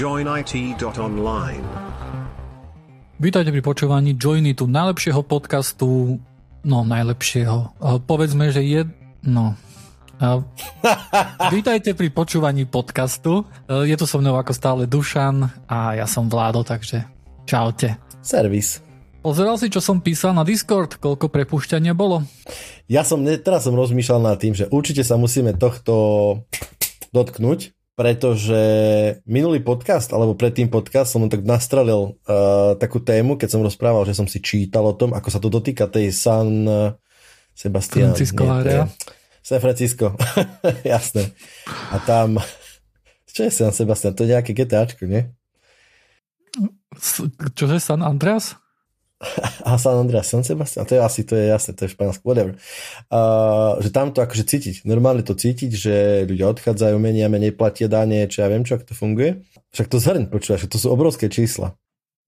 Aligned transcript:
joinit.online. 0.00 1.66
Vítajte 3.20 3.52
pri 3.52 3.60
počúvaní 3.60 4.16
Joinitu, 4.16 4.64
najlepšieho 4.64 5.20
podcastu, 5.20 6.16
no 6.64 6.78
najlepšieho, 6.88 7.76
povedzme, 8.08 8.48
že 8.48 8.64
je, 8.64 8.88
no, 9.28 9.52
uh, 10.24 10.40
vítajte 11.52 11.92
pri 11.92 12.08
počúvaní 12.16 12.64
podcastu, 12.64 13.44
uh, 13.44 13.84
je 13.84 13.92
tu 14.00 14.08
so 14.08 14.16
mnou 14.16 14.40
ako 14.40 14.56
stále 14.56 14.82
Dušan 14.88 15.68
a 15.68 16.00
ja 16.00 16.08
som 16.08 16.32
Vládo, 16.32 16.64
takže 16.64 17.04
čaute. 17.44 18.00
Servis. 18.24 18.80
Pozeral 19.20 19.60
si, 19.60 19.68
čo 19.68 19.84
som 19.84 20.00
písal 20.00 20.32
na 20.32 20.48
Discord, 20.48 20.96
koľko 20.96 21.28
prepušťania 21.28 21.92
bolo? 21.92 22.24
Ja 22.88 23.04
som, 23.04 23.20
teraz 23.20 23.68
som 23.68 23.76
rozmýšľal 23.76 24.32
nad 24.32 24.40
tým, 24.40 24.56
že 24.56 24.64
určite 24.72 25.04
sa 25.04 25.20
musíme 25.20 25.52
tohto 25.60 26.40
dotknúť, 27.12 27.76
pretože 28.00 28.56
minulý 29.28 29.60
podcast, 29.60 30.08
alebo 30.16 30.32
predtým 30.32 30.72
podcast 30.72 31.12
som 31.12 31.28
tak 31.28 31.44
nastrelil 31.44 32.16
uh, 32.24 32.72
takú 32.80 32.96
tému, 32.96 33.36
keď 33.36 33.52
som 33.52 33.60
rozprával, 33.60 34.08
že 34.08 34.16
som 34.16 34.24
si 34.24 34.40
čítal 34.40 34.88
o 34.88 34.96
tom, 34.96 35.12
ako 35.12 35.28
sa 35.28 35.36
to 35.36 35.52
dotýka 35.52 35.84
tej 35.84 36.08
San 36.08 36.64
Sebastian. 37.52 38.16
Francisco 38.16 38.40
nie, 38.64 38.88
San 39.44 39.60
Francisco, 39.60 40.16
jasné. 40.96 41.28
A 41.92 42.00
tam, 42.00 42.40
čo 43.28 43.44
je 43.44 43.52
San 43.52 43.76
Sebastian? 43.76 44.16
To 44.16 44.24
je 44.24 44.32
nejaké 44.32 44.56
GTAčko, 44.56 45.04
nie? 45.04 45.28
Čože 47.52 47.84
San 47.84 48.00
Andreas? 48.00 48.56
a 49.68 49.76
San 49.76 50.00
Andreas, 50.00 50.32
San 50.32 50.40
Sebastian, 50.40 50.88
to 50.88 50.96
je 50.96 51.00
asi, 51.00 51.20
to 51.28 51.36
je 51.36 51.52
jasné, 51.52 51.76
to 51.76 51.84
je 51.84 51.92
španielské, 51.92 52.24
whatever. 52.24 52.56
Uh, 53.12 53.76
že 53.84 53.92
tam 53.92 54.16
to 54.16 54.24
akože 54.24 54.48
cítiť, 54.48 54.74
normálne 54.88 55.20
to 55.20 55.36
cítiť, 55.36 55.70
že 55.76 55.94
ľudia 56.24 56.48
odchádzajú, 56.56 56.96
menej 56.96 57.28
a 57.28 57.32
menej 57.32 57.52
platia 57.52 57.84
dane, 57.84 58.24
čo 58.32 58.40
ja 58.40 58.48
viem, 58.48 58.64
čo, 58.64 58.80
ako 58.80 58.88
to 58.88 58.94
funguje. 58.96 59.44
Však 59.76 59.86
to 59.92 59.98
zhrň, 60.00 60.24
počúvaš, 60.32 60.64
to 60.66 60.80
sú 60.80 60.88
obrovské 60.88 61.28
čísla. 61.28 61.76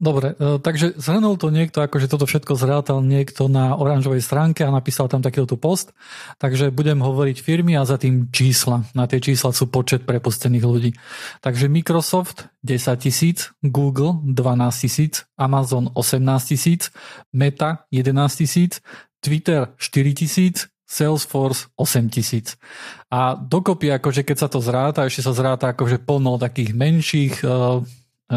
Dobre, 0.03 0.34
e, 0.34 0.58
takže 0.58 0.98
zhrnul 0.98 1.39
to 1.39 1.55
niekto, 1.55 1.78
akože 1.78 2.11
toto 2.11 2.27
všetko 2.27 2.58
zrátal 2.58 2.98
niekto 3.06 3.47
na 3.47 3.78
oranžovej 3.78 4.19
stránke 4.19 4.67
a 4.67 4.75
napísal 4.75 5.06
tam 5.06 5.22
takýto 5.22 5.55
post. 5.55 5.95
Takže 6.42 6.75
budem 6.75 6.98
hovoriť 6.98 7.39
firmy 7.39 7.78
a 7.78 7.86
za 7.86 8.03
tým 8.03 8.27
čísla. 8.34 8.83
Na 8.98 9.06
tie 9.06 9.23
čísla 9.23 9.55
sú 9.55 9.70
počet 9.70 10.03
prepustených 10.03 10.67
ľudí. 10.67 10.91
Takže 11.39 11.70
Microsoft 11.70 12.50
10 12.67 12.98
tisíc, 12.98 13.55
Google 13.62 14.19
12 14.27 14.83
tisíc, 14.83 15.23
Amazon 15.39 15.95
18 15.95 16.50
tisíc, 16.50 16.91
Meta 17.30 17.86
11 17.95 18.42
tisíc, 18.42 18.83
Twitter 19.23 19.70
4 19.78 20.19
tisíc, 20.19 20.67
Salesforce 20.83 21.70
8 21.78 22.11
tisíc. 22.11 22.58
A 23.06 23.39
dokopy, 23.39 23.95
akože 23.95 24.27
keď 24.27 24.36
sa 24.36 24.48
to 24.50 24.58
zráta, 24.58 25.06
ešte 25.06 25.23
sa 25.23 25.30
zráta 25.30 25.70
akože 25.70 26.03
plno 26.03 26.42
takých 26.42 26.75
menších 26.75 27.47
uh, 27.47 27.80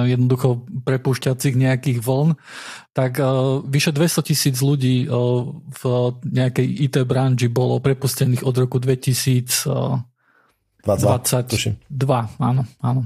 jednoducho 0.03 0.67
prepúšťacích 0.83 1.55
nejakých 1.55 2.03
vln, 2.03 2.35
tak 2.91 3.23
uh, 3.23 3.63
vyše 3.63 3.95
200 3.95 4.27
tisíc 4.27 4.59
ľudí 4.59 5.07
uh, 5.07 5.47
v 5.55 5.83
nejakej 6.27 6.67
IT 6.91 6.95
branži 7.07 7.47
bolo 7.47 7.79
prepustených 7.79 8.43
od 8.43 8.55
roku 8.59 8.83
2022. 8.83 9.71
22, 10.83 11.79
áno, 12.43 12.67
áno. 12.83 13.01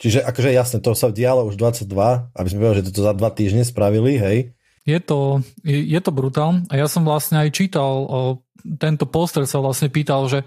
Čiže 0.00 0.24
akože 0.24 0.50
jasne, 0.50 0.78
to 0.80 0.96
sa 0.96 1.12
dialo 1.12 1.46
už 1.46 1.60
22, 1.60 1.88
aby 2.32 2.48
sme 2.48 2.58
povedali, 2.58 2.80
že 2.80 2.88
to 2.90 3.04
za 3.04 3.14
dva 3.14 3.30
týždne 3.30 3.62
spravili, 3.62 4.16
hej? 4.18 4.38
Je 4.84 5.00
to, 5.00 5.40
je, 5.64 5.80
je 5.80 6.00
to 6.00 6.10
brutál 6.12 6.60
a 6.68 6.74
ja 6.76 6.88
som 6.88 7.06
vlastne 7.06 7.40
aj 7.40 7.52
čítal, 7.52 7.92
uh, 8.04 8.34
tento 8.80 9.04
poster 9.04 9.44
sa 9.44 9.60
vlastne 9.60 9.92
pýtal, 9.92 10.24
že 10.28 10.44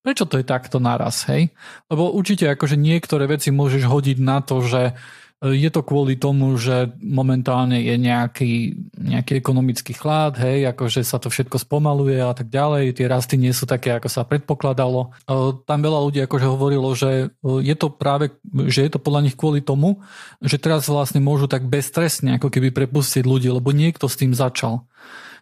Prečo 0.00 0.24
to 0.24 0.40
je 0.40 0.48
takto 0.48 0.80
naraz, 0.80 1.28
hej? 1.28 1.52
Lebo 1.92 2.08
určite 2.08 2.48
akože 2.48 2.80
niektoré 2.80 3.28
veci 3.28 3.52
môžeš 3.52 3.84
hodiť 3.84 4.18
na 4.24 4.40
to, 4.40 4.64
že 4.64 4.96
e, 5.44 5.52
je 5.60 5.68
to 5.68 5.84
kvôli 5.84 6.16
tomu, 6.16 6.56
že 6.56 6.96
momentálne 7.04 7.76
je 7.84 8.00
nejaký, 8.00 8.80
nejaký 8.96 9.36
ekonomický 9.36 9.92
chlad, 9.92 10.40
hej, 10.40 10.72
akože 10.72 11.04
sa 11.04 11.20
to 11.20 11.28
všetko 11.28 11.60
spomaluje 11.60 12.16
a 12.16 12.32
tak 12.32 12.48
ďalej, 12.48 12.96
tie 12.96 13.12
rasty 13.12 13.36
nie 13.36 13.52
sú 13.52 13.68
také, 13.68 13.92
ako 13.92 14.08
sa 14.08 14.24
predpokladalo. 14.24 15.12
E, 15.28 15.38
tam 15.68 15.78
veľa 15.84 16.00
ľudí 16.00 16.24
akože 16.24 16.48
hovorilo, 16.48 16.88
že 16.96 17.28
e, 17.28 17.60
je 17.60 17.76
to 17.76 17.92
práve, 17.92 18.32
že 18.72 18.88
je 18.88 18.90
to 18.96 19.04
podľa 19.04 19.28
nich 19.28 19.36
kvôli 19.36 19.60
tomu, 19.60 20.00
že 20.40 20.56
teraz 20.56 20.88
vlastne 20.88 21.20
môžu 21.20 21.44
tak 21.44 21.68
bezstresne 21.68 22.40
ako 22.40 22.48
keby 22.48 22.72
prepustiť 22.72 23.28
ľudí, 23.28 23.52
lebo 23.52 23.68
niekto 23.68 24.08
s 24.08 24.16
tým 24.16 24.32
začal. 24.32 24.88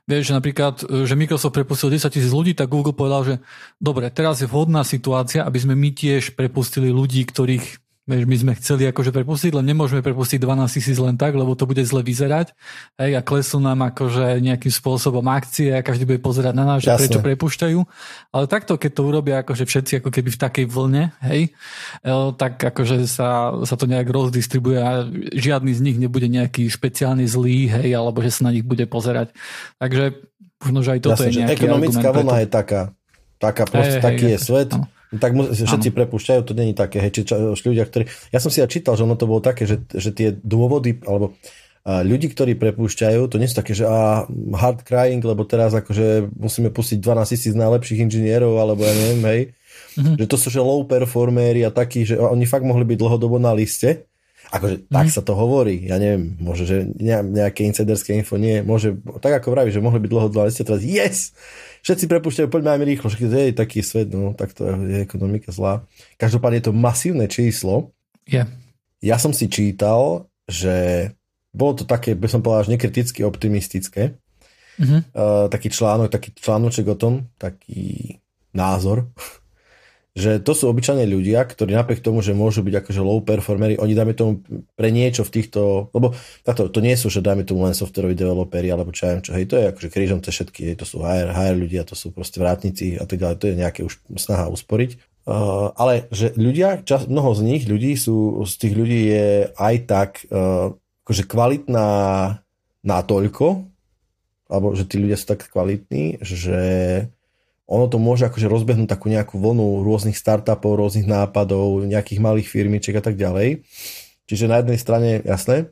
Vieš, 0.08 0.32
že 0.32 0.36
napríklad, 0.36 0.74
e, 0.88 1.04
že 1.04 1.12
Microsoft 1.12 1.52
prepustil 1.52 1.92
10 1.92 2.08
tisíc 2.08 2.32
ľudí, 2.32 2.56
tak 2.56 2.72
Google 2.72 2.96
povedal, 2.96 3.22
že 3.28 3.34
dobre, 3.76 4.08
teraz 4.08 4.40
je 4.40 4.48
vhodná 4.48 4.80
situácia, 4.80 5.44
aby 5.44 5.60
sme 5.60 5.76
my 5.76 5.92
tiež 5.92 6.32
prepustili 6.32 6.88
ľudí, 6.88 7.28
ktorých 7.28 7.87
Vieš, 8.08 8.24
my 8.24 8.36
sme 8.40 8.52
chceli 8.56 8.88
akože 8.88 9.12
prepustiť, 9.12 9.52
len 9.52 9.68
nemôžeme 9.68 10.00
prepustiť 10.00 10.40
12 10.40 10.64
tisíc 10.72 10.96
len 10.96 11.20
tak, 11.20 11.36
lebo 11.36 11.52
to 11.52 11.68
bude 11.68 11.84
zle 11.84 12.00
vyzerať. 12.00 12.56
Hej, 12.96 13.12
a 13.14 13.22
klesú 13.22 13.60
nám 13.60 13.84
akože 13.92 14.40
nejakým 14.40 14.72
spôsobom 14.72 15.20
akcie 15.28 15.76
a 15.76 15.84
každý 15.84 16.08
bude 16.08 16.16
pozerať 16.16 16.56
na 16.56 16.64
nás, 16.64 16.80
že 16.80 16.88
prečo 16.88 17.20
prepušťajú. 17.20 17.78
Ale 18.32 18.44
takto, 18.48 18.80
keď 18.80 18.90
to 18.96 19.02
urobia 19.04 19.44
akože 19.44 19.68
všetci 19.68 20.00
ako 20.00 20.08
keby 20.08 20.32
v 20.32 20.40
takej 20.40 20.66
vlne, 20.72 21.12
hej, 21.20 21.52
e, 22.00 22.10
tak 22.40 22.56
akože 22.56 23.04
sa, 23.04 23.52
sa 23.68 23.76
to 23.76 23.84
nejak 23.84 24.08
rozdistribuje 24.08 24.80
a 24.80 25.04
žiadny 25.36 25.76
z 25.76 25.80
nich 25.84 26.00
nebude 26.00 26.32
nejaký 26.32 26.64
špeciálny 26.72 27.28
zlý, 27.28 27.68
hej, 27.68 27.92
alebo 27.92 28.24
že 28.24 28.32
sa 28.32 28.48
na 28.48 28.56
nich 28.56 28.64
bude 28.64 28.88
pozerať. 28.88 29.36
Takže 29.76 30.16
možno, 30.64 30.80
že 30.80 30.96
aj 30.96 31.00
toto 31.04 31.28
Jasne, 31.28 31.28
je 31.28 31.38
nejaký 31.44 31.60
Ekonomická 31.60 32.08
vlna 32.08 32.36
je 32.40 32.48
taká. 32.48 32.80
Taká 33.36 33.68
proste, 33.68 34.00
hej, 34.00 34.02
taký 34.02 34.24
hej, 34.32 34.34
je 34.34 34.38
svet. 34.40 34.72
No 34.72 34.88
tak 35.16 35.32
mu, 35.32 35.48
všetci 35.48 35.88
prepúšťajú, 35.88 36.40
to 36.44 36.52
není 36.52 36.76
také, 36.76 37.00
hej, 37.00 37.12
či 37.16 37.22
čo, 37.24 37.56
ľudia, 37.56 37.88
ktorí... 37.88 38.04
Ja 38.28 38.44
som 38.44 38.52
si 38.52 38.60
aj 38.60 38.68
čítal, 38.68 38.92
že 38.92 39.08
ono 39.08 39.16
to 39.16 39.24
bolo 39.24 39.40
také, 39.40 39.64
že, 39.64 39.80
že 39.88 40.12
tie 40.12 40.36
dôvody, 40.36 41.00
alebo 41.08 41.32
a 41.88 42.04
ľudí, 42.04 42.28
ktorí 42.28 42.52
prepúšťajú, 42.60 43.32
to 43.32 43.40
nie 43.40 43.48
sú 43.48 43.64
také, 43.64 43.72
že 43.72 43.88
a 43.88 44.28
hard 44.28 44.84
crying, 44.84 45.24
lebo 45.24 45.48
teraz 45.48 45.72
akože 45.72 46.36
musíme 46.36 46.68
pustiť 46.68 47.00
12 47.00 47.32
tisíc 47.32 47.54
najlepších 47.56 48.04
inžinierov, 48.04 48.60
alebo 48.60 48.84
ja 48.84 48.92
neviem, 48.92 49.22
hej. 49.24 49.42
Mm-hmm. 49.96 50.16
Že 50.20 50.26
to 50.28 50.36
sú 50.36 50.48
že 50.52 50.60
low 50.60 50.84
performery 50.84 51.64
a 51.64 51.72
takí, 51.72 52.04
že 52.04 52.20
oni 52.20 52.44
fakt 52.44 52.68
mohli 52.68 52.84
byť 52.84 52.98
dlhodobo 53.00 53.40
na 53.40 53.56
liste. 53.56 54.04
Akože 54.52 54.84
mm-hmm. 54.84 54.92
tak 54.92 55.08
sa 55.08 55.24
to 55.24 55.32
hovorí, 55.32 55.88
ja 55.88 55.96
neviem, 55.96 56.36
môže, 56.36 56.68
že 56.68 56.84
nejaké 57.32 57.64
insiderské 57.64 58.12
info 58.20 58.36
nie, 58.36 58.60
môže, 58.60 58.92
tak 59.24 59.40
ako 59.40 59.56
vraví, 59.56 59.72
že 59.72 59.80
mohli 59.80 60.04
byť 60.04 60.10
dlhodobo 60.12 60.44
na 60.44 60.48
liste, 60.52 60.68
teraz 60.68 60.84
yes, 60.84 61.32
všetci 61.82 62.04
prepušťajú, 62.08 62.48
poďme 62.48 62.70
aj 62.74 62.88
rýchlo, 62.88 63.06
že 63.10 63.18
je 63.26 63.54
taký 63.54 63.80
svet, 63.84 64.10
no 64.14 64.32
tak 64.32 64.54
to 64.54 64.66
je 64.66 65.02
ekonomika 65.02 65.52
zlá. 65.52 65.84
Každopádne 66.16 66.58
je 66.62 66.66
to 66.70 66.74
masívne 66.74 67.26
číslo. 67.30 67.94
Yeah. 68.28 68.50
Ja 68.98 69.16
som 69.16 69.30
si 69.30 69.46
čítal, 69.46 70.26
že 70.48 71.10
bolo 71.54 71.78
to 71.78 71.84
také, 71.86 72.18
by 72.18 72.28
som 72.28 72.42
povedal, 72.42 72.66
až 72.66 72.72
nekriticky 72.74 73.22
optimistické. 73.22 74.18
Mm-hmm. 74.78 75.00
Uh, 75.10 75.46
taký 75.50 75.74
článok, 75.74 76.10
taký 76.10 76.30
článoček 76.38 76.86
o 76.86 76.94
tom, 76.94 77.26
taký 77.34 78.18
názor, 78.54 79.10
že 80.16 80.42
to 80.42 80.52
sú 80.56 80.66
obyčajní 80.72 81.06
ľudia, 81.06 81.46
ktorí 81.46 81.76
napriek 81.76 82.02
tomu, 82.02 82.24
že 82.24 82.34
môžu 82.34 82.66
byť 82.66 82.74
akože 82.82 83.00
low 83.04 83.22
performery, 83.22 83.78
oni 83.78 83.94
dáme 83.94 84.16
tomu 84.16 84.42
pre 84.74 84.90
niečo 84.90 85.22
v 85.22 85.30
týchto, 85.30 85.92
lebo 85.94 86.16
táto, 86.42 86.66
to 86.72 86.82
nie 86.82 86.98
sú, 86.98 87.06
že 87.12 87.22
dáme 87.22 87.46
tomu 87.46 87.62
len 87.62 87.76
softwareoví 87.76 88.18
developeri, 88.18 88.72
alebo 88.72 88.90
čo 88.90 89.06
ja 89.06 89.22
čo, 89.22 89.36
hej, 89.36 89.46
to 89.46 89.54
je 89.54 89.70
akože 89.70 89.88
krížom 89.92 90.18
to 90.18 90.34
všetky, 90.34 90.72
hej, 90.72 90.76
to 90.80 90.88
sú 90.88 91.04
HR, 91.04 91.30
HR 91.30 91.54
ľudia, 91.54 91.82
to 91.86 91.94
sú 91.94 92.10
proste 92.10 92.42
vrátnici 92.42 92.98
a 92.98 93.06
tak 93.06 93.20
ďalej, 93.20 93.36
to 93.38 93.46
je 93.46 93.60
nejaké 93.60 93.80
už 93.86 93.94
snaha 94.18 94.50
usporiť. 94.50 94.98
Uh, 95.28 95.76
ale 95.76 96.08
že 96.08 96.32
ľudia, 96.40 96.80
čas, 96.88 97.04
mnoho 97.04 97.36
z 97.36 97.44
nich, 97.44 97.62
ľudí 97.68 97.92
sú, 98.00 98.48
z 98.48 98.54
tých 98.64 98.74
ľudí 98.74 99.00
je 99.12 99.28
aj 99.60 99.74
tak 99.84 100.10
uh, 100.32 100.72
akože 101.04 101.28
kvalitná 101.28 101.88
natoľko, 102.80 103.68
alebo 104.48 104.72
že 104.72 104.88
tí 104.88 104.96
ľudia 104.96 105.20
sú 105.20 105.28
tak 105.28 105.52
kvalitní, 105.52 106.24
že 106.24 106.60
ono 107.68 107.84
to 107.84 108.00
môže 108.00 108.24
akože 108.24 108.48
rozbehnúť 108.48 108.88
takú 108.88 109.12
nejakú 109.12 109.36
vlnu 109.36 109.84
rôznych 109.84 110.16
startupov, 110.16 110.80
rôznych 110.80 111.04
nápadov, 111.04 111.84
nejakých 111.84 112.24
malých 112.24 112.48
firmičiek 112.48 112.96
a 112.96 113.04
tak 113.04 113.20
ďalej. 113.20 113.60
Čiže 114.24 114.48
na 114.48 114.64
jednej 114.64 114.80
strane, 114.80 115.10
jasné, 115.20 115.68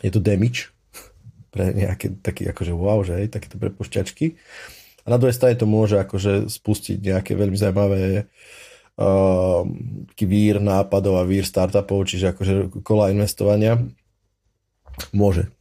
je 0.00 0.08
to 0.08 0.16
damage 0.16 0.72
pre 1.52 1.76
nejaké 1.76 2.16
taký 2.24 2.48
akože 2.48 2.72
wow, 2.72 3.04
že 3.04 3.20
hej, 3.20 3.28
takéto 3.28 3.60
prepušťačky. 3.60 4.40
A 5.04 5.06
na 5.12 5.20
druhej 5.20 5.36
strane 5.36 5.60
to 5.60 5.68
môže 5.68 6.00
akože 6.00 6.48
spustiť 6.48 7.04
nejaké 7.04 7.36
veľmi 7.36 7.58
zaujímavé 7.60 8.24
uh, 8.96 9.66
vír 10.16 10.56
nápadov 10.56 11.20
a 11.20 11.28
vír 11.28 11.44
startupov, 11.44 12.08
čiže 12.08 12.32
akože 12.32 12.54
kola 12.80 13.12
investovania. 13.12 13.76
Môže. 15.12 15.52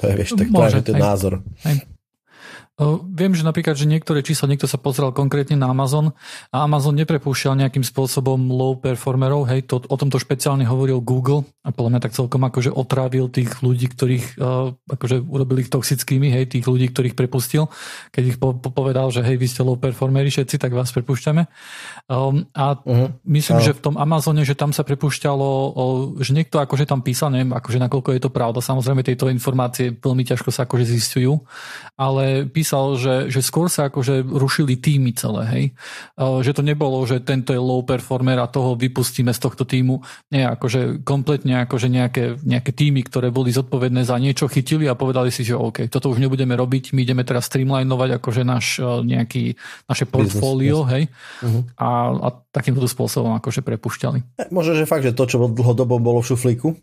To 0.00 0.08
je, 0.08 0.14
vieš, 0.16 0.38
tak 0.38 0.48
môže, 0.48 0.80
to 0.80 0.94
je 0.94 1.00
názor. 1.02 1.44
Hej. 1.66 1.97
Viem, 3.10 3.34
že 3.34 3.42
napríklad, 3.42 3.74
že 3.74 3.90
niektoré 3.90 4.22
čísla, 4.22 4.46
niekto 4.46 4.70
sa 4.70 4.78
pozrel 4.78 5.10
konkrétne 5.10 5.58
na 5.58 5.74
Amazon 5.74 6.14
a 6.54 6.62
Amazon 6.62 6.94
neprepúšťal 6.94 7.58
nejakým 7.58 7.82
spôsobom 7.82 8.38
low 8.54 8.78
performerov, 8.78 9.50
hej, 9.50 9.66
to, 9.66 9.82
o 9.82 9.96
tomto 9.98 10.22
špeciálne 10.22 10.62
hovoril 10.62 11.02
Google 11.02 11.42
a 11.66 11.74
podľa 11.74 11.90
mňa 11.98 12.00
tak 12.06 12.14
celkom 12.14 12.38
akože 12.46 12.70
otrávil 12.70 13.34
tých 13.34 13.66
ľudí, 13.66 13.90
ktorých 13.90 14.38
uh, 14.38 14.70
akože 14.94 15.26
urobili 15.26 15.66
ich 15.66 15.74
toxickými, 15.74 16.30
hej, 16.30 16.54
tých 16.54 16.70
ľudí, 16.70 16.86
ktorých 16.94 17.18
prepustil, 17.18 17.66
keď 18.14 18.22
ich 18.30 18.38
po, 18.38 18.54
po, 18.54 18.70
povedal, 18.70 19.10
že 19.10 19.26
hej, 19.26 19.42
vy 19.42 19.46
ste 19.50 19.66
low 19.66 19.74
performeri 19.74 20.30
všetci, 20.30 20.62
tak 20.62 20.70
vás 20.70 20.94
prepúšťame. 20.94 21.50
Um, 22.06 22.46
a 22.54 22.78
uh-huh. 22.78 23.10
myslím, 23.26 23.58
uh-huh. 23.58 23.74
že 23.74 23.74
v 23.74 23.90
tom 23.90 23.98
Amazone, 23.98 24.46
že 24.46 24.54
tam 24.54 24.70
sa 24.70 24.86
prepúšťalo, 24.86 25.50
o, 25.74 25.84
že 26.22 26.30
niekto 26.30 26.62
akože 26.62 26.86
tam 26.86 27.02
písal, 27.02 27.34
neviem, 27.34 27.50
akože 27.58 27.82
nakoľko 27.82 28.14
je 28.14 28.22
to 28.22 28.30
pravda, 28.30 28.62
samozrejme 28.62 29.02
tieto 29.02 29.26
informácie 29.26 29.90
veľmi 29.98 30.22
ťažko 30.22 30.54
sa 30.54 30.62
akože 30.62 30.86
zistujú, 30.86 31.42
ale 31.98 32.46
písal 32.46 32.67
písal, 32.68 33.00
že, 33.00 33.14
že 33.32 33.40
skôr 33.40 33.72
sa 33.72 33.88
akože 33.88 34.28
rušili 34.28 34.76
týmy 34.76 35.16
celé, 35.16 35.42
hej. 35.48 35.64
Že 36.20 36.60
to 36.60 36.62
nebolo, 36.68 37.00
že 37.08 37.24
tento 37.24 37.56
je 37.56 37.56
low 37.56 37.80
performer 37.80 38.36
a 38.36 38.44
toho 38.44 38.76
vypustíme 38.76 39.32
z 39.32 39.40
tohto 39.40 39.64
týmu. 39.64 40.04
Nie, 40.28 40.52
akože 40.52 41.00
kompletne 41.00 41.64
akože 41.64 41.88
nejaké, 41.88 42.36
nejaké 42.44 42.76
týmy, 42.76 43.08
ktoré 43.08 43.32
boli 43.32 43.56
zodpovedné 43.56 44.04
za 44.04 44.20
niečo, 44.20 44.52
chytili 44.52 44.84
a 44.84 44.92
povedali 44.92 45.32
si, 45.32 45.48
že 45.48 45.56
OK, 45.56 45.88
toto 45.88 46.12
už 46.12 46.20
nebudeme 46.20 46.52
robiť, 46.52 46.92
my 46.92 47.08
ideme 47.08 47.24
teraz 47.24 47.48
streamlinovať 47.48 48.20
akože 48.20 48.42
náš 48.44 48.84
nejaký, 48.84 49.56
naše 49.88 50.04
portfólio, 50.04 50.84
hej. 50.92 51.08
Uh-huh. 51.40 51.64
A, 51.80 51.88
a 52.20 52.28
takýmto 52.52 52.84
spôsobom 52.84 53.32
akože 53.40 53.64
prepušťali. 53.64 54.44
E, 54.44 54.52
možno, 54.52 54.76
že 54.76 54.84
fakt, 54.84 55.08
že 55.08 55.16
to, 55.16 55.24
čo 55.24 55.40
dlhodobo 55.40 55.96
bolo 55.96 56.20
v 56.20 56.36
šuflíku, 56.36 56.76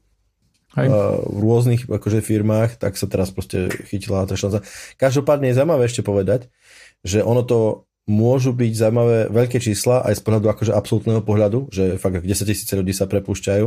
Hej. 0.76 0.88
v 1.26 1.40
rôznych 1.40 1.82
akože, 1.88 2.20
firmách, 2.20 2.76
tak 2.76 3.00
sa 3.00 3.08
teraz 3.08 3.32
proste 3.32 3.72
chytila 3.88 4.28
tá 4.28 4.36
šanca. 4.36 4.68
Každopádne 5.00 5.52
je 5.52 5.58
zaujímavé 5.58 5.84
ešte 5.88 6.04
povedať, 6.04 6.52
že 7.00 7.24
ono 7.24 7.48
to 7.48 7.88
môžu 8.06 8.54
byť 8.54 8.74
zaujímavé 8.76 9.18
veľké 9.34 9.58
čísla 9.58 10.06
aj 10.06 10.20
z 10.20 10.22
pohľadu 10.22 10.52
akože 10.52 10.72
absolútneho 10.76 11.26
pohľadu, 11.26 11.74
že 11.74 11.98
fakt 11.98 12.22
10 12.22 12.28
tisíc 12.28 12.70
ľudí 12.70 12.94
sa 12.94 13.10
prepúšťajú, 13.10 13.66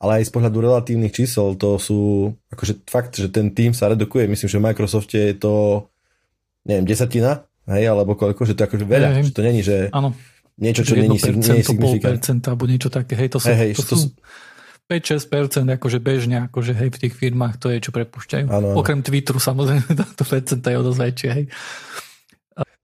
ale 0.00 0.10
aj 0.22 0.22
z 0.28 0.32
pohľadu 0.32 0.58
relatívnych 0.64 1.12
čísel 1.12 1.58
to 1.60 1.76
sú 1.76 2.32
akože 2.54 2.88
fakt, 2.88 3.20
že 3.20 3.28
ten 3.28 3.52
tým 3.52 3.76
sa 3.76 3.92
redukuje. 3.92 4.30
Myslím, 4.30 4.48
že 4.48 4.58
v 4.62 4.66
Microsofte 4.70 5.18
je 5.18 5.36
to 5.36 5.54
neviem, 6.66 6.84
desatina, 6.84 7.46
hej, 7.70 7.86
alebo 7.86 8.18
koľko, 8.18 8.42
že 8.42 8.58
to 8.58 8.66
je 8.66 8.68
akože 8.68 8.86
veľa, 8.86 9.08
hej, 9.14 9.22
že 9.30 9.32
to 9.32 9.42
není, 9.46 9.60
že 9.62 9.76
ano. 9.94 10.10
niečo, 10.58 10.82
čo 10.82 10.98
není, 10.98 11.14
nie 11.14 11.62
je 11.62 11.64
signifikantné. 11.64 12.42
alebo 12.42 12.66
niečo 12.66 12.90
také, 12.90 13.14
hej, 13.14 13.30
to 13.30 13.38
sú, 13.38 13.54
hej, 13.54 13.56
hej, 13.56 13.70
to, 13.78 13.82
to 13.86 13.94
sú 13.94 14.08
5-6% 14.86 15.66
akože 15.66 15.98
bežne, 15.98 16.46
akože 16.46 16.72
hej, 16.78 16.94
v 16.94 17.00
tých 17.02 17.14
firmách 17.18 17.58
to 17.58 17.74
je, 17.74 17.82
čo 17.82 17.90
prepúšťajú. 17.90 18.46
Ano, 18.46 18.70
ano. 18.70 18.76
Okrem 18.78 19.02
Twitteru 19.02 19.42
samozrejme, 19.42 19.82
to 20.18 20.22
percenta 20.22 20.70
je 20.70 20.76
o 20.78 20.86
dosť 20.86 21.00
väčšie, 21.02 21.30
hej. 21.34 21.44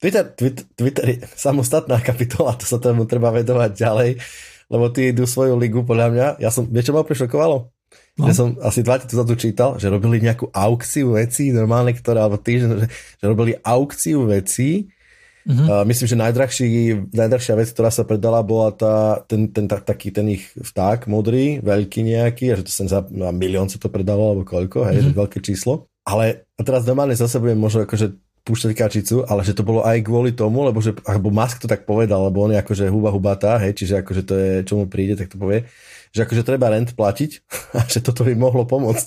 Twitter, 0.02 0.26
Twitter, 0.34 0.64
Twitter 0.75 1.04
je 1.14 1.16
samostatná 1.38 2.02
kapitola, 2.02 2.58
to 2.58 2.66
sa 2.66 2.82
tomu 2.82 3.06
treba 3.06 3.31
vedovať 3.31 3.70
ďalej, 3.70 4.10
lebo 4.66 4.90
ty 4.90 5.14
idú 5.14 5.31
svoju 5.31 5.54
ligu 5.54 5.87
podľa 5.87 6.08
mňa. 6.10 6.26
Ja 6.43 6.50
som, 6.50 6.66
vieš 6.66 6.90
čo 6.90 6.99
ma 6.99 7.06
prešokovalo? 7.06 7.70
No. 8.12 8.28
Ja 8.28 8.37
som 8.37 8.60
asi 8.60 8.84
dva 8.84 9.00
dozadu 9.00 9.38
čítal, 9.40 9.81
že 9.81 9.88
robili 9.88 10.20
nejakú 10.20 10.52
aukciu 10.52 11.16
vecí, 11.16 11.48
normálne, 11.48 11.96
ktorá, 11.96 12.28
alebo 12.28 12.37
týždeň, 12.37 12.69
že, 12.84 12.88
že 12.93 13.25
robili 13.25 13.56
aukciu 13.64 14.28
vecí, 14.28 14.92
Uh-huh. 15.43 15.83
Uh, 15.83 15.85
myslím, 15.91 16.06
že 16.06 16.17
najdrahší, 16.23 16.67
najdrahšia 17.11 17.55
vec, 17.59 17.69
ktorá 17.75 17.91
sa 17.91 18.06
predala, 18.06 18.47
bola 18.47 18.71
tá, 18.71 19.27
ten, 19.27 19.50
ten, 19.50 19.67
ta, 19.67 19.83
taký 19.83 20.15
ten 20.15 20.31
ich 20.31 20.55
vták 20.55 21.11
modrý, 21.11 21.59
veľký 21.59 22.06
nejaký, 22.06 22.55
a 22.55 22.59
že 22.62 22.67
to 22.67 22.73
sa 22.73 22.85
za 22.87 23.00
milión 23.35 23.67
sa 23.67 23.83
to 23.83 23.91
predalo, 23.91 24.33
alebo 24.33 24.47
koľko, 24.47 24.87
hej, 24.87 25.03
uh-huh. 25.03 25.19
veľké 25.27 25.43
číslo. 25.43 25.91
Ale 26.06 26.47
a 26.55 26.61
teraz 26.62 26.87
normálne 26.87 27.19
zase 27.19 27.43
budem 27.43 27.59
možno 27.59 27.87
akože 27.87 28.15
púšťať 28.43 28.73
kačicu, 28.75 29.17
ale 29.23 29.47
že 29.47 29.55
to 29.55 29.62
bolo 29.62 29.87
aj 29.87 30.03
kvôli 30.03 30.35
tomu, 30.35 30.67
lebo 30.67 30.83
že, 30.83 30.99
alebo 31.06 31.31
Musk 31.31 31.62
to 31.62 31.71
tak 31.71 31.87
povedal, 31.87 32.27
lebo 32.27 32.43
on 32.43 32.50
je 32.50 32.59
akože 32.59 32.91
huba 32.91 33.15
hubatá, 33.15 33.55
hej, 33.62 33.79
čiže 33.79 34.03
akože 34.03 34.23
to 34.27 34.35
je, 34.35 34.50
čo 34.67 34.75
mu 34.83 34.91
príde, 34.91 35.15
tak 35.15 35.31
to 35.31 35.39
povie, 35.39 35.71
že 36.11 36.27
akože 36.27 36.43
treba 36.43 36.75
rent 36.75 36.91
platiť 36.99 37.31
a 37.79 37.87
že 37.87 38.03
toto 38.03 38.27
by 38.27 38.35
mohlo 38.35 38.67
pomôcť. 38.67 39.06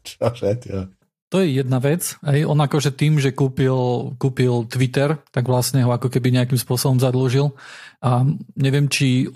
Čože, 0.00 0.96
to 1.28 1.44
je 1.44 1.60
jedna 1.60 1.76
vec. 1.78 2.16
Hej. 2.24 2.48
On 2.48 2.56
akože 2.56 2.96
tým, 2.96 3.20
že 3.20 3.36
kúpil, 3.36 4.16
kúpil 4.16 4.64
Twitter, 4.64 5.20
tak 5.28 5.44
vlastne 5.44 5.84
ho 5.84 5.92
ako 5.92 6.08
keby 6.08 6.32
nejakým 6.32 6.56
spôsobom 6.56 6.96
zadlžil. 6.96 7.52
A 8.00 8.24
neviem, 8.56 8.88
či 8.88 9.28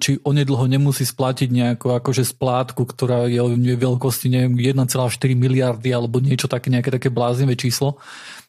či 0.00 0.16
onedlho 0.24 0.64
nemusí 0.70 1.04
splatiť 1.04 1.52
nejakú 1.52 1.92
akože 1.92 2.24
splátku, 2.24 2.88
ktorá 2.88 3.28
je 3.28 3.40
o 3.42 3.50
veľkosti 3.52 4.32
neviem, 4.32 4.56
1,4 4.56 4.88
miliardy 5.36 5.92
alebo 5.92 6.22
niečo 6.22 6.48
také, 6.48 6.72
nejaké 6.72 6.88
také 6.88 7.08
bláznivé 7.12 7.58
číslo 7.58 8.00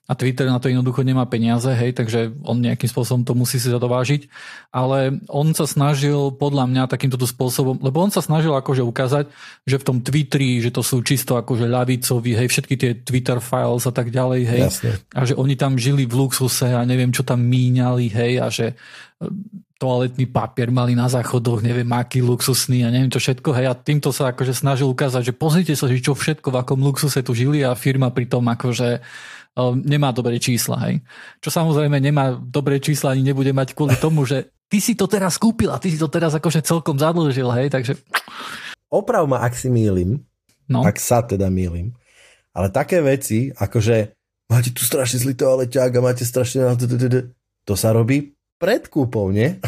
a 0.08 0.16
Twitter 0.16 0.48
na 0.48 0.56
to 0.56 0.72
jednoducho 0.72 1.04
nemá 1.04 1.28
peniaze, 1.28 1.68
hej, 1.68 1.92
takže 1.92 2.32
on 2.48 2.64
nejakým 2.64 2.88
spôsobom 2.88 3.28
to 3.28 3.36
musí 3.36 3.60
si 3.60 3.68
zadovážiť, 3.68 4.32
ale 4.72 5.20
on 5.28 5.52
sa 5.52 5.68
snažil 5.68 6.32
podľa 6.32 6.64
mňa 6.64 6.84
takýmto 6.88 7.20
spôsobom, 7.20 7.76
lebo 7.84 8.00
on 8.00 8.08
sa 8.08 8.24
snažil 8.24 8.56
akože 8.56 8.88
ukázať, 8.88 9.28
že 9.68 9.76
v 9.76 9.84
tom 9.84 10.00
Twitteri, 10.00 10.64
že 10.64 10.72
to 10.72 10.80
sú 10.80 11.04
čisto 11.04 11.36
akože 11.36 11.68
ľavicoví, 11.68 12.40
hej, 12.40 12.48
všetky 12.48 12.76
tie 12.80 12.92
Twitter 13.04 13.44
files 13.44 13.84
a 13.84 13.92
tak 13.92 14.08
ďalej, 14.08 14.42
hej, 14.48 14.64
Jasne. 14.72 14.92
a 15.12 15.22
že 15.28 15.36
oni 15.36 15.60
tam 15.60 15.76
žili 15.76 16.08
v 16.08 16.16
luxuse 16.24 16.72
a 16.72 16.88
neviem, 16.88 17.12
čo 17.12 17.28
tam 17.28 17.44
míňali, 17.44 18.08
hej, 18.08 18.34
a 18.40 18.48
že 18.48 18.80
e, 19.20 19.28
toaletný 19.78 20.26
papier 20.32 20.72
mali 20.72 20.96
na 20.96 21.06
záchodoch, 21.06 21.62
neviem 21.62 21.86
aký 21.94 22.24
luxusný 22.24 22.82
a 22.82 22.90
neviem 22.90 23.14
čo 23.14 23.22
všetko. 23.22 23.54
Hej, 23.54 23.66
a 23.70 23.74
týmto 23.78 24.10
sa 24.10 24.34
akože 24.34 24.56
snažil 24.56 24.90
ukázať, 24.90 25.30
že 25.30 25.34
pozrite 25.38 25.74
sa, 25.78 25.86
že 25.86 26.02
čo 26.02 26.18
všetko, 26.18 26.50
v 26.50 26.58
akom 26.64 26.82
luxuse 26.82 27.22
tu 27.22 27.38
žili 27.38 27.62
a 27.62 27.78
firma 27.78 28.10
pritom 28.10 28.42
akože 28.42 29.06
nemá 29.74 30.14
dobré 30.14 30.38
čísla. 30.38 30.78
Hej. 30.88 31.02
Čo 31.42 31.50
samozrejme 31.50 31.98
nemá 31.98 32.38
dobré 32.38 32.78
čísla 32.78 33.18
ani 33.18 33.26
nebude 33.26 33.50
mať 33.52 33.74
kvôli 33.74 33.98
tomu, 33.98 34.24
že 34.24 34.54
ty 34.70 34.78
si 34.78 34.94
to 34.94 35.10
teraz 35.10 35.42
kúpil 35.42 35.74
a 35.74 35.82
ty 35.82 35.90
si 35.90 35.98
to 35.98 36.08
teraz 36.08 36.38
akože 36.38 36.62
celkom 36.62 37.02
zadlžil. 37.02 37.50
Hej, 37.50 37.74
takže... 37.74 37.98
Oprav 38.88 39.28
ma, 39.28 39.44
ak 39.44 39.58
si 39.58 39.68
mýlim, 39.68 40.24
no. 40.70 40.86
ak 40.86 41.02
sa 41.02 41.26
teda 41.26 41.52
mýlim, 41.52 41.92
ale 42.56 42.72
také 42.72 43.04
veci, 43.04 43.52
akože 43.52 44.16
máte 44.48 44.72
tu 44.72 44.86
strašne 44.86 45.20
zlý 45.20 45.36
toaleťák 45.36 45.92
a 45.98 46.06
máte 46.06 46.24
strašne... 46.24 46.64
To 47.68 47.76
sa 47.76 47.92
robí 47.92 48.32
pred 48.58 48.88
kúpou, 48.88 49.30
nie? 49.30 49.60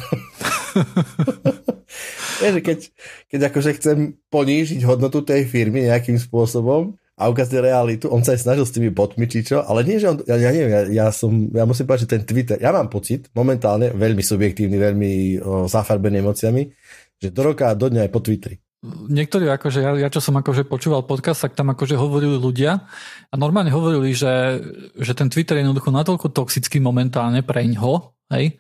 Vieš, 2.40 2.64
keď, 2.64 2.80
keď 3.28 3.40
akože 3.52 3.72
chcem 3.76 3.98
ponížiť 4.32 4.88
hodnotu 4.88 5.20
tej 5.20 5.44
firmy 5.44 5.92
nejakým 5.92 6.16
spôsobom, 6.16 6.96
a 7.20 7.28
ukázať 7.28 7.60
realitu. 7.60 8.08
On 8.08 8.24
sa 8.24 8.32
aj 8.32 8.48
snažil 8.48 8.64
s 8.64 8.72
tými 8.72 8.90
botmi, 8.96 9.28
či 9.28 9.44
čo, 9.44 9.60
ale 9.68 9.84
nie, 9.84 10.00
že 10.00 10.08
on, 10.08 10.18
ja, 10.24 10.40
ja 10.40 10.56
neviem, 10.56 10.72
ja, 10.72 10.82
ja, 10.88 11.08
som, 11.12 11.52
ja 11.52 11.68
musím 11.68 11.84
povedať, 11.84 12.08
že 12.08 12.14
ten 12.16 12.24
Twitter, 12.24 12.58
ja 12.64 12.72
mám 12.72 12.88
pocit, 12.88 13.28
momentálne, 13.36 13.92
veľmi 13.92 14.24
subjektívny, 14.24 14.80
veľmi 14.80 15.12
o, 15.44 15.68
zafarbený 15.68 16.24
emóciami, 16.24 16.72
že 17.20 17.28
do 17.36 17.42
roka 17.44 17.68
a 17.68 17.76
do 17.76 17.92
dňa 17.92 18.08
je 18.08 18.12
po 18.16 18.24
Twitteri. 18.24 18.56
Niektorí, 18.88 19.52
akože 19.52 19.84
ja, 19.84 19.92
ja 20.00 20.08
čo 20.08 20.24
som 20.24 20.40
akože 20.40 20.64
počúval 20.64 21.04
podcast, 21.04 21.44
tak 21.44 21.52
tam 21.52 21.76
akože 21.76 22.00
hovorili 22.00 22.40
ľudia 22.40 22.88
a 23.28 23.34
normálne 23.36 23.76
hovorili, 23.76 24.16
že, 24.16 24.64
že 24.96 25.12
ten 25.12 25.28
Twitter 25.28 25.60
je 25.60 25.68
jednoducho 25.68 25.92
natoľko 25.92 26.32
toxický 26.32 26.80
momentálne 26.80 27.44
pre 27.44 27.68
ňo, 27.68 28.16
hej, 28.32 28.56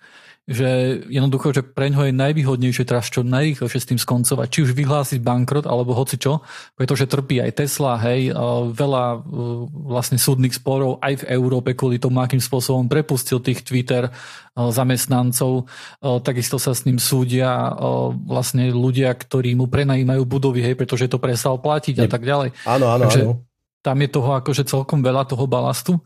že 0.50 1.02
jednoducho, 1.06 1.54
že 1.54 1.62
pre 1.62 1.94
ňo 1.94 2.10
je 2.10 2.14
najvýhodnejšie 2.18 2.82
teraz 2.82 3.06
čo 3.14 3.22
najrýchlejšie 3.22 3.80
s 3.80 3.90
tým 3.94 4.02
skoncovať. 4.02 4.48
Či 4.50 4.60
už 4.66 4.72
vyhlásiť 4.74 5.22
bankrot, 5.22 5.70
alebo 5.70 5.94
hoci 5.94 6.18
čo, 6.18 6.42
pretože 6.74 7.06
trpí 7.06 7.38
aj 7.38 7.62
Tesla, 7.62 8.02
hej, 8.02 8.34
veľa 8.74 9.22
vlastne 9.70 10.18
súdnych 10.18 10.58
sporov 10.58 10.98
aj 11.06 11.22
v 11.22 11.28
Európe 11.38 11.78
kvôli 11.78 12.02
tomu, 12.02 12.26
akým 12.26 12.42
spôsobom 12.42 12.90
prepustil 12.90 13.46
tých 13.46 13.62
Twitter 13.62 14.10
zamestnancov. 14.58 15.70
Takisto 16.02 16.58
sa 16.58 16.74
s 16.74 16.90
ním 16.90 16.98
súdia 16.98 17.70
vlastne 18.26 18.74
ľudia, 18.74 19.14
ktorí 19.14 19.54
mu 19.54 19.70
prenajímajú 19.70 20.26
budovy, 20.26 20.66
hej, 20.66 20.74
pretože 20.74 21.06
to 21.06 21.22
prestal 21.22 21.62
platiť 21.62 22.04
a 22.04 22.08
tak 22.10 22.26
ďalej. 22.26 22.58
Áno, 22.66 22.90
áno, 22.90 23.06
Takže 23.06 23.22
áno 23.22 23.36
tam 23.80 23.96
je 24.04 24.12
toho 24.12 24.36
akože 24.36 24.68
celkom 24.68 25.00
veľa 25.00 25.24
toho 25.24 25.48
balastu. 25.48 26.04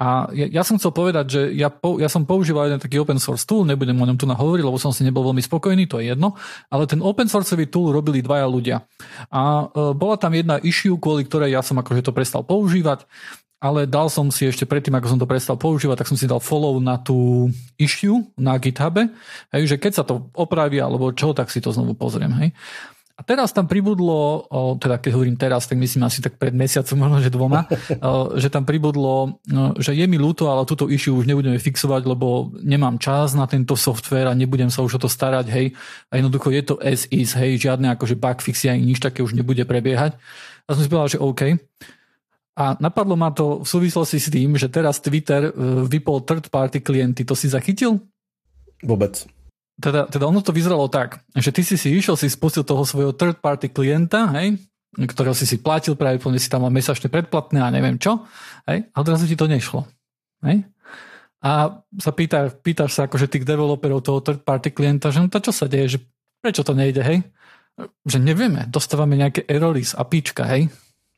A 0.00 0.32
ja, 0.32 0.48
ja 0.48 0.62
som 0.64 0.80
chcel 0.80 0.96
povedať, 0.96 1.26
že 1.28 1.40
ja, 1.52 1.68
po, 1.68 2.00
ja 2.00 2.08
som 2.08 2.24
používal 2.24 2.72
jeden 2.72 2.80
taký 2.80 2.96
open 2.96 3.20
source 3.20 3.44
tool, 3.44 3.68
nebudem 3.68 3.92
o 4.00 4.08
ňom 4.08 4.16
tu 4.16 4.24
nahovoriť, 4.24 4.64
lebo 4.64 4.80
som 4.80 4.96
si 4.96 5.04
nebol 5.04 5.28
veľmi 5.28 5.44
spokojný, 5.44 5.84
to 5.84 6.00
je 6.00 6.16
jedno, 6.16 6.40
ale 6.72 6.88
ten 6.88 7.04
open 7.04 7.28
sourceový 7.28 7.68
tool 7.68 7.92
robili 7.92 8.24
dvaja 8.24 8.48
ľudia. 8.48 8.80
A 9.28 9.68
e, 9.68 9.92
bola 9.92 10.16
tam 10.16 10.32
jedna 10.32 10.56
issue, 10.64 10.96
kvôli 10.96 11.28
ktorej 11.28 11.52
ja 11.52 11.60
som 11.60 11.76
akože 11.76 12.00
to 12.00 12.16
prestal 12.16 12.40
používať, 12.40 13.04
ale 13.60 13.84
dal 13.84 14.08
som 14.08 14.32
si 14.32 14.48
ešte 14.48 14.64
predtým, 14.64 14.96
ako 14.96 15.06
som 15.12 15.20
to 15.20 15.28
prestal 15.28 15.60
používať, 15.60 16.00
tak 16.00 16.08
som 16.08 16.16
si 16.16 16.24
dal 16.24 16.40
follow 16.40 16.80
na 16.80 16.96
tú 16.96 17.52
issue 17.76 18.24
na 18.40 18.56
GitHube, 18.56 19.12
hej, 19.52 19.62
že 19.68 19.76
keď 19.76 19.92
sa 20.00 20.04
to 20.08 20.32
opraví 20.32 20.80
alebo 20.80 21.12
čo, 21.12 21.36
tak 21.36 21.52
si 21.52 21.60
to 21.60 21.68
znovu 21.76 21.92
pozriem. 21.92 22.32
Hej. 22.40 22.56
A 23.20 23.22
teraz 23.22 23.52
tam 23.52 23.68
pribudlo, 23.68 24.48
teda 24.80 24.96
keď 24.96 25.12
hovorím 25.12 25.36
teraz, 25.36 25.68
tak 25.68 25.76
myslím 25.76 26.08
asi 26.08 26.24
tak 26.24 26.40
pred 26.40 26.56
mesiacom, 26.56 26.96
možno 26.96 27.20
že 27.20 27.28
dvoma, 27.28 27.68
že 28.40 28.48
tam 28.48 28.64
pribudlo, 28.64 29.36
no, 29.44 29.76
že 29.76 29.92
je 29.92 30.08
mi 30.08 30.16
ľúto, 30.16 30.48
ale 30.48 30.64
túto 30.64 30.88
issue 30.88 31.12
už 31.12 31.28
nebudeme 31.28 31.60
fixovať, 31.60 32.08
lebo 32.08 32.48
nemám 32.64 32.96
čas 32.96 33.36
na 33.36 33.44
tento 33.44 33.76
software 33.76 34.32
a 34.32 34.32
nebudem 34.32 34.72
sa 34.72 34.80
už 34.80 34.96
o 34.96 35.00
to 35.04 35.12
starať, 35.12 35.52
hej. 35.52 35.76
A 36.08 36.16
jednoducho 36.16 36.48
je 36.48 36.62
to 36.64 36.74
as 36.80 37.04
is, 37.12 37.36
hej, 37.36 37.60
žiadne 37.60 37.92
akože 37.92 38.16
bug 38.16 38.40
fixy 38.40 38.72
ani 38.72 38.88
nič 38.88 39.04
také 39.04 39.20
už 39.20 39.36
nebude 39.36 39.68
prebiehať. 39.68 40.16
A 40.64 40.72
som 40.72 40.80
si 40.80 40.88
povedal, 40.88 41.12
že 41.12 41.20
OK. 41.20 41.60
A 42.56 42.76
napadlo 42.80 43.20
ma 43.20 43.36
to 43.36 43.60
v 43.60 43.68
súvislosti 43.68 44.16
s 44.16 44.32
tým, 44.32 44.56
že 44.56 44.72
teraz 44.72 44.96
Twitter 44.96 45.48
e, 45.48 45.52
vypol 45.84 46.24
third 46.24 46.48
party 46.48 46.80
klienty. 46.80 47.28
To 47.28 47.36
si 47.36 47.52
zachytil? 47.52 48.00
Vôbec. 48.80 49.28
Teda, 49.80 50.04
teda 50.06 50.28
ono 50.28 50.44
to 50.44 50.52
vyzeralo 50.52 50.86
tak, 50.92 51.24
že 51.32 51.50
ty 51.50 51.64
si 51.64 51.80
si 51.80 51.88
išiel, 51.96 52.14
si 52.14 52.28
spustil 52.28 52.62
toho 52.62 52.84
svojho 52.84 53.16
third 53.16 53.40
party 53.40 53.72
klienta, 53.72 54.28
hej, 54.36 54.60
ktorého 54.92 55.32
si 55.32 55.48
si 55.48 55.56
platil, 55.56 55.96
pravdepodobne 55.96 56.36
si 56.36 56.52
tam 56.52 56.68
mal 56.68 56.72
mesačne 56.74 57.08
predplatné 57.08 57.64
a 57.64 57.72
neviem 57.72 57.96
čo, 57.96 58.28
hej, 58.68 58.84
a 58.92 58.96
odrazu 59.00 59.24
ti 59.24 59.40
to 59.40 59.48
nešlo. 59.48 59.88
Hej? 60.44 60.68
A 61.40 61.80
sa 61.96 62.12
pýta, 62.12 62.52
pýtaš 62.52 63.00
sa 63.00 63.08
akože 63.08 63.30
tých 63.32 63.48
developerov 63.48 64.04
toho 64.04 64.20
third 64.20 64.44
party 64.44 64.76
klienta, 64.76 65.08
že 65.08 65.24
no 65.24 65.32
to 65.32 65.40
čo 65.40 65.52
sa 65.56 65.64
deje, 65.64 65.96
že 65.96 65.98
prečo 66.44 66.60
to 66.60 66.76
nejde, 66.76 67.00
hej? 67.00 67.24
Že 68.04 68.20
nevieme, 68.20 68.68
dostávame 68.68 69.16
nejaké 69.16 69.48
erory 69.48 69.80
z 69.80 69.96
apíčka, 69.96 70.44
hej? 70.44 70.68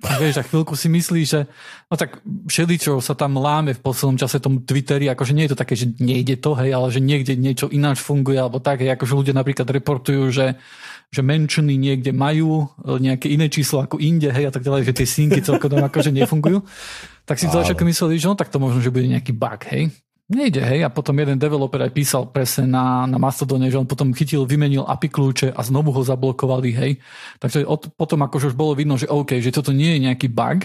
A 0.02 0.18
vieš, 0.18 0.42
a 0.42 0.46
chvíľku 0.46 0.74
si 0.74 0.90
myslíš, 0.90 1.26
že 1.30 1.46
no 1.86 1.94
tak 1.94 2.18
všeličo 2.50 2.98
sa 2.98 3.14
tam 3.14 3.38
láme 3.38 3.70
v 3.70 3.82
poslednom 3.86 4.18
čase 4.18 4.42
tomu 4.42 4.58
Twitteri, 4.58 5.06
akože 5.06 5.30
nie 5.30 5.46
je 5.46 5.52
to 5.54 5.60
také, 5.62 5.78
že 5.78 5.94
nejde 6.02 6.42
to, 6.42 6.58
hej, 6.58 6.74
ale 6.74 6.90
že 6.90 6.98
niekde 6.98 7.38
niečo 7.38 7.70
ináč 7.70 8.02
funguje, 8.02 8.34
alebo 8.34 8.58
tak, 8.58 8.82
hej, 8.82 8.90
akože 8.98 9.14
ľudia 9.14 9.34
napríklad 9.38 9.70
reportujú, 9.70 10.34
že, 10.34 10.58
že 11.14 11.22
menšiny 11.22 11.78
niekde 11.78 12.10
majú 12.10 12.66
e, 12.82 12.98
nejaké 12.98 13.30
iné 13.30 13.46
číslo 13.46 13.86
ako 13.86 14.02
inde, 14.02 14.34
hej, 14.34 14.50
a 14.50 14.52
tak 14.52 14.66
ďalej, 14.66 14.90
že 14.90 14.96
tie 14.98 15.06
synky 15.06 15.38
celkom 15.38 15.70
akože 15.78 16.10
nefungujú. 16.10 16.66
Tak 17.22 17.38
si 17.38 17.46
to 17.46 17.62
začiatku 17.62 17.86
mysleli, 17.86 18.18
že 18.18 18.26
no 18.26 18.34
tak 18.34 18.50
to 18.50 18.58
možno, 18.58 18.82
že 18.82 18.90
bude 18.90 19.06
nejaký 19.06 19.30
bug, 19.30 19.62
hej. 19.70 19.94
Nejde, 20.32 20.64
hej, 20.64 20.80
a 20.80 20.88
potom 20.88 21.12
jeden 21.20 21.36
developer 21.36 21.76
aj 21.76 21.92
písal 21.92 22.24
presne 22.32 22.64
na, 22.64 23.04
na 23.04 23.20
Mastodone, 23.20 23.68
že 23.68 23.76
on 23.76 23.84
potom 23.84 24.16
chytil, 24.16 24.48
vymenil 24.48 24.80
API 24.88 25.12
kľúče 25.12 25.52
a 25.52 25.60
znovu 25.60 25.92
ho 25.92 26.00
zablokovali, 26.00 26.72
hej. 26.72 26.92
Takže 27.36 27.68
od, 27.68 27.92
potom 27.92 28.24
akože 28.24 28.48
už 28.48 28.56
bolo 28.56 28.72
vidno, 28.72 28.96
že 28.96 29.12
OK, 29.12 29.36
že 29.44 29.52
toto 29.52 29.76
nie 29.76 29.92
je 29.92 30.08
nejaký 30.08 30.32
bug, 30.32 30.64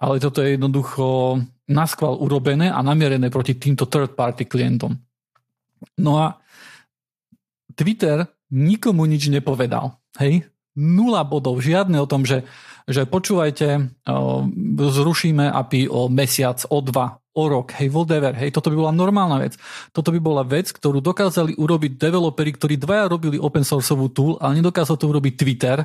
ale 0.00 0.16
toto 0.16 0.40
je 0.40 0.56
jednoducho 0.56 1.36
naskval 1.68 2.16
urobené 2.24 2.72
a 2.72 2.80
namierené 2.80 3.28
proti 3.28 3.60
týmto 3.60 3.84
third 3.84 4.16
party 4.16 4.48
klientom. 4.48 4.96
No 6.00 6.12
a 6.16 6.40
Twitter 7.76 8.24
nikomu 8.48 9.04
nič 9.04 9.28
nepovedal, 9.28 9.92
hej. 10.24 10.48
Nula 10.72 11.20
bodov, 11.28 11.60
žiadne 11.60 12.00
o 12.00 12.08
tom, 12.08 12.24
že, 12.24 12.48
že 12.88 13.04
počúvajte, 13.04 13.92
zrušíme 14.80 15.52
API 15.52 15.84
o 15.84 16.08
mesiac, 16.08 16.64
o 16.72 16.80
dva, 16.80 17.21
o 17.32 17.44
rok, 17.48 17.72
hej, 17.80 17.88
whatever, 17.88 18.36
hej, 18.36 18.52
toto 18.52 18.68
by 18.68 18.76
bola 18.76 18.92
normálna 18.92 19.40
vec. 19.40 19.56
Toto 19.88 20.12
by 20.12 20.20
bola 20.20 20.42
vec, 20.44 20.68
ktorú 20.68 21.00
dokázali 21.00 21.56
urobiť 21.56 21.96
developeri, 21.96 22.52
ktorí 22.52 22.76
dvaja 22.76 23.08
robili 23.08 23.40
open 23.40 23.64
sourceovú 23.64 24.12
tool, 24.12 24.36
ale 24.36 24.60
nedokázal 24.60 25.00
to 25.00 25.08
urobiť 25.08 25.34
Twitter, 25.40 25.80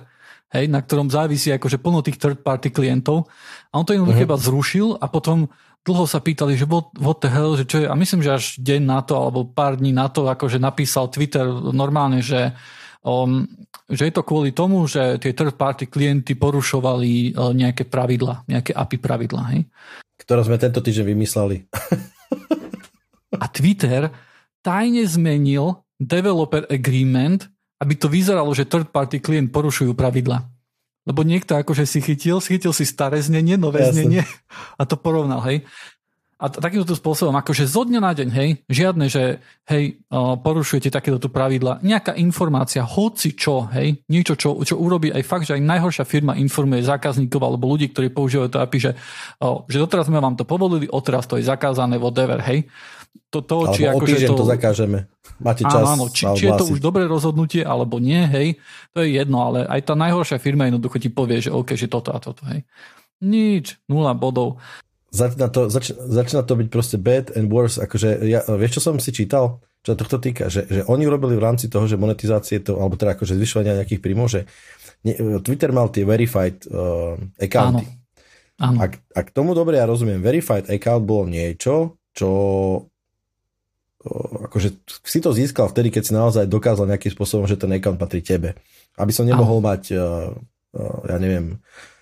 hej, 0.51 0.67
na 0.67 0.83
ktorom 0.83 1.07
závisí 1.07 1.51
akože 1.55 1.79
plno 1.79 2.03
tých 2.03 2.19
third 2.19 2.43
party 2.43 2.71
klientov. 2.71 3.31
A 3.71 3.79
on 3.79 3.87
to 3.87 3.95
jednoducho 3.95 4.27
uh-huh. 4.27 4.29
iba 4.31 4.37
zrušil 4.39 4.87
a 4.99 5.07
potom 5.07 5.47
dlho 5.87 6.03
sa 6.03 6.19
pýtali, 6.19 6.59
že 6.59 6.67
what, 6.67 6.91
what 6.99 7.23
the 7.23 7.31
hell, 7.31 7.55
že 7.55 7.63
čo 7.63 7.83
je, 7.83 7.85
a 7.87 7.95
myslím, 7.95 8.19
že 8.19 8.35
až 8.35 8.45
deň 8.59 8.81
na 8.83 8.99
to, 8.99 9.15
alebo 9.15 9.47
pár 9.47 9.79
dní 9.79 9.95
na 9.95 10.11
to, 10.11 10.27
akože 10.27 10.59
napísal 10.59 11.07
Twitter 11.07 11.47
normálne, 11.71 12.19
že 12.19 12.51
um, 13.07 13.47
že 13.87 14.11
je 14.11 14.13
to 14.13 14.27
kvôli 14.27 14.51
tomu, 14.51 14.83
že 14.83 15.15
tie 15.23 15.31
third 15.31 15.55
party 15.55 15.87
klienty 15.87 16.35
porušovali 16.35 17.31
uh, 17.31 17.55
nejaké 17.55 17.87
pravidla, 17.87 18.43
nejaké 18.43 18.75
API 18.75 18.99
pravidla. 18.99 19.41
Hej? 19.55 19.63
Ktoré 20.27 20.43
sme 20.43 20.59
tento 20.59 20.83
týždeň 20.83 21.05
vymysleli. 21.15 21.57
A 23.39 23.47
Twitter 23.47 24.11
tajne 24.59 25.07
zmenil 25.07 25.87
developer 25.95 26.67
agreement, 26.67 27.47
aby 27.79 27.95
to 27.95 28.11
vyzeralo, 28.11 28.51
že 28.51 28.67
third 28.67 28.91
party 28.91 29.23
klient 29.23 29.55
porušujú 29.55 29.95
pravidla. 29.95 30.43
Lebo 31.07 31.23
niekto 31.23 31.55
akože 31.55 31.87
si 31.87 32.03
chytil, 32.03 32.43
chytil 32.43 32.75
si 32.75 32.83
staré 32.83 33.23
znenie, 33.23 33.55
nové 33.55 33.87
Jasne. 33.87 34.03
znenie 34.03 34.21
a 34.75 34.83
to 34.83 34.99
porovnal, 34.99 35.39
hej. 35.47 35.63
A 36.37 36.53
takýmto 36.53 36.93
spôsobom, 36.93 37.33
akože 37.33 37.65
zo 37.65 37.81
dňa 37.81 37.97
na 37.97 38.13
deň, 38.13 38.29
hej, 38.29 38.49
žiadne, 38.69 39.09
že 39.09 39.41
hej, 39.65 39.97
porušujete 40.13 40.93
takéto 40.93 41.17
tu 41.17 41.33
pravidla, 41.33 41.81
nejaká 41.81 42.13
informácia, 42.13 42.85
hoci 42.85 43.33
čo, 43.33 43.65
hej, 43.73 44.05
niečo, 44.05 44.37
čo, 44.37 44.53
čo 44.61 44.77
urobí 44.77 45.09
aj 45.09 45.25
fakt, 45.25 45.49
že 45.49 45.57
aj 45.57 45.65
najhoršia 45.65 46.05
firma 46.05 46.37
informuje 46.37 46.85
zákazníkov 46.85 47.41
alebo 47.41 47.65
ľudí, 47.73 47.89
ktorí 47.89 48.13
používajú 48.13 48.53
to 48.53 48.61
API, 48.61 48.77
že, 48.77 48.91
že 49.65 49.77
doteraz 49.81 50.13
sme 50.13 50.21
vám 50.21 50.37
to 50.37 50.45
povolili, 50.45 50.85
odteraz 50.85 51.25
to 51.25 51.41
je 51.41 51.49
zakázané, 51.49 51.97
whatever, 51.97 52.37
hej. 52.45 52.69
To, 53.33 53.41
to, 53.41 53.73
či 53.73 53.89
alebo 53.89 54.05
akože 54.05 54.29
to, 54.29 54.37
to 54.37 54.45
zakážeme. 54.45 55.09
Máte 55.41 55.65
čas. 55.65 55.89
Áno, 55.89 56.05
či, 56.13 56.29
či 56.37 56.47
je 56.47 56.53
to 56.53 56.69
už 56.69 56.77
dobré 56.77 57.09
rozhodnutie, 57.09 57.65
alebo 57.65 57.97
nie, 57.97 58.21
hej, 58.29 58.61
to 58.93 59.01
je 59.01 59.17
jedno, 59.17 59.41
ale 59.41 59.65
aj 59.65 59.89
tá 59.89 59.97
najhoršia 59.97 60.37
firma 60.37 60.69
jednoducho 60.69 61.01
ti 61.01 61.09
povie, 61.09 61.41
že 61.41 61.49
OK, 61.49 61.73
že 61.73 61.89
toto 61.89 62.13
a 62.13 62.21
toto, 62.21 62.45
hej. 62.53 62.61
Nič, 63.25 63.81
nula 63.89 64.13
bodov 64.13 64.61
začína 65.11 65.47
to, 65.47 65.71
zač, 65.71 65.95
začína 65.95 66.43
to 66.43 66.53
byť 66.59 66.67
proste 66.67 66.97
bad 66.99 67.31
and 67.35 67.47
worse. 67.47 67.79
Akože 67.79 68.27
ja, 68.27 68.43
vieš, 68.55 68.79
čo 68.79 68.91
som 68.91 68.99
si 68.99 69.11
čítal? 69.15 69.63
Čo 69.83 69.95
tohto 69.95 70.19
týka? 70.19 70.51
Že, 70.51 70.61
že 70.67 70.81
oni 70.91 71.07
urobili 71.07 71.39
v 71.39 71.45
rámci 71.47 71.71
toho, 71.71 71.87
že 71.87 71.95
monetizácie 71.95 72.59
to, 72.59 72.75
alebo 72.75 72.99
teda 72.99 73.15
akože 73.15 73.39
zvyšovania 73.39 73.79
nejakých 73.79 74.03
príjmov, 74.03 74.27
že 74.27 74.43
ne, 75.07 75.39
Twitter 75.39 75.71
mal 75.71 75.87
tie 75.87 76.03
verified 76.03 76.67
uh, 76.67 77.15
accounty. 77.39 77.87
Áno. 77.87 77.95
Áno. 78.57 78.77
Ak, 78.81 78.99
ak 79.13 79.27
tomu 79.31 79.53
dobre 79.53 79.77
ja 79.77 79.85
rozumiem, 79.85 80.19
verified 80.19 80.67
account 80.67 81.05
bolo 81.05 81.29
niečo, 81.29 81.95
čo 82.11 82.29
uh, 84.03 84.33
akože 84.49 84.83
si 85.07 85.19
to 85.23 85.31
získal 85.31 85.71
vtedy, 85.71 85.93
keď 85.93 86.03
si 86.03 86.11
naozaj 86.11 86.51
dokázal 86.51 86.89
nejakým 86.89 87.13
spôsobom, 87.13 87.45
že 87.47 87.55
ten 87.55 87.71
account 87.71 88.01
patrí 88.01 88.19
tebe. 88.19 88.59
Aby 88.97 89.13
som 89.13 89.29
nemohol 89.29 89.61
Áno. 89.61 89.67
mať, 89.71 89.83
uh, 89.93 90.33
uh, 90.75 90.99
ja 91.05 91.15
neviem, 91.21 91.55
Ehm, 91.55 91.96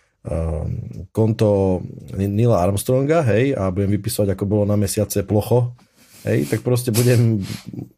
konto 1.14 1.82
Nila 2.18 2.62
Armstronga, 2.62 3.22
hej, 3.30 3.54
a 3.54 3.70
budem 3.70 3.96
vypisovať, 4.00 4.34
ako 4.34 4.44
bolo 4.46 4.64
na 4.66 4.78
mesiace 4.78 5.22
plocho, 5.22 5.78
hej, 6.26 6.50
tak 6.50 6.66
proste 6.66 6.90
budem, 6.90 7.42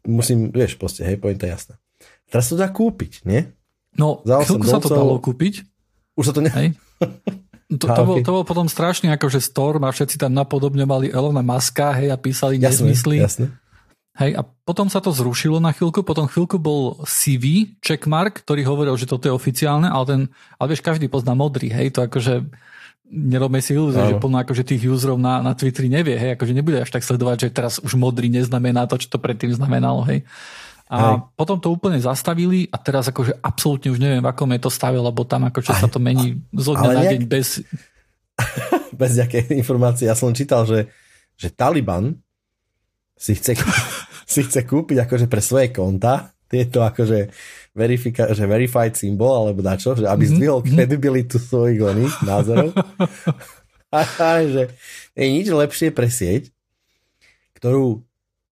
musím, 0.04 0.52
vieš, 0.52 0.76
proste, 0.76 1.04
hej, 1.04 1.16
pointa 1.16 1.48
jasná. 1.48 1.80
Teraz 2.28 2.52
to 2.52 2.60
dá 2.60 2.68
kúpiť, 2.68 3.24
nie? 3.24 3.48
No, 3.96 4.20
chvíľku 4.22 4.68
sa 4.68 4.78
to 4.84 4.92
dalo 4.92 5.16
kúpiť. 5.18 5.64
Už 6.14 6.30
sa 6.30 6.32
to 6.36 6.44
ne... 6.44 6.50
Hej. 6.52 6.68
To, 7.68 7.84
to, 7.84 8.02
bol, 8.08 8.16
to 8.24 8.32
bol 8.32 8.44
potom 8.48 8.64
strašný 8.64 9.12
akože 9.12 9.44
storm 9.44 9.84
a 9.84 9.92
všetci 9.92 10.16
tam 10.16 10.32
napodobňovali 10.32 11.12
Elona 11.12 11.44
Muska, 11.44 11.92
hej, 12.00 12.08
a 12.08 12.16
písali 12.16 12.56
jasne, 12.56 12.88
nezmysly. 12.88 13.20
Jasne. 13.20 13.52
Hej, 14.18 14.34
a 14.34 14.42
potom 14.42 14.90
sa 14.90 14.98
to 14.98 15.14
zrušilo 15.14 15.62
na 15.62 15.70
chvíľku, 15.70 16.02
potom 16.02 16.26
chvíľku 16.26 16.58
bol 16.58 16.98
CV, 17.06 17.78
checkmark, 17.78 18.42
ktorý 18.42 18.66
hovoril, 18.66 18.98
že 18.98 19.06
toto 19.06 19.30
je 19.30 19.32
oficiálne, 19.32 19.86
ale 19.86 20.04
ten, 20.10 20.20
ale 20.58 20.74
vieš, 20.74 20.82
každý 20.82 21.06
pozná 21.06 21.38
modrý, 21.38 21.70
hej, 21.70 21.94
to 21.94 22.02
akože 22.02 22.50
nerobme 23.08 23.62
si 23.62 23.78
ilúzie, 23.78 24.02
že 24.02 24.18
plno 24.18 24.42
akože 24.42 24.66
tých 24.66 24.90
userov 24.90 25.22
na, 25.22 25.38
na 25.38 25.54
Twitteri 25.54 25.86
nevie, 25.86 26.18
hej, 26.18 26.34
akože 26.34 26.50
nebude 26.50 26.82
až 26.82 26.90
tak 26.90 27.06
sledovať, 27.06 27.46
že 27.46 27.48
teraz 27.54 27.78
už 27.78 27.94
modrý 27.94 28.26
neznamená 28.26 28.90
to, 28.90 28.98
čo 28.98 29.06
to 29.06 29.22
predtým 29.22 29.54
znamenalo, 29.54 30.02
hej. 30.10 30.26
A 30.90 30.98
hej. 30.98 31.16
potom 31.38 31.62
to 31.62 31.70
úplne 31.70 32.02
zastavili 32.02 32.66
a 32.74 32.76
teraz 32.80 33.06
akože 33.06 33.38
absolútne 33.38 33.94
už 33.94 34.02
neviem, 34.02 34.24
v 34.24 34.28
akom 34.34 34.50
je 34.50 34.60
to 34.66 34.70
stave, 34.72 34.98
lebo 34.98 35.22
tam 35.22 35.46
akože 35.46 35.78
sa 35.78 35.86
to 35.86 36.02
mení 36.02 36.42
zo 36.58 36.74
dňa 36.74 36.90
na 36.90 37.04
deň 37.06 37.22
bez... 37.30 37.62
bez 39.00 39.10
nejakej 39.14 39.54
informácie. 39.54 40.10
Ja 40.10 40.18
som 40.18 40.34
čítal, 40.34 40.66
že, 40.66 40.90
že 41.38 41.54
Taliban 41.54 42.18
si 43.18 43.34
chce 43.34 43.58
si 44.28 44.44
chce 44.44 44.68
kúpiť 44.68 45.08
akože 45.08 45.26
pre 45.26 45.40
svoje 45.40 45.72
konta 45.72 46.36
tieto 46.48 46.80
akože 46.80 47.28
verifika- 47.76 48.32
že 48.32 48.48
verified 48.48 48.96
symbol 48.96 49.46
alebo 49.46 49.60
dačo, 49.60 49.94
že 49.94 50.08
aby 50.08 50.24
mhm, 50.24 50.30
zdvihol 50.34 50.60
mm-hmm. 50.64 50.74
kredibilitu 50.74 51.36
svojich 51.36 51.80
oných 51.80 52.14
názorov. 52.24 52.72
a, 53.92 54.00
a 54.24 54.30
že 54.48 54.72
je 55.12 55.26
nič 55.28 55.46
lepšie 55.52 55.92
pre 55.92 56.08
sieť, 56.08 56.48
ktorú 57.60 58.00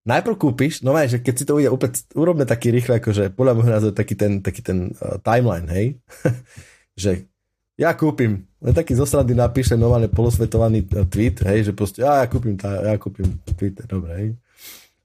najprv 0.07 0.37
kúpiš, 0.39 0.87
no 0.87 0.95
aj, 0.95 1.19
že 1.19 1.19
keď 1.19 1.35
si 1.35 1.45
to 1.45 1.59
ide 1.59 1.73
úplne, 1.73 1.99
urobme 2.15 2.45
taký 2.47 2.71
rýchle, 2.71 3.03
akože 3.03 3.35
podľa 3.35 3.53
môjho 3.59 3.73
názoru 3.75 3.95
taký 3.97 4.15
ten, 4.15 4.39
taký 4.39 4.63
ten 4.63 4.95
uh, 5.03 5.19
timeline, 5.19 5.67
hej, 5.67 5.87
že 7.03 7.27
ja 7.77 7.93
kúpim, 7.93 8.47
len 8.63 8.75
taký 8.75 8.95
zosrady 8.95 9.35
napíše 9.35 9.75
normálne 9.75 10.07
polosvetovaný 10.07 10.87
uh, 10.95 11.03
tweet, 11.11 11.43
hej, 11.43 11.71
že 11.71 11.73
proste, 11.75 12.07
ja, 12.07 12.23
ja 12.23 12.27
kúpim, 12.31 12.55
tá, 12.55 12.71
ja 12.87 12.95
kúpim 12.95 13.35
Twitter, 13.59 13.87
dobre, 13.91 14.11
hej. 14.15 14.29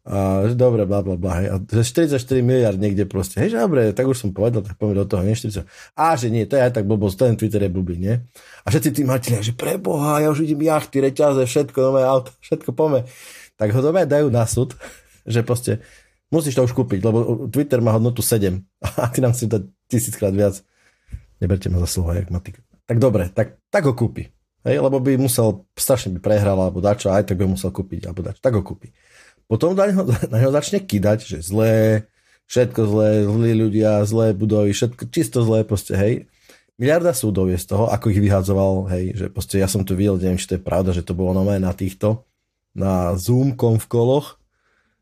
A 0.02 0.50
že 0.50 0.58
dobre, 0.58 0.90
bla, 0.90 1.06
bla, 1.06 1.14
bla, 1.14 1.34
hej. 1.38 1.48
A 1.54 1.56
že 1.62 1.86
44 1.86 2.42
miliard 2.42 2.74
niekde 2.74 3.06
proste, 3.06 3.38
hej, 3.38 3.54
že 3.54 3.58
dobre, 3.62 3.94
tak 3.94 4.10
už 4.10 4.18
som 4.18 4.30
povedal, 4.34 4.66
tak 4.66 4.74
poďme 4.82 4.98
do 4.98 5.06
toho, 5.06 5.22
nie 5.22 5.38
40. 5.38 5.62
A 5.94 6.18
že 6.18 6.34
nie, 6.34 6.50
to 6.50 6.58
je 6.58 6.66
aj 6.66 6.74
tak 6.74 6.90
blbosť, 6.90 7.16
ten 7.22 7.38
Twitter 7.38 7.62
je 7.62 7.70
blbý, 7.70 8.02
nie? 8.02 8.18
A 8.66 8.68
všetci 8.74 8.90
tí 8.98 9.02
máte, 9.06 9.38
že 9.46 9.54
preboha, 9.54 10.18
ja 10.26 10.34
už 10.34 10.42
vidím 10.42 10.66
jachty, 10.66 11.06
reťaze, 11.06 11.46
všetko, 11.46 11.78
nové 11.94 12.02
auto, 12.02 12.34
všetko 12.42 12.74
pome. 12.74 13.06
Tak 13.62 13.70
ho 13.78 13.80
doma 13.86 14.02
dajú 14.10 14.34
na 14.34 14.50
súd, 14.50 14.74
že 15.22 15.46
proste 15.46 15.86
musíš 16.34 16.58
to 16.58 16.66
už 16.66 16.74
kúpiť, 16.74 17.06
lebo 17.06 17.46
Twitter 17.54 17.78
má 17.78 17.94
hodnotu 17.94 18.26
7 18.26 18.58
a 18.98 19.06
ty 19.14 19.22
nám 19.22 19.38
si 19.38 19.46
dať 19.46 19.70
tisíckrát 19.86 20.34
viac. 20.34 20.66
Neberte 21.38 21.70
ma 21.70 21.78
za 21.86 21.90
slovo, 21.90 22.18
jak 22.18 22.34
matika. 22.34 22.66
Tak 22.90 22.98
dobre, 22.98 23.30
tak, 23.30 23.62
tak 23.70 23.86
ho 23.86 23.94
kúpi. 23.94 24.34
Hej, 24.62 24.78
lebo 24.78 25.02
by 25.02 25.18
musel, 25.18 25.66
strašne 25.74 26.14
by 26.18 26.20
prehral, 26.22 26.54
alebo 26.58 26.82
dačo, 26.82 27.10
aj 27.10 27.34
tak 27.34 27.38
by 27.42 27.50
musel 27.50 27.74
kúpiť, 27.74 28.06
alebo 28.06 28.22
dačo, 28.22 28.42
tak 28.42 28.54
ho 28.54 28.62
kúpi. 28.62 28.94
Potom 29.52 29.76
na 29.76 29.92
neho, 29.92 30.08
na 30.32 30.38
neho 30.40 30.52
začne 30.56 30.80
kidať, 30.80 31.28
že 31.28 31.38
zlé, 31.44 32.08
všetko 32.48 32.82
zlé, 32.88 33.10
zlí 33.28 33.52
ľudia, 33.60 34.08
zlé 34.08 34.32
budovy, 34.32 34.72
všetko 34.72 35.12
čisto 35.12 35.44
zlé, 35.44 35.68
proste 35.68 36.00
hej. 36.00 36.32
miliarda 36.80 37.12
súdov 37.12 37.52
je 37.52 37.60
z 37.60 37.68
toho, 37.68 37.92
ako 37.92 38.16
ich 38.16 38.24
vyhadzoval, 38.24 38.88
hej, 38.96 39.12
že 39.20 39.26
proste 39.28 39.60
ja 39.60 39.68
som 39.68 39.84
to 39.84 39.92
videl, 39.92 40.16
neviem, 40.16 40.40
či 40.40 40.48
to 40.48 40.56
je 40.56 40.64
pravda, 40.64 40.96
že 40.96 41.04
to 41.04 41.12
bolo 41.12 41.36
nové 41.36 41.60
na 41.60 41.76
týchto, 41.76 42.24
na 42.72 43.12
Zoom 43.20 43.60
v 43.60 43.86
koloch, 43.92 44.40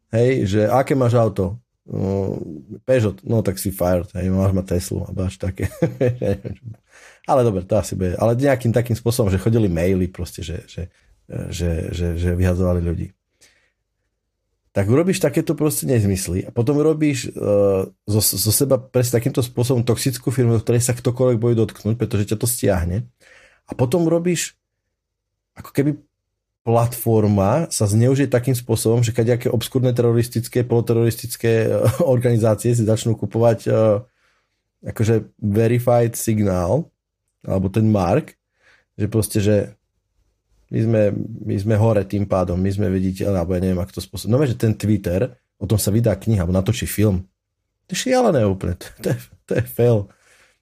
hej, 0.10 0.50
že 0.50 0.62
aké 0.66 0.98
máš 0.98 1.14
auto? 1.14 1.62
No, 1.90 2.38
Peugeot, 2.86 3.22
no 3.26 3.42
tak 3.46 3.58
si 3.62 3.70
fired, 3.70 4.10
hej, 4.18 4.34
máš 4.34 4.54
ma 4.54 4.66
Teslu, 4.66 5.06
a 5.06 5.14
až 5.14 5.38
také. 5.38 5.70
ale 7.30 7.42
dobre, 7.46 7.66
to 7.66 7.78
asi 7.78 7.94
bude. 7.94 8.18
Ale 8.18 8.34
nejakým 8.34 8.74
takým 8.74 8.98
spôsobom, 8.98 9.30
že 9.30 9.42
chodili 9.42 9.70
maily 9.70 10.10
proste, 10.10 10.42
že, 10.46 10.66
že, 10.70 10.90
že, 11.50 11.90
že, 11.94 12.08
že 12.18 12.30
vyhadzovali 12.34 12.82
ľudí 12.82 13.10
tak 14.70 14.86
urobíš 14.86 15.18
takéto 15.18 15.58
proste 15.58 15.90
nezmysly 15.90 16.46
a 16.46 16.54
potom 16.54 16.78
urobíš 16.78 17.34
uh, 17.34 17.90
zo, 18.06 18.22
zo 18.22 18.52
seba 18.54 18.78
presne 18.78 19.18
takýmto 19.18 19.42
spôsobom 19.42 19.82
toxickú 19.82 20.30
firmu, 20.30 20.58
do 20.58 20.62
ktorej 20.62 20.86
sa 20.86 20.94
ktokoľvek 20.94 21.38
bojí 21.42 21.56
dotknúť, 21.58 21.96
pretože 21.98 22.30
ťa 22.30 22.38
to 22.38 22.46
stiahne. 22.46 23.10
A 23.66 23.72
potom 23.74 24.06
urobíš 24.06 24.54
ako 25.58 25.74
keby 25.74 25.92
platforma 26.62 27.66
sa 27.74 27.90
zneužije 27.90 28.30
takým 28.30 28.54
spôsobom, 28.54 29.02
že 29.02 29.16
nejaké 29.16 29.50
obskúrne 29.50 29.90
teroristické, 29.90 30.62
poloteroristické 30.62 31.66
uh, 31.66 31.90
organizácie 32.16 32.70
si 32.70 32.86
začnú 32.86 33.18
kupovať 33.18 33.60
uh, 33.68 34.06
akože 34.86 35.34
verified 35.42 36.14
signál 36.14 36.88
alebo 37.42 37.72
ten 37.72 37.90
mark, 37.90 38.36
že 39.00 39.08
proste, 39.08 39.40
že 39.40 39.79
my 40.70 40.80
sme, 40.86 41.02
my 41.50 41.56
sme 41.58 41.76
hore 41.78 42.06
tým 42.06 42.30
pádom, 42.30 42.58
my 42.58 42.70
sme 42.70 42.88
viditeľní, 42.94 43.34
alebo 43.34 43.58
ja 43.58 43.62
neviem, 43.62 43.82
ako 43.82 43.98
to 43.98 44.02
spôsob. 44.06 44.30
No 44.30 44.38
že 44.46 44.54
ten 44.54 44.78
Twitter, 44.78 45.34
o 45.58 45.66
tom 45.66 45.82
sa 45.82 45.90
vydá 45.90 46.14
kniha, 46.14 46.46
alebo 46.46 46.54
natočí 46.54 46.86
film. 46.86 47.26
To 47.90 47.98
je 47.98 48.10
šialené 48.10 48.46
úplne, 48.46 48.78
to, 48.78 48.86
to, 49.02 49.08
je, 49.14 49.18
to 49.50 49.52
je 49.58 49.66
fail. 49.66 50.00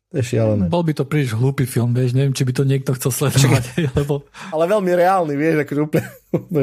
To 0.08 0.24
je 0.24 0.24
šialené. 0.24 0.72
Bol 0.72 0.88
by 0.88 0.96
to 0.96 1.04
príliš 1.04 1.36
hlúpy 1.36 1.68
film, 1.68 1.92
vieš, 1.92 2.16
neviem, 2.16 2.32
či 2.32 2.48
by 2.48 2.54
to 2.56 2.64
niekto 2.64 2.96
chcel 2.96 3.12
sledovať. 3.12 3.64
lebo... 4.00 4.24
Ale 4.56 4.64
veľmi 4.72 4.92
reálny, 4.96 5.36
vieš, 5.36 5.68
akože 5.68 5.82
úplne, 5.84 6.08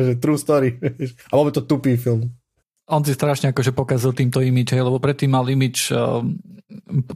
že 0.08 0.14
true 0.16 0.40
story, 0.40 0.80
vieš. 0.80 1.12
A 1.28 1.36
bol 1.36 1.44
by 1.44 1.52
to 1.52 1.68
tupý 1.68 2.00
film 2.00 2.32
on 2.84 3.00
si 3.00 3.16
strašne 3.16 3.56
akože 3.56 3.72
pokazil 3.72 4.12
týmto 4.12 4.44
imič, 4.44 4.76
lebo 4.76 5.00
predtým 5.00 5.32
mal 5.32 5.48
imič 5.48 5.88
um, 5.88 6.36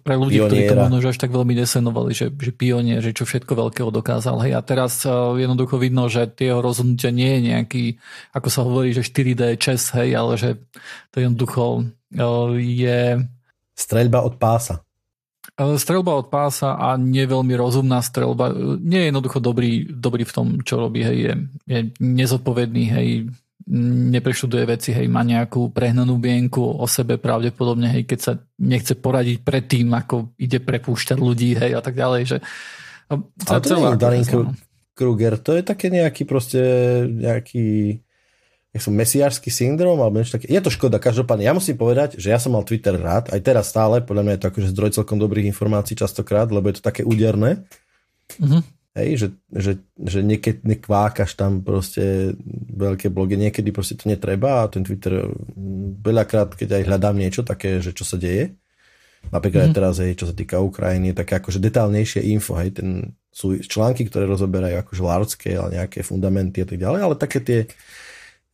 pre 0.00 0.16
ľudí, 0.16 0.40
Pioniera. 0.40 0.48
ktorí 0.48 0.60
to 0.64 0.74
možno 0.80 1.08
až 1.12 1.18
tak 1.20 1.28
veľmi 1.28 1.54
nesenovali, 1.60 2.12
že, 2.16 2.32
že 2.32 2.52
pionier, 2.56 3.04
že 3.04 3.12
čo 3.12 3.28
všetko 3.28 3.52
veľkého 3.52 3.92
dokázal. 3.92 4.40
Hej. 4.48 4.52
A 4.56 4.60
teraz 4.64 5.04
uh, 5.04 5.36
jednoducho 5.36 5.76
vidno, 5.76 6.08
že 6.08 6.24
tie 6.32 6.52
jeho 6.52 6.64
rozhodnutia 6.64 7.12
nie 7.12 7.36
je 7.36 7.40
nejaký, 7.52 7.84
ako 8.32 8.48
sa 8.48 8.60
hovorí, 8.64 8.96
že 8.96 9.04
4D 9.04 9.60
čes, 9.60 9.92
hej, 9.92 10.16
ale 10.16 10.40
že 10.40 10.56
to 11.12 11.20
jednoducho 11.20 11.84
uh, 11.84 12.48
je... 12.56 13.28
Streľba 13.76 14.24
od 14.24 14.40
pása. 14.40 14.80
Uh, 15.60 15.76
streľba 15.76 16.16
od 16.16 16.32
pása 16.32 16.80
a 16.80 16.96
nie 16.96 17.28
veľmi 17.28 17.52
rozumná 17.60 18.00
streľba. 18.00 18.56
Nie 18.80 19.04
je 19.04 19.08
jednoducho 19.12 19.38
dobrý, 19.44 19.84
dobrý 19.84 20.24
v 20.24 20.32
tom, 20.32 20.46
čo 20.64 20.80
robí. 20.80 21.04
Hej. 21.04 21.18
Je, 21.20 21.34
je 21.68 21.78
nezodpovedný, 22.00 22.84
hej 22.88 23.08
nepreštuduje 23.68 24.64
veci, 24.64 24.90
hej, 24.96 25.06
má 25.12 25.20
nejakú 25.20 25.68
prehnanú 25.68 26.16
bienku 26.16 26.64
o 26.64 26.88
sebe 26.88 27.20
pravdepodobne, 27.20 27.92
hej, 27.92 28.08
keď 28.08 28.18
sa 28.18 28.32
nechce 28.56 28.96
poradiť 28.96 29.44
pred 29.44 29.64
tým, 29.68 29.92
ako 29.92 30.32
ide 30.40 30.58
prepúšťať 30.64 31.18
ľudí, 31.20 31.52
hej, 31.52 31.76
a 31.76 31.82
tak 31.84 31.92
ďalej, 31.92 32.22
že 32.24 32.36
a 33.08 33.16
to 33.60 33.64
celá, 33.64 33.96
nie 33.96 34.24
je 34.24 34.44
Kruger, 34.92 35.38
to 35.38 35.54
je 35.54 35.62
také 35.62 35.88
nejaký 35.94 36.26
proste 36.26 36.60
nejaký 37.06 38.00
jak 38.68 38.82
som 38.84 38.92
mesiářský 38.92 39.48
syndrom 39.48 39.96
alebo 39.96 40.20
niečo 40.20 40.36
také. 40.36 40.52
Je 40.52 40.60
to 40.60 40.68
škoda, 40.68 41.00
každopádne. 41.00 41.48
Ja 41.48 41.56
musím 41.56 41.80
povedať, 41.80 42.20
že 42.20 42.28
ja 42.28 42.36
som 42.36 42.52
mal 42.52 42.68
Twitter 42.68 43.00
rád, 43.00 43.32
aj 43.32 43.40
teraz 43.40 43.72
stále, 43.72 44.04
podľa 44.04 44.22
mňa 44.28 44.34
je 44.36 44.42
to 44.44 44.48
akože 44.52 44.72
zdroj 44.76 44.90
celkom 44.92 45.16
dobrých 45.16 45.48
informácií 45.48 45.96
častokrát, 45.96 46.52
lebo 46.52 46.68
je 46.68 46.76
to 46.78 46.84
také 46.84 47.00
úderné. 47.00 47.64
Mm-hmm. 48.36 48.77
Hej, 48.98 49.10
že, 49.14 49.28
že, 49.54 49.72
že 49.94 50.20
niekedy 50.26 50.66
nekvákaš 50.66 51.38
tam 51.38 51.62
proste 51.62 52.34
veľké 52.74 53.14
blogy, 53.14 53.38
niekedy 53.38 53.70
proste 53.70 53.94
to 53.94 54.10
netreba 54.10 54.66
a 54.66 54.70
ten 54.70 54.82
Twitter 54.82 55.30
veľakrát, 56.02 56.58
keď 56.58 56.82
aj 56.82 56.86
hľadám 56.90 57.14
niečo 57.14 57.46
také, 57.46 57.78
že 57.78 57.94
čo 57.94 58.02
sa 58.02 58.18
deje, 58.18 58.58
napríklad 59.30 59.60
mm. 59.62 59.66
aj 59.66 59.70
mhm. 59.70 59.78
teraz, 59.78 59.94
hej, 60.02 60.12
čo 60.18 60.26
sa 60.26 60.34
týka 60.34 60.58
Ukrajiny, 60.58 61.14
také 61.14 61.38
akože 61.38 61.62
detálnejšie 61.62 62.26
info, 62.26 62.58
hej, 62.58 62.74
ten, 62.74 63.14
sú 63.30 63.54
články, 63.62 64.10
ktoré 64.10 64.26
rozoberajú 64.26 64.82
akože 64.82 65.02
large 65.06 65.38
scale, 65.38 65.70
nejaké 65.70 66.02
fundamenty 66.02 66.64
a 66.64 66.66
tak 66.66 66.82
ďalej, 66.82 67.00
ale 67.06 67.14
také 67.14 67.38
tie 67.38 67.58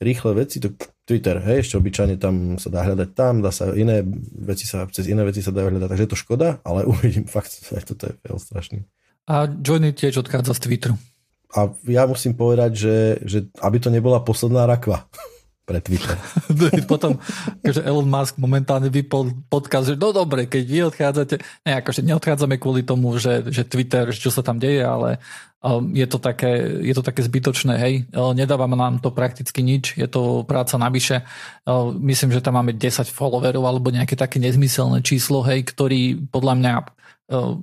rýchle 0.02 0.36
veci, 0.36 0.60
to 0.60 0.76
Twitter, 1.08 1.40
hej, 1.40 1.64
ešte 1.64 1.80
obyčajne 1.80 2.16
tam 2.20 2.60
sa 2.60 2.68
dá 2.68 2.84
hľadať 2.84 3.10
tam, 3.16 3.40
dá 3.40 3.48
sa 3.48 3.72
iné 3.72 4.04
veci 4.44 4.68
sa, 4.68 4.84
cez 4.92 5.08
iné 5.08 5.24
veci 5.24 5.40
sa 5.40 5.56
dajú 5.56 5.72
hľadať, 5.72 5.88
takže 5.88 6.04
je 6.04 6.12
to 6.12 6.20
škoda, 6.20 6.48
ale 6.68 6.84
uvidím, 6.92 7.24
fakt, 7.24 7.52
aj 7.72 7.84
toto 7.88 8.12
je 8.12 8.16
strašný. 8.36 8.84
A 9.24 9.48
Johnny 9.48 9.96
tiež 9.96 10.20
odchádza 10.20 10.52
z 10.52 10.60
Twitteru. 10.68 10.96
A 11.54 11.70
ja 11.86 12.04
musím 12.04 12.34
povedať, 12.34 12.70
že, 12.74 12.96
že 13.22 13.38
aby 13.62 13.78
to 13.78 13.88
nebola 13.88 14.20
posledná 14.20 14.66
rakva 14.66 15.06
pre 15.68 15.80
Twitter. 15.80 16.18
Potom, 16.92 17.16
akože 17.64 17.80
Elon 17.86 18.10
Musk 18.10 18.36
momentálne 18.36 18.92
vypol 18.92 19.32
podcast, 19.48 19.94
že 19.94 19.96
no 19.96 20.12
dobre, 20.12 20.44
keď 20.44 20.64
vy 20.66 20.78
odchádzate, 20.92 21.34
ne, 21.64 21.72
akože 21.80 22.04
neodchádzame 22.04 22.60
kvôli 22.60 22.84
tomu, 22.84 23.16
že, 23.16 23.48
že 23.48 23.64
Twitter, 23.64 24.12
čo 24.12 24.28
sa 24.28 24.44
tam 24.44 24.60
deje, 24.60 24.84
ale 24.84 25.24
um, 25.64 25.88
je, 25.96 26.04
to 26.04 26.20
také, 26.20 26.84
je 26.84 26.92
to 26.92 27.00
také 27.00 27.24
zbytočné, 27.24 27.80
hej, 27.80 27.94
uh, 28.12 28.36
nedáva 28.36 28.68
nám 28.68 29.00
to 29.00 29.08
prakticky 29.08 29.64
nič, 29.64 29.96
je 29.96 30.04
to 30.04 30.44
práca 30.44 30.76
navyše, 30.76 31.24
uh, 31.64 31.88
myslím, 31.96 32.36
že 32.36 32.44
tam 32.44 32.60
máme 32.60 32.76
10 32.76 33.08
followerov 33.08 33.64
alebo 33.64 33.88
nejaké 33.88 34.20
také 34.20 34.36
nezmyselné 34.42 35.00
číslo, 35.00 35.40
hej, 35.48 35.64
ktorý 35.64 36.28
podľa 36.28 36.54
mňa 36.60 36.72
uh, 37.32 37.56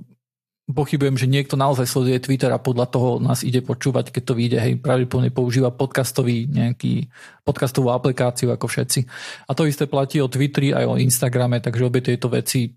pochybujem, 0.69 1.17
že 1.17 1.27
niekto 1.27 1.57
naozaj 1.57 1.89
sleduje 1.89 2.21
Twitter 2.21 2.53
a 2.53 2.61
podľa 2.61 2.87
toho 2.89 3.09
nás 3.17 3.41
ide 3.41 3.65
počúvať, 3.65 4.13
keď 4.13 4.23
to 4.23 4.33
vyjde. 4.37 4.57
Hej, 4.61 4.73
pravdepodobne 4.79 5.33
používa 5.33 5.73
podcastový 5.73 6.45
nejaký, 6.47 7.09
podcastovú 7.41 7.89
aplikáciu 7.89 8.53
ako 8.53 8.69
všetci. 8.69 8.99
A 9.49 9.51
to 9.57 9.65
isté 9.65 9.89
platí 9.89 10.21
o 10.21 10.31
Twitteri 10.31 10.71
aj 10.71 10.85
o 10.85 10.99
Instagrame, 11.01 11.59
takže 11.59 11.87
obe 11.87 11.99
tieto 11.99 12.29
veci 12.29 12.71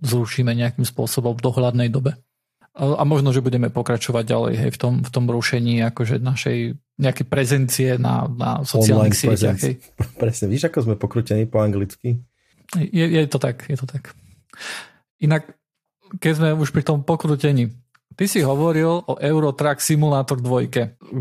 zrušíme 0.00 0.54
nejakým 0.54 0.86
spôsobom 0.86 1.34
v 1.34 1.42
dohľadnej 1.42 1.90
dobe. 1.90 2.14
A 2.76 3.08
možno, 3.08 3.32
že 3.32 3.40
budeme 3.40 3.72
pokračovať 3.72 4.24
ďalej 4.28 4.54
hej, 4.60 4.70
v, 4.76 4.78
tom, 4.78 4.94
v 5.00 5.08
tom 5.08 5.24
rušení 5.24 5.80
akože 5.88 6.20
našej 6.20 6.76
nejaké 7.00 7.24
prezencie 7.24 7.96
na, 7.96 8.28
na 8.28 8.68
sociálnych 8.68 9.16
sieťach. 9.16 9.56
Hej. 9.56 9.80
Presne, 10.20 10.52
víš, 10.52 10.68
ako 10.68 10.84
sme 10.84 10.94
pokrutení 11.00 11.48
po 11.48 11.64
anglicky? 11.64 12.20
Je, 12.76 13.04
je 13.16 13.22
to 13.32 13.40
tak, 13.40 13.64
je 13.64 13.80
to 13.80 13.88
tak. 13.88 14.12
Inak 15.24 15.56
keď 16.18 16.32
sme 16.36 16.48
už 16.56 16.70
pri 16.70 16.82
tom 16.86 17.02
pokrutení, 17.02 17.72
ty 18.16 18.24
si 18.24 18.40
hovoril 18.40 19.04
o 19.04 19.14
Eurotrack 19.20 19.78
Simulator 19.78 20.40
2 20.40 20.72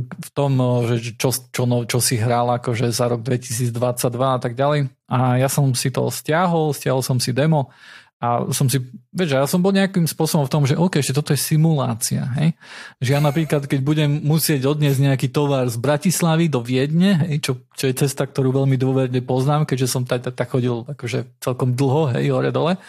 v 0.02 0.30
tom, 0.32 0.52
že 0.88 1.14
čo, 1.20 1.30
čo, 1.32 1.64
no, 1.68 1.84
čo 1.84 2.00
si 2.00 2.16
hral 2.16 2.48
akože 2.62 2.88
za 2.90 3.12
rok 3.12 3.22
2022 3.22 3.76
a 4.24 4.40
tak 4.40 4.56
ďalej. 4.56 4.88
A 5.12 5.38
ja 5.38 5.52
som 5.52 5.76
si 5.76 5.92
to 5.92 6.08
stiahol, 6.08 6.72
stiahol 6.72 7.04
som 7.04 7.20
si 7.20 7.36
demo 7.36 7.70
a 8.16 8.48
som 8.56 8.72
si, 8.72 8.80
vieš, 9.12 9.36
ja 9.36 9.44
som 9.44 9.60
bol 9.60 9.76
nejakým 9.76 10.08
spôsobom 10.08 10.48
v 10.48 10.54
tom, 10.56 10.64
že 10.64 10.80
OK, 10.80 11.04
ešte 11.04 11.20
toto 11.20 11.36
je 11.36 11.40
simulácia, 11.40 12.24
hej? 12.40 12.56
Že 13.04 13.10
ja 13.12 13.20
napríklad, 13.20 13.68
keď 13.68 13.80
budem 13.84 14.24
musieť 14.24 14.64
odniesť 14.64 15.04
nejaký 15.04 15.28
tovar 15.36 15.68
z 15.68 15.76
Bratislavy 15.76 16.48
do 16.48 16.64
Viedne, 16.64 17.28
hej, 17.28 17.44
čo, 17.44 17.52
čo 17.76 17.92
je 17.92 17.94
cesta, 17.94 18.24
ktorú 18.24 18.56
veľmi 18.56 18.80
dôverne 18.80 19.20
poznám, 19.20 19.68
keďže 19.68 19.92
som 19.92 20.08
tak 20.08 20.32
chodil 20.48 20.88
akože 20.88 21.44
celkom 21.44 21.76
dlho, 21.76 22.16
hej, 22.16 22.32
hore 22.32 22.56
dole, 22.56 22.80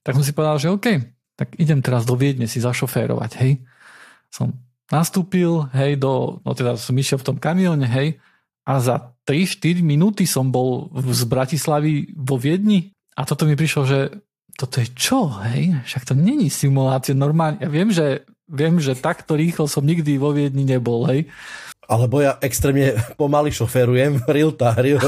tak 0.00 0.16
som 0.16 0.24
si 0.24 0.32
povedal, 0.32 0.56
že 0.56 0.72
OK, 0.72 1.04
tak 1.36 1.56
idem 1.56 1.80
teraz 1.80 2.04
do 2.04 2.14
Viedne 2.14 2.46
si 2.46 2.60
zašoférovať, 2.60 3.30
hej. 3.40 3.62
Som 4.28 4.60
nastúpil, 4.92 5.68
hej, 5.72 5.96
do, 5.96 6.44
no 6.44 6.50
teda 6.52 6.76
som 6.76 6.92
išiel 6.92 7.16
v 7.20 7.26
tom 7.32 7.38
kamióne, 7.40 7.88
hej, 7.88 8.20
a 8.62 8.78
za 8.78 9.16
3-4 9.26 9.82
minúty 9.82 10.28
som 10.28 10.52
bol 10.52 10.92
z 10.94 11.22
Bratislavy 11.26 12.14
vo 12.14 12.38
Viedni 12.38 12.94
a 13.16 13.26
toto 13.26 13.48
mi 13.48 13.58
prišlo, 13.58 13.82
že 13.88 13.98
toto 14.54 14.78
je 14.78 14.92
čo, 14.92 15.32
hej, 15.48 15.82
však 15.88 16.12
to 16.12 16.14
není 16.14 16.52
simulácia 16.52 17.16
normálne. 17.16 17.58
Ja 17.58 17.72
viem, 17.72 17.88
že, 17.88 18.28
viem, 18.46 18.76
že 18.78 18.92
takto 18.92 19.34
rýchlo 19.34 19.64
som 19.64 19.82
nikdy 19.82 20.20
vo 20.20 20.36
Viedni 20.36 20.68
nebol, 20.68 21.08
hej. 21.08 21.26
Alebo 21.88 22.22
ja 22.22 22.38
extrémne 22.38 22.94
pomaly 23.18 23.50
šoferujem, 23.50 24.22
real 24.28 24.54
time, 24.54 25.00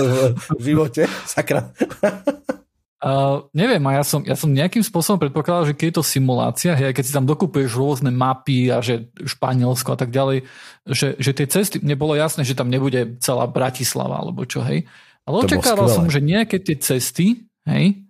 v 0.59 0.63
živote, 0.65 1.07
sakra. 1.29 1.71
Uh, 3.05 3.45
neviem, 3.53 3.85
a 3.85 4.01
ja 4.01 4.05
som, 4.05 4.25
ja 4.25 4.33
som 4.33 4.49
nejakým 4.49 4.81
spôsobom 4.81 5.21
predpokladal, 5.21 5.69
že 5.69 5.77
keď 5.77 5.87
je 5.93 5.97
to 6.01 6.05
simulácia, 6.09 6.73
hej, 6.73 6.97
keď 6.97 7.05
si 7.05 7.12
tam 7.12 7.29
dokupuješ 7.29 7.77
rôzne 7.77 8.09
mapy 8.09 8.73
a 8.73 8.81
že 8.81 9.12
Španielsko 9.21 9.93
a 9.93 9.99
tak 10.01 10.09
ďalej, 10.09 10.49
že, 10.88 11.12
že 11.21 11.37
tie 11.37 11.45
cesty, 11.45 11.85
nebolo 11.85 12.17
jasné, 12.17 12.49
že 12.49 12.57
tam 12.57 12.73
nebude 12.73 13.21
celá 13.21 13.45
Bratislava 13.45 14.25
alebo 14.25 14.49
čo, 14.49 14.64
hej. 14.64 14.88
Ale 15.29 15.45
to 15.45 15.53
očakával 15.53 15.93
som, 15.93 16.09
že 16.09 16.25
nejaké 16.25 16.64
tie 16.64 16.81
cesty, 16.81 17.45
hej, 17.69 18.09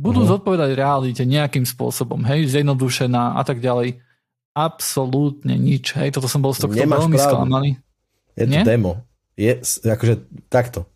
budú 0.00 0.24
uh-huh. 0.24 0.40
zodpovedať 0.40 0.72
realite 0.72 1.20
nejakým 1.28 1.68
spôsobom, 1.68 2.24
hej, 2.24 2.48
zjednodušená 2.48 3.36
a 3.36 3.42
tak 3.44 3.60
ďalej. 3.60 4.00
Absolútne 4.56 5.52
nič, 5.60 5.92
hej, 6.00 6.16
toto 6.16 6.32
som 6.32 6.40
bol 6.40 6.56
z 6.56 6.64
toho 6.64 6.72
veľmi 6.72 7.20
sklamaný. 7.20 7.76
Je 8.40 8.48
to 8.48 8.56
Nie? 8.56 8.64
demo. 8.64 9.04
Je, 9.36 9.52
akože 9.84 10.48
takto 10.48 10.89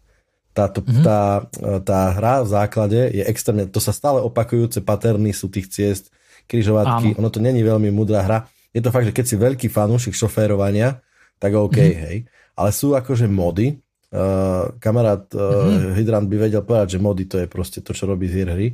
táto, 0.54 0.86
mm-hmm. 0.86 1.02
tá, 1.02 1.50
tá 1.82 2.14
hra 2.14 2.46
v 2.46 2.48
základe 2.54 3.00
je 3.10 3.26
extrémne, 3.26 3.66
to 3.66 3.82
sa 3.82 3.90
stále 3.90 4.22
opakujúce 4.22 4.78
paterny 4.78 5.34
sú 5.34 5.50
tých 5.50 5.66
ciest, 5.66 6.14
križovatky, 6.46 7.18
Áno. 7.18 7.18
ono 7.18 7.28
to 7.28 7.42
není 7.42 7.60
veľmi 7.66 7.90
mudrá 7.90 8.22
hra. 8.22 8.38
je 8.70 8.78
to 8.78 8.94
fakt, 8.94 9.10
že 9.10 9.16
keď 9.16 9.24
si 9.26 9.36
veľký 9.36 9.66
fanúšik 9.66 10.14
šoférovania, 10.14 11.02
tak 11.42 11.58
OK, 11.58 11.74
mm-hmm. 11.74 12.02
hej. 12.06 12.16
Ale 12.54 12.70
sú 12.70 12.94
akože 12.94 13.26
mody, 13.26 13.82
uh, 14.14 14.70
kamarát 14.78 15.26
uh, 15.34 15.42
mm-hmm. 15.42 15.94
Hydrant 15.98 16.26
by 16.30 16.36
vedel 16.38 16.62
povedať, 16.62 16.96
že 16.96 17.02
mody 17.02 17.26
to 17.26 17.42
je 17.42 17.50
proste 17.50 17.82
to, 17.82 17.90
čo 17.90 18.06
robí 18.06 18.30
z 18.30 18.46
hry. 18.46 18.68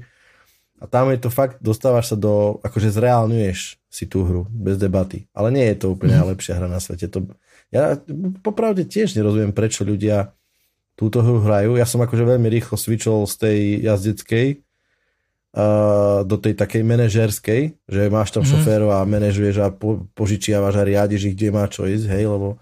A 0.80 0.88
tam 0.88 1.12
je 1.12 1.20
to 1.20 1.28
fakt, 1.28 1.60
dostávaš 1.60 2.12
sa 2.12 2.16
do, 2.16 2.56
akože 2.64 2.88
zreálňuješ 2.88 3.80
si 3.92 4.04
tú 4.08 4.24
hru, 4.24 4.42
bez 4.48 4.80
debaty. 4.80 5.28
Ale 5.36 5.52
nie 5.52 5.64
je 5.72 5.84
to 5.84 5.92
úplne 5.92 6.16
mm. 6.16 6.24
lepšia 6.32 6.56
hra 6.56 6.72
na 6.72 6.80
svete. 6.80 7.04
To, 7.12 7.28
ja 7.68 8.00
popravde 8.40 8.88
tiež 8.88 9.12
nerozumiem, 9.12 9.52
prečo 9.52 9.84
ľudia 9.84 10.32
túto 11.00 11.24
hru 11.24 11.40
hrajú. 11.40 11.80
Ja 11.80 11.88
som 11.88 12.04
akože 12.04 12.28
veľmi 12.28 12.52
rýchlo 12.52 12.76
switchol 12.76 13.24
z 13.24 13.34
tej 13.40 13.58
jazdeckej 13.88 14.60
uh, 15.56 16.20
do 16.28 16.36
tej 16.36 16.52
takej 16.52 16.84
manažerskej, 16.84 17.72
že 17.88 18.12
máš 18.12 18.36
tam 18.36 18.44
mm. 18.44 18.50
šoférov 18.52 18.92
a 18.92 19.08
manažuješ 19.08 19.56
a 19.64 19.72
po, 19.72 20.04
požičiavaš 20.12 20.76
a 20.76 20.84
riadiš 20.84 21.32
ich, 21.32 21.36
kde 21.40 21.56
má 21.56 21.64
čo 21.72 21.88
ísť, 21.88 22.04
hej, 22.04 22.28
lebo 22.28 22.60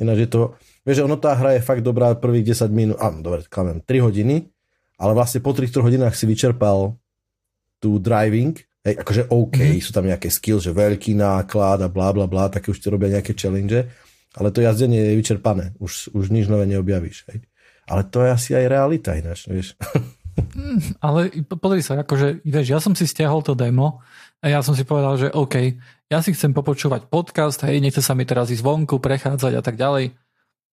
ináč 0.00 0.24
je 0.24 0.28
to, 0.32 0.40
vieš, 0.80 1.04
ono 1.04 1.20
tá 1.20 1.36
hra 1.36 1.60
je 1.60 1.62
fakt 1.62 1.84
dobrá 1.84 2.16
prvých 2.16 2.56
10 2.56 2.72
minút, 2.72 2.96
a 2.96 3.12
dobre, 3.12 3.44
klamem, 3.52 3.84
3 3.84 4.00
hodiny, 4.00 4.48
ale 4.96 5.12
vlastne 5.12 5.44
po 5.44 5.52
3 5.52 5.68
hodinách 5.76 6.16
si 6.16 6.24
vyčerpal 6.24 6.96
tú 7.84 8.00
driving, 8.00 8.56
hej, 8.80 8.96
akože 8.96 9.28
OK, 9.28 9.60
mm. 9.60 9.84
sú 9.84 9.92
tam 9.92 10.08
nejaké 10.08 10.32
skills, 10.32 10.64
že 10.64 10.72
veľký 10.72 11.12
náklad 11.20 11.84
a 11.84 11.92
blá 11.92 12.16
bla 12.16 12.24
bla, 12.24 12.48
také 12.48 12.72
už 12.72 12.80
ti 12.80 12.88
robia 12.88 13.20
nejaké 13.20 13.36
challenge, 13.36 13.84
ale 14.34 14.48
to 14.48 14.64
jazdenie 14.64 15.12
je 15.12 15.20
vyčerpané, 15.20 15.76
už, 15.76 16.16
už 16.16 16.32
nič 16.32 16.48
nové 16.48 16.64
neobjavíš, 16.64 17.28
hej. 17.28 17.44
Ale 17.84 18.02
to 18.08 18.24
je 18.24 18.30
asi 18.32 18.50
aj 18.56 18.66
realita 18.68 19.12
ináč, 19.12 19.44
vieš. 19.48 19.76
Mm, 20.34 20.96
ale 21.06 21.30
pozri 21.46 21.82
sa, 21.84 22.00
akože, 22.00 22.42
vieš, 22.42 22.66
ja 22.70 22.78
som 22.82 22.92
si 22.96 23.06
stiahol 23.06 23.44
to 23.44 23.54
demo 23.54 24.02
a 24.42 24.50
ja 24.50 24.60
som 24.60 24.74
si 24.74 24.82
povedal, 24.82 25.14
že 25.16 25.28
OK, 25.30 25.78
ja 26.10 26.18
si 26.20 26.34
chcem 26.34 26.52
popočúvať 26.52 27.06
podcast, 27.08 27.62
hej, 27.64 27.80
nechce 27.80 28.02
sa 28.02 28.12
mi 28.12 28.26
teraz 28.26 28.50
ísť 28.50 28.64
vonku, 28.64 28.98
prechádzať 28.98 29.52
a 29.56 29.62
tak 29.62 29.76
ďalej. 29.78 30.12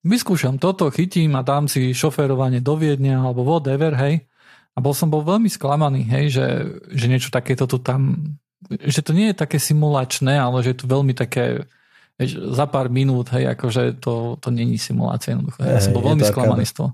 Vyskúšam 0.01 0.57
toto, 0.57 0.89
chytím 0.89 1.37
a 1.37 1.45
dám 1.45 1.69
si 1.69 1.93
šoférovanie 1.93 2.57
do 2.57 2.73
Viedne 2.73 3.21
alebo 3.21 3.45
whatever, 3.45 3.93
hej. 4.01 4.25
A 4.73 4.79
bol 4.79 4.95
som 4.95 5.11
bol 5.11 5.21
veľmi 5.21 5.51
sklamaný, 5.51 6.07
hej, 6.09 6.25
že, 6.31 6.47
že 6.95 7.05
niečo 7.11 7.29
takéto 7.29 7.67
tu 7.67 7.77
tam, 7.77 8.33
že 8.81 9.03
to 9.03 9.11
nie 9.11 9.29
je 9.29 9.37
také 9.37 9.59
simulačné, 9.59 10.39
ale 10.39 10.63
že 10.63 10.73
je 10.73 10.77
to 10.79 10.87
veľmi 10.89 11.13
také, 11.13 11.67
vieš, 12.15 12.39
za 12.55 12.65
pár 12.65 12.87
minút, 12.87 13.29
hej, 13.35 13.51
akože 13.51 13.99
to, 13.99 14.39
to 14.39 14.47
není 14.49 14.79
simulácia 14.79 15.35
jednoducho. 15.35 15.59
Ja 15.61 15.83
som 15.83 15.93
bol 15.93 16.07
veľmi 16.07 16.23
sklamaný 16.23 16.65
z 16.65 16.81
toho. 16.81 16.89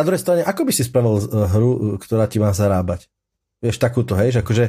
Na 0.00 0.04
druhej 0.08 0.24
strane, 0.24 0.40
ako 0.48 0.64
by 0.64 0.72
si 0.72 0.88
spravil 0.88 1.20
eh, 1.20 1.24
hru, 1.52 1.70
ktorá 2.00 2.24
ti 2.24 2.40
má 2.40 2.56
zarábať? 2.56 3.12
Vieš, 3.60 3.76
takúto, 3.76 4.16
hej, 4.16 4.32
že 4.32 4.40
akože 4.40 4.64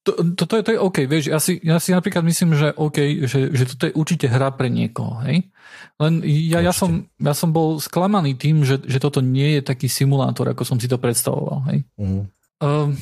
to, 0.00 0.16
to, 0.32 0.48
to, 0.48 0.54
je, 0.56 0.62
to 0.64 0.70
je 0.72 0.80
OK, 0.80 0.98
vieš, 1.04 1.24
ja 1.28 1.36
si, 1.36 1.60
ja 1.60 1.76
si 1.76 1.92
napríklad 1.92 2.24
myslím, 2.24 2.56
že 2.56 2.72
OK, 2.72 3.28
že, 3.28 3.52
že 3.52 3.64
toto 3.68 3.84
je 3.84 3.92
určite 3.92 4.32
hra 4.32 4.48
pre 4.56 4.72
niekoho, 4.72 5.20
hej? 5.28 5.52
Len 6.00 6.24
ja, 6.24 6.64
ja, 6.64 6.72
som, 6.72 7.04
ja 7.20 7.36
som 7.36 7.52
bol 7.52 7.76
sklamaný 7.76 8.32
tým, 8.32 8.64
že, 8.64 8.80
že 8.80 8.96
toto 8.96 9.20
nie 9.20 9.60
je 9.60 9.62
taký 9.68 9.92
simulátor, 9.92 10.48
ako 10.48 10.64
som 10.64 10.80
si 10.80 10.88
to 10.88 10.96
predstavoval, 10.96 11.68
hej? 11.68 11.84
Mm. 12.00 12.32
Uh, 12.64 12.96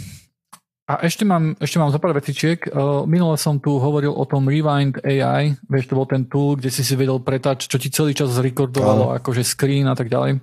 a 0.90 1.06
ešte 1.06 1.22
mám, 1.22 1.54
ešte 1.62 1.78
mám 1.78 1.94
zo 1.94 2.02
pár 2.02 2.18
vecičiek. 2.18 2.66
Uh, 2.66 3.06
minule 3.06 3.38
som 3.38 3.62
tu 3.62 3.78
hovoril 3.78 4.10
o 4.10 4.24
tom 4.26 4.50
Rewind 4.50 4.98
AI, 5.06 5.54
vieš, 5.70 5.86
to 5.86 5.94
bol 5.94 6.08
ten 6.08 6.26
tool, 6.26 6.58
kde 6.58 6.74
si 6.74 6.82
si 6.82 6.98
vedel 6.98 7.22
pretač, 7.22 7.70
čo 7.70 7.78
ti 7.78 7.94
celý 7.94 8.10
čas 8.10 8.34
zrekordovalo, 8.34 9.14
akože 9.22 9.46
screen 9.46 9.86
a 9.86 9.94
tak 9.94 10.10
ďalej. 10.10 10.42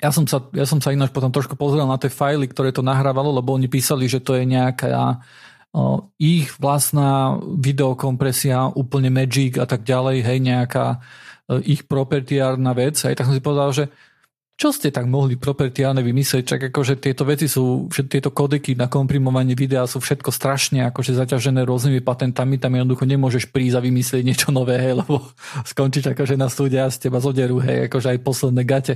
Ja 0.00 0.08
som, 0.08 0.24
sa, 0.24 0.40
ja 0.56 0.64
som 0.64 0.80
sa 0.80 0.88
ináč 0.88 1.12
potom 1.12 1.28
trošku 1.28 1.52
pozrel 1.52 1.84
na 1.84 2.00
tie 2.00 2.08
fajly, 2.08 2.48
ktoré 2.48 2.72
to 2.72 2.80
nahrávalo, 2.80 3.28
lebo 3.28 3.52
oni 3.52 3.68
písali, 3.68 4.08
že 4.08 4.24
to 4.24 4.32
je 4.40 4.48
nejaká 4.48 5.20
ich 6.20 6.52
vlastná 6.60 7.40
videokompresia, 7.40 8.76
úplne 8.76 9.08
Magic 9.08 9.56
a 9.56 9.64
tak 9.64 9.88
ďalej, 9.88 10.20
hej, 10.20 10.38
nejaká 10.44 11.00
e, 11.48 11.64
ich 11.64 11.88
propertiárna 11.88 12.76
vec, 12.76 13.00
hej, 13.00 13.16
tak 13.16 13.24
som 13.24 13.32
si 13.32 13.40
povedal, 13.40 13.72
že 13.72 13.84
čo 14.52 14.70
ste 14.70 14.92
tak 14.92 15.08
mohli 15.08 15.40
propertiálne 15.40 16.04
vymyslieť, 16.04 16.44
čak 16.44 16.60
akože 16.70 17.00
tieto 17.00 17.24
veci 17.24 17.50
sú, 17.50 17.88
tieto 17.88 18.30
kodeky 18.30 18.76
na 18.76 18.86
komprimovanie 18.86 19.56
videa 19.58 19.88
sú 19.88 19.98
všetko 19.98 20.30
strašne 20.30 20.86
akože 20.92 21.18
zaťažené 21.18 21.64
rôznymi 21.64 22.04
patentami, 22.04 22.60
tam 22.60 22.76
jednoducho 22.76 23.08
nemôžeš 23.08 23.50
prísť 23.50 23.80
a 23.80 23.84
vymyslieť 23.84 24.22
niečo 24.22 24.48
nové, 24.54 24.78
hej, 24.78 25.02
lebo 25.02 25.24
skončíš 25.72 26.12
akože 26.12 26.36
na 26.36 26.52
studia 26.52 26.86
a 26.86 26.92
z 26.92 27.08
teba 27.08 27.18
zoderú, 27.18 27.58
hej, 27.64 27.88
akože 27.90 28.12
aj 28.12 28.18
posledné 28.20 28.62
gate. 28.62 28.94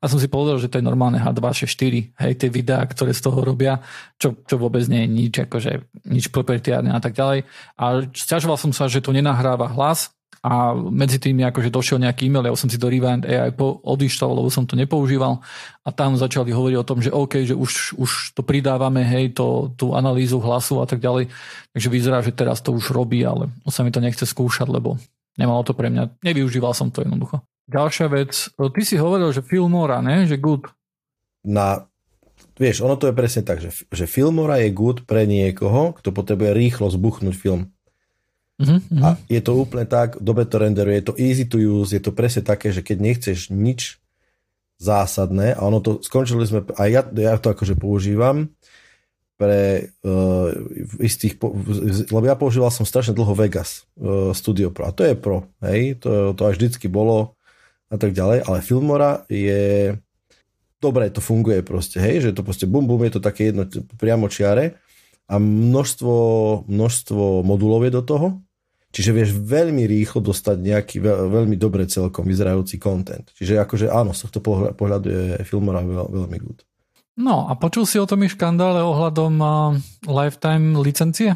A 0.00 0.08
som 0.08 0.18
si 0.18 0.26
povedal, 0.26 0.58
že 0.58 0.72
to 0.72 0.80
je 0.80 0.88
normálne 0.88 1.20
H264, 1.20 1.94
hej, 2.18 2.32
tie 2.34 2.48
videá, 2.50 2.82
ktoré 2.82 3.12
z 3.12 3.22
toho 3.22 3.44
robia, 3.44 3.84
čo, 4.16 4.34
čo 4.42 4.56
vôbec 4.56 4.82
nie 4.88 5.04
je 5.04 5.08
nič, 5.12 5.34
akože 5.46 5.72
nič 6.10 6.32
propertiárne 6.32 6.90
a 6.90 6.98
tak 6.98 7.14
ďalej. 7.14 7.46
A 7.76 8.08
sťažoval 8.08 8.56
som 8.58 8.72
sa, 8.72 8.90
že 8.90 9.04
to 9.04 9.12
nenahráva 9.12 9.70
hlas, 9.70 10.10
a 10.44 10.76
medzi 10.76 11.16
tým 11.16 11.40
akože 11.40 11.72
došiel 11.72 12.04
nejaký 12.04 12.28
e-mail, 12.28 12.44
ja 12.44 12.52
som 12.52 12.68
si 12.68 12.76
do 12.76 12.92
Rewind 12.92 13.24
AI 13.24 13.48
odištal, 13.80 14.28
lebo 14.28 14.52
som 14.52 14.68
to 14.68 14.76
nepoužíval 14.76 15.40
a 15.80 15.88
tam 15.88 16.20
začali 16.20 16.52
hovoriť 16.52 16.76
o 16.76 16.84
tom, 16.84 17.00
že 17.00 17.08
OK, 17.08 17.48
že 17.48 17.56
už, 17.56 17.96
už 17.96 18.36
to 18.36 18.44
pridávame, 18.44 19.00
hej, 19.08 19.32
to, 19.32 19.72
tú 19.80 19.96
analýzu 19.96 20.44
hlasu 20.44 20.84
a 20.84 20.86
tak 20.86 21.00
ďalej. 21.00 21.32
Takže 21.72 21.88
vyzerá, 21.88 22.20
že 22.20 22.36
teraz 22.36 22.60
to 22.60 22.76
už 22.76 22.92
robí, 22.92 23.24
ale 23.24 23.48
sa 23.72 23.80
mi 23.80 23.88
to 23.88 24.04
nechce 24.04 24.28
skúšať, 24.28 24.68
lebo 24.68 25.00
nemalo 25.40 25.64
to 25.64 25.72
pre 25.72 25.88
mňa, 25.88 26.20
nevyužíval 26.20 26.76
som 26.76 26.92
to 26.92 27.00
jednoducho. 27.00 27.40
Ďalšia 27.64 28.06
vec, 28.12 28.52
ty 28.52 28.82
si 28.84 29.00
hovoril, 29.00 29.32
že 29.32 29.40
Filmora, 29.40 30.04
ne? 30.04 30.28
Že 30.28 30.36
good. 30.44 30.68
Na, 31.48 31.88
vieš, 32.60 32.84
ono 32.84 33.00
to 33.00 33.08
je 33.08 33.16
presne 33.16 33.40
tak, 33.40 33.64
že, 33.64 33.72
že 33.88 34.04
Filmora 34.04 34.60
je 34.60 34.68
good 34.76 35.08
pre 35.08 35.24
niekoho, 35.24 35.96
kto 35.96 36.12
potrebuje 36.12 36.52
rýchlo 36.52 36.92
zbuchnúť 36.92 37.32
film. 37.32 37.73
Uh-huh, 38.54 38.78
A 39.02 39.18
je 39.26 39.42
to 39.42 39.58
úplne 39.58 39.82
tak, 39.82 40.22
dobre 40.22 40.46
to 40.46 40.62
renderuje, 40.62 41.02
je 41.02 41.06
to 41.10 41.14
easy 41.18 41.42
to 41.42 41.58
use, 41.58 41.90
je 41.90 41.98
to 41.98 42.14
presne 42.14 42.46
také, 42.46 42.70
že 42.70 42.86
keď 42.86 42.96
nechceš 43.02 43.50
nič 43.50 43.98
zásadné, 44.78 45.58
a 45.58 45.60
ono 45.66 45.82
to, 45.82 45.98
skončili 45.98 46.46
sme, 46.46 46.62
a 46.78 46.82
ja, 46.86 47.02
ja 47.02 47.34
to 47.42 47.50
akože 47.50 47.74
používam 47.74 48.54
pre 49.34 49.90
uh, 50.06 50.54
istých, 51.02 51.34
lebo 52.14 52.22
ja 52.22 52.38
používal 52.38 52.70
som 52.70 52.86
strašne 52.86 53.18
dlho 53.18 53.34
Vegas 53.34 53.90
uh, 53.98 54.30
Studio 54.30 54.70
Pro, 54.70 54.86
a 54.86 54.94
to 54.94 55.02
je 55.02 55.18
Pro, 55.18 55.50
hej, 55.66 55.98
to, 55.98 56.30
to 56.38 56.42
aj 56.46 56.54
vždycky 56.54 56.86
bolo 56.86 57.34
a 57.90 57.98
tak 57.98 58.14
ďalej, 58.14 58.46
ale 58.46 58.62
Filmora 58.62 59.26
je 59.26 59.98
dobre 60.84 61.08
to 61.08 61.24
funguje 61.24 61.64
proste, 61.64 61.96
hej, 61.96 62.28
že 62.28 62.36
to 62.36 62.44
proste 62.44 62.68
bum 62.68 62.84
bum, 62.84 63.00
je 63.02 63.16
to 63.16 63.22
také 63.24 63.50
jedno 63.50 63.64
priamo 63.96 64.28
čiare 64.28 64.76
a 65.24 65.40
množstvo, 65.40 66.14
množstvo 66.68 67.40
modulov 67.40 67.88
je 67.88 67.92
do 67.96 68.02
toho, 68.04 68.26
čiže 68.94 69.10
vieš 69.10 69.30
veľmi 69.34 69.82
rýchlo 69.90 70.22
dostať 70.22 70.56
nejaký 70.62 70.96
veľ, 71.02 71.18
veľmi 71.34 71.58
dobre 71.58 71.90
celkom 71.90 72.22
vyzerajúci 72.22 72.78
content. 72.78 73.26
Čiže 73.34 73.58
akože 73.58 73.86
áno, 73.90 74.14
z 74.14 74.30
tohto 74.30 74.38
pohľadu 74.78 75.08
je 75.10 75.22
Filmora 75.42 75.82
veľ, 75.82 76.14
veľmi 76.14 76.38
good. 76.38 76.62
No 77.18 77.50
a 77.50 77.58
počul 77.58 77.86
si 77.90 77.98
o 77.98 78.06
tom 78.06 78.22
i 78.22 78.30
škandále 78.30 78.82
ohľadom 78.82 79.34
uh, 79.42 79.50
lifetime 80.06 80.78
licencie? 80.78 81.34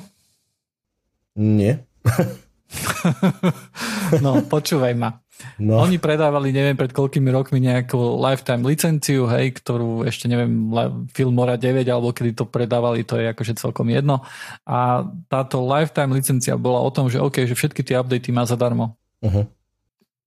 Nie. 1.34 1.82
no, 4.24 4.44
počúvaj 4.44 4.92
ma. 4.94 5.10
No. 5.58 5.78
Oni 5.82 6.02
predávali, 6.02 6.50
neviem 6.50 6.74
pred 6.74 6.90
koľkými 6.90 7.30
rokmi 7.30 7.62
nejakú 7.62 8.18
lifetime 8.18 8.66
licenciu, 8.66 9.30
hej, 9.30 9.54
ktorú 9.58 10.02
ešte 10.06 10.26
neviem, 10.26 10.70
Filmora 11.14 11.54
9 11.54 11.86
alebo 11.86 12.10
kedy 12.10 12.34
to 12.34 12.44
predávali, 12.46 13.06
to 13.06 13.18
je 13.18 13.30
akože 13.30 13.54
celkom 13.58 13.86
jedno. 13.90 14.26
A 14.66 15.06
táto 15.30 15.62
lifetime 15.62 16.14
licencia 16.14 16.58
bola 16.58 16.82
o 16.82 16.90
tom, 16.90 17.06
že 17.06 17.22
OK, 17.22 17.46
že 17.46 17.54
všetky 17.54 17.86
tie 17.86 17.98
updaty 17.98 18.34
má 18.34 18.42
zadarmo. 18.46 18.98
Uh-huh. 19.22 19.46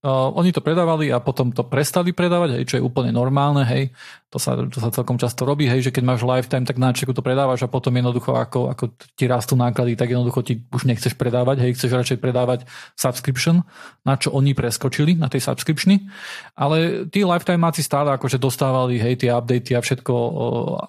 Uh, 0.02 0.34
oni 0.34 0.50
to 0.50 0.66
predávali 0.66 1.14
a 1.14 1.22
potom 1.22 1.54
to 1.54 1.62
prestali 1.62 2.10
predávať, 2.10 2.58
hej, 2.58 2.66
čo 2.66 2.76
je 2.82 2.82
úplne 2.82 3.14
normálne, 3.14 3.62
hej. 3.70 3.94
To 4.34 4.42
sa, 4.42 4.58
to 4.58 4.82
sa 4.82 4.90
celkom 4.90 5.22
často 5.22 5.46
robí, 5.46 5.70
hej, 5.70 5.86
že 5.86 5.94
keď 5.94 6.04
máš 6.10 6.26
lifetime, 6.26 6.66
tak 6.66 6.82
na 6.82 6.90
čeku 6.90 7.14
to 7.14 7.22
predávaš 7.22 7.62
a 7.62 7.70
potom 7.70 7.94
jednoducho 7.94 8.34
ako, 8.34 8.74
ako 8.74 8.98
ti 8.98 9.30
rastú 9.30 9.54
náklady, 9.54 9.94
tak 9.94 10.10
jednoducho 10.10 10.42
ti 10.42 10.66
už 10.74 10.90
nechceš 10.90 11.14
predávať, 11.14 11.62
hej, 11.62 11.78
chceš 11.78 11.94
radšej 11.94 12.18
predávať 12.18 12.66
subscription, 12.98 13.62
na 14.02 14.18
čo 14.18 14.34
oni 14.34 14.58
preskočili, 14.58 15.14
na 15.22 15.30
tej 15.30 15.46
subscriptiony. 15.46 16.10
Ale 16.58 17.06
tí 17.06 17.22
lifetimeáci 17.22 17.86
stále 17.86 18.10
akože 18.18 18.42
dostávali, 18.42 18.98
hej, 18.98 19.22
tie 19.22 19.30
updaty 19.30 19.78
a 19.78 19.86
všetko 19.86 20.14
uh, 20.18 20.34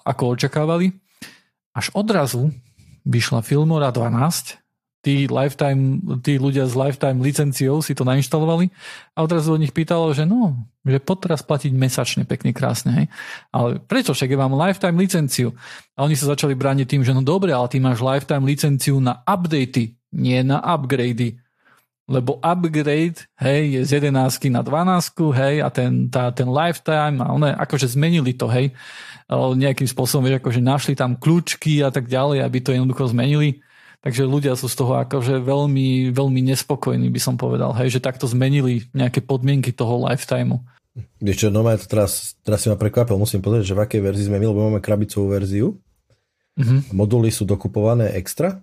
ako 0.09 0.41
očakávali. 0.41 0.89
Až 1.77 1.93
odrazu 1.93 2.49
vyšla 3.05 3.45
Filmora 3.45 3.93
12 3.93 4.62
tí, 5.03 5.27
lifetime, 5.27 5.99
tí 6.23 6.39
ľudia 6.39 6.63
s 6.63 6.73
lifetime 6.79 7.19
licenciou 7.19 7.83
si 7.83 7.91
to 7.91 8.07
nainštalovali 8.07 8.71
a 9.13 9.27
odrazu 9.27 9.51
od 9.53 9.59
nich 9.59 9.75
pýtalo, 9.75 10.15
že 10.15 10.23
no, 10.23 10.55
že 10.87 11.03
teraz 11.03 11.43
platiť 11.43 11.75
mesačne 11.75 12.23
pekne 12.23 12.55
krásne, 12.55 12.91
hej. 12.95 13.07
Ale 13.51 13.83
prečo 13.83 14.15
však 14.15 14.31
ja 14.31 14.39
mám 14.39 14.55
lifetime 14.55 14.95
licenciu? 14.95 15.51
A 15.99 16.07
oni 16.07 16.15
sa 16.15 16.31
začali 16.31 16.55
brániť 16.55 16.87
tým, 16.87 17.03
že 17.03 17.11
no 17.11 17.19
dobre, 17.19 17.51
ale 17.51 17.67
ty 17.67 17.83
máš 17.83 17.99
lifetime 17.99 18.47
licenciu 18.47 19.03
na 19.03 19.19
updaty, 19.27 19.99
nie 20.15 20.39
na 20.41 20.63
upgrady. 20.63 21.35
Lebo 22.03 22.39
upgrade, 22.43 23.27
hej, 23.39 23.61
je 23.79 23.81
z 23.87 23.91
11 24.07 24.51
na 24.51 24.63
12, 24.63 25.39
hej, 25.39 25.55
a 25.63 25.67
ten, 25.71 26.07
tá, 26.11 26.31
ten 26.31 26.47
lifetime, 26.47 27.19
a 27.19 27.31
one 27.31 27.51
akože 27.55 27.91
zmenili 27.95 28.35
to, 28.35 28.47
hej, 28.47 28.71
nejakým 29.31 29.87
spôsobom, 29.87 30.27
vieš, 30.27 30.43
akože 30.43 30.59
našli 30.63 30.93
tam 30.95 31.15
kľúčky 31.15 31.79
a 31.79 31.91
tak 31.91 32.11
ďalej, 32.11 32.43
aby 32.43 32.57
to 32.59 32.75
jednoducho 32.75 33.07
zmenili 33.11 33.63
Takže 34.03 34.27
ľudia 34.27 34.51
sú 34.59 34.67
z 34.67 34.75
toho 34.75 34.99
akože 34.99 35.39
veľmi, 35.39 36.11
veľmi 36.11 36.41
nespokojní, 36.51 37.07
by 37.07 37.21
som 37.23 37.39
povedal, 37.39 37.71
hej, 37.79 37.87
že 37.87 38.03
takto 38.03 38.27
zmenili 38.27 38.83
nejaké 38.91 39.23
podmienky 39.23 39.71
toho 39.71 39.95
lifetimeu. 40.03 40.59
Vieš 41.23 41.47
čo, 41.47 41.47
no 41.47 41.63
to 41.63 41.87
teraz, 41.87 42.35
teraz 42.43 42.59
si 42.59 42.67
ma 42.67 42.75
prekvapil, 42.75 43.15
musím 43.15 43.39
povedať, 43.39 43.71
že 43.71 43.77
v 43.79 43.87
akej 43.87 44.01
verzii 44.03 44.27
sme 44.27 44.43
my, 44.43 44.45
lebo 44.51 44.59
máme 44.67 44.83
krabicovú 44.83 45.31
verziu. 45.31 45.79
Mm-hmm. 46.59 46.91
Moduly 46.91 47.31
sú 47.31 47.47
dokupované 47.47 48.11
extra. 48.19 48.59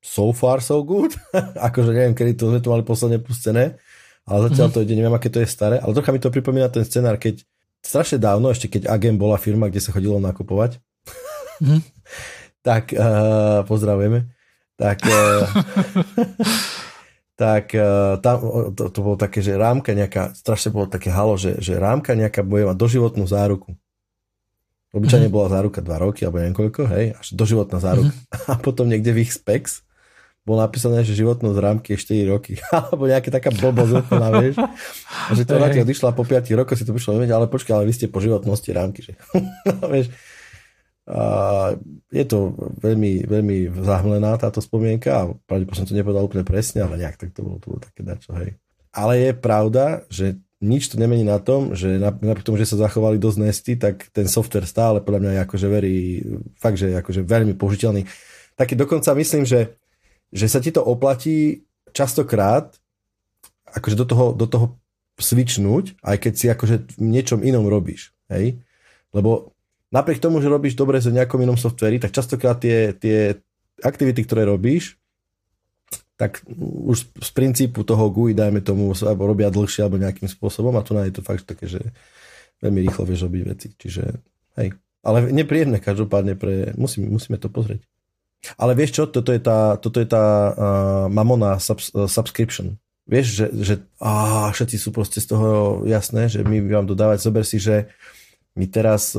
So 0.00 0.32
far, 0.32 0.64
so 0.64 0.80
good. 0.80 1.12
akože 1.68 1.92
neviem, 1.92 2.16
kedy 2.16 2.32
to 2.40 2.48
sme 2.48 2.64
to 2.64 2.72
mali 2.72 2.80
posledne 2.80 3.20
pustené, 3.20 3.76
ale 4.24 4.48
zatiaľ 4.48 4.72
mm-hmm. 4.72 4.80
to 4.80 4.84
ide, 4.88 4.94
neviem, 4.96 5.14
aké 5.20 5.28
to 5.28 5.44
je 5.44 5.52
staré, 5.52 5.76
ale 5.84 5.92
trocha 5.92 6.16
mi 6.16 6.18
to 6.18 6.32
pripomína 6.32 6.72
ten 6.72 6.88
scenár, 6.88 7.20
keď 7.20 7.44
strašne 7.84 8.16
dávno, 8.16 8.48
ešte 8.48 8.72
keď 8.72 8.88
Agent 8.88 9.20
bola 9.20 9.36
firma, 9.36 9.68
kde 9.68 9.84
sa 9.84 9.92
chodilo 9.92 10.16
nakupovať, 10.16 10.80
mm-hmm. 11.60 11.80
tak 12.72 12.96
uh, 12.96 13.68
pozdravujeme 13.68 14.37
tak, 14.78 15.02
eh, 15.02 15.42
tak 17.42 17.74
eh, 17.74 18.14
tam, 18.22 18.36
to, 18.72 18.84
to 18.88 18.98
bolo 19.02 19.18
také, 19.18 19.42
že 19.42 19.58
rámka 19.58 19.90
nejaká, 19.92 20.32
strašne 20.38 20.70
bolo 20.70 20.86
také 20.86 21.10
halo, 21.10 21.34
že, 21.34 21.58
že 21.58 21.76
rámka 21.76 22.14
nejaká 22.14 22.46
bude 22.46 22.70
mať 22.70 22.78
doživotnú 22.78 23.26
záruku. 23.26 23.74
Obyčajne 24.88 25.28
mm-hmm. 25.28 25.36
bola 25.36 25.52
záruka 25.52 25.84
2 25.84 26.00
roky, 26.00 26.24
alebo 26.24 26.40
neviem 26.40 26.56
koľko, 26.56 26.88
hej, 26.88 27.12
až 27.12 27.26
doživotná 27.36 27.76
záruka. 27.76 28.14
Mm-hmm. 28.14 28.48
A 28.54 28.62
potom 28.62 28.88
niekde 28.88 29.12
v 29.12 29.28
ich 29.28 29.36
specs 29.36 29.84
bolo 30.48 30.64
napísané, 30.64 31.04
že 31.04 31.12
životnosť 31.12 31.58
rámky 31.60 31.92
je 31.92 32.24
4 32.24 32.32
roky. 32.32 32.56
alebo 32.72 33.04
nejaká 33.04 33.28
taká 33.28 33.52
blbosť 33.52 34.08
úplná, 34.08 34.32
vieš. 34.40 34.56
A 35.28 35.36
že 35.36 35.44
to 35.44 35.60
na 35.60 35.68
odišla 35.68 36.16
po 36.16 36.24
5 36.24 36.48
rokoch, 36.56 36.80
si 36.80 36.88
to 36.88 36.96
prišlo 36.96 37.20
ale 37.20 37.52
počkaj, 37.52 37.76
ale 37.76 37.84
vy 37.84 37.92
ste 37.92 38.08
po 38.08 38.24
životnosti 38.24 38.70
rámky. 38.72 39.04
Že, 39.04 39.12
vieš, 39.92 40.08
a 41.08 41.24
je 42.12 42.24
to 42.28 42.52
veľmi, 42.84 43.24
veľmi 43.24 43.72
zahmlená 43.80 44.36
táto 44.36 44.60
spomienka 44.60 45.08
a 45.08 45.32
pravdepodobne 45.48 45.80
som 45.80 45.88
to 45.88 45.96
nepovedal 45.96 46.28
úplne 46.28 46.44
presne, 46.44 46.84
ale 46.84 47.00
nejak 47.00 47.16
tak 47.16 47.32
to 47.32 47.40
bolo, 47.40 47.56
to 47.56 47.72
bolo 47.72 47.80
také 47.80 48.04
dačo, 48.04 48.36
hej. 48.36 48.60
Ale 48.92 49.16
je 49.16 49.32
pravda, 49.32 50.04
že 50.12 50.36
nič 50.60 50.90
to 50.90 51.00
nemení 51.00 51.22
na 51.24 51.40
tom, 51.40 51.72
že 51.72 51.96
napriek 51.96 52.44
tomu, 52.44 52.60
že 52.60 52.68
sa 52.68 52.76
zachovali 52.76 53.16
dosť 53.16 53.38
nesty, 53.40 53.72
tak 53.78 54.10
ten 54.12 54.28
software 54.28 54.68
stále 54.68 55.00
podľa 55.00 55.20
mňa 55.22 55.32
je 55.32 55.40
akože 55.48 55.66
verí, 55.70 55.96
fakt, 56.58 56.76
že 56.76 56.92
je 56.92 56.96
akože 56.98 57.20
veľmi 57.24 57.54
použiteľný. 57.56 58.04
Taký 58.58 58.74
dokonca 58.74 59.14
myslím, 59.14 59.46
že, 59.46 59.78
že 60.34 60.50
sa 60.50 60.58
ti 60.58 60.74
to 60.74 60.82
oplatí 60.82 61.62
častokrát 61.94 62.74
akože 63.70 63.96
do 63.96 64.06
toho, 64.08 64.26
do 64.34 64.46
toho 64.50 64.66
switchnúť, 65.16 65.98
aj 66.02 66.16
keď 66.20 66.32
si 66.34 66.46
akože 66.50 66.76
v 66.98 67.06
niečom 67.06 67.40
inom 67.46 67.64
robíš. 67.70 68.12
Hej? 68.26 68.58
Lebo 69.14 69.54
napriek 69.88 70.20
tomu, 70.20 70.40
že 70.40 70.52
robíš 70.52 70.76
dobre 70.76 71.00
za 71.00 71.12
nejakom 71.12 71.40
inom 71.40 71.56
softveri, 71.56 72.00
tak 72.00 72.12
častokrát 72.12 72.60
tie, 72.60 72.92
tie 72.96 73.36
aktivity, 73.80 74.24
ktoré 74.24 74.44
robíš, 74.44 74.98
tak 76.18 76.42
už 76.58 77.14
z 77.14 77.30
princípu 77.30 77.86
toho 77.86 78.10
GUI, 78.10 78.34
dajme 78.34 78.58
tomu, 78.58 78.90
alebo 78.90 79.30
robia 79.30 79.54
dlhšie 79.54 79.86
alebo 79.86 80.02
nejakým 80.02 80.26
spôsobom 80.26 80.74
a 80.74 80.82
tu 80.82 80.98
je 80.98 81.14
to 81.14 81.22
fakt 81.22 81.46
také, 81.46 81.70
že 81.70 81.78
veľmi 82.58 82.82
rýchlo 82.90 83.06
vieš 83.06 83.30
robiť 83.30 83.42
veci. 83.46 83.68
Čiže, 83.78 84.02
hej. 84.58 84.74
Ale 85.06 85.30
nepríjemné 85.30 85.78
každopádne 85.78 86.34
pre... 86.34 86.74
Musíme, 86.74 87.06
musíme 87.06 87.38
to 87.38 87.46
pozrieť. 87.46 87.86
Ale 88.58 88.74
vieš 88.74 88.98
čo, 88.98 89.02
toto 89.06 89.30
je 89.30 89.38
tá, 89.38 89.78
toto 89.78 90.02
je 90.02 90.08
tá 90.10 90.24
uh, 90.50 90.54
mamona 91.06 91.62
subs, 91.62 91.94
uh, 91.94 92.10
subscription. 92.10 92.78
Vieš, 93.06 93.26
že, 93.30 93.46
že 93.54 93.74
á, 94.02 94.50
všetci 94.50 94.76
sú 94.76 94.90
proste 94.90 95.22
z 95.22 95.32
toho 95.32 95.80
jasné, 95.86 96.28
že 96.28 96.42
my 96.42 96.60
vám 96.66 96.84
dodávať, 96.84 97.24
zober 97.24 97.46
si, 97.46 97.62
že 97.62 97.88
my 98.58 98.66
teraz 98.66 99.14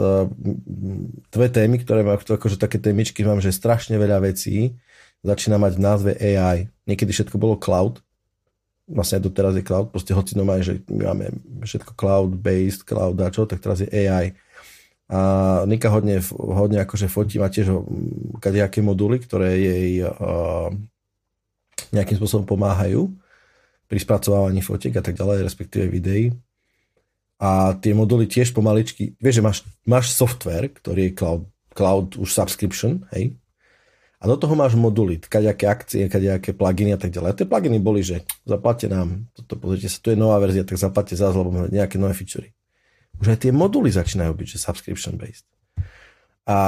dve 1.31 1.47
témy, 1.47 1.79
ktoré 1.79 2.03
mám, 2.03 2.19
akože 2.19 2.59
také 2.59 2.75
témičky 2.75 3.23
mám, 3.23 3.39
že 3.39 3.55
strašne 3.55 3.95
veľa 3.95 4.19
vecí 4.27 4.75
začína 5.23 5.55
mať 5.55 5.79
v 5.79 5.83
názve 5.83 6.11
AI. 6.19 6.67
Niekedy 6.83 7.15
všetko 7.15 7.39
bolo 7.39 7.55
cloud, 7.55 8.03
vlastne 8.83 9.19
aj 9.19 9.23
doteraz 9.23 9.53
je 9.55 9.63
cloud, 9.63 9.95
proste 9.95 10.11
hoci 10.11 10.35
no 10.35 10.43
aj, 10.43 10.61
že 10.67 10.73
máme 10.91 11.31
všetko 11.63 11.95
cloud-based, 11.95 12.83
cloud 12.83 13.15
a 13.23 13.31
čo, 13.31 13.47
tak 13.47 13.63
teraz 13.63 13.79
je 13.79 13.87
AI. 13.87 14.35
A 15.09 15.19
Nika 15.65 15.89
hodne, 15.89 16.19
hodne 16.35 16.83
akože 16.83 17.07
fotí, 17.09 17.41
má 17.41 17.47
tiež 17.49 17.71
kadejaké 18.43 18.83
moduly, 18.83 19.17
ktoré 19.23 19.57
jej 19.57 20.05
uh, 20.05 20.69
nejakým 21.95 22.19
spôsobom 22.19 22.45
pomáhajú 22.45 23.09
pri 23.89 23.99
spracovávaní 24.03 24.61
fotiek 24.61 24.93
a 24.99 25.03
tak 25.03 25.17
ďalej, 25.17 25.47
respektíve 25.47 25.89
videí 25.89 26.29
a 27.39 27.73
tie 27.79 27.95
moduly 27.95 28.27
tiež 28.27 28.51
pomaličky, 28.51 29.15
vieš, 29.17 29.39
že 29.39 29.45
máš, 29.45 29.57
máš 29.87 30.11
software, 30.11 30.67
ktorý 30.67 31.09
je 31.09 31.15
cloud, 31.15 31.43
cloud 31.71 32.19
už 32.19 32.29
subscription, 32.35 33.07
hej, 33.15 33.39
a 34.19 34.27
do 34.27 34.35
toho 34.35 34.51
máš 34.51 34.75
moduly, 34.75 35.15
kadejaké 35.15 35.63
akcie, 35.63 36.11
kadejaké 36.11 36.51
pluginy 36.51 36.91
a 36.91 36.99
tak 36.99 37.15
ďalej. 37.15 37.29
A 37.31 37.37
tie 37.39 37.47
pluginy 37.47 37.79
boli, 37.79 38.03
že 38.03 38.27
zaplatte 38.43 38.91
nám, 38.91 39.31
toto 39.31 39.55
pozrite 39.55 39.87
sa, 39.87 40.03
tu 40.03 40.11
je 40.11 40.19
nová 40.19 40.35
verzia, 40.43 40.67
tak 40.67 40.75
zaplatte 40.75 41.15
za 41.15 41.31
lebo 41.31 41.71
nejaké 41.71 41.95
nové 41.95 42.11
featurey. 42.11 42.51
Už 43.15 43.31
aj 43.31 43.47
tie 43.47 43.55
moduly 43.55 43.87
začínajú 43.87 44.35
byť, 44.35 44.47
že 44.51 44.59
subscription 44.59 45.15
based. 45.15 45.47
A 46.43 46.59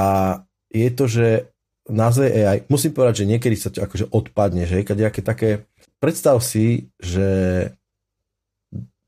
je 0.72 0.88
to, 0.96 1.04
že 1.04 1.52
názve 1.92 2.32
AI, 2.32 2.64
musím 2.72 2.96
povedať, 2.96 3.24
že 3.24 3.28
niekedy 3.28 3.56
sa 3.60 3.68
to 3.68 3.84
akože 3.84 4.08
odpadne, 4.08 4.64
že 4.64 4.80
kadejaké 4.80 5.20
také, 5.20 5.68
predstav 6.00 6.40
si, 6.40 6.88
že 6.96 7.28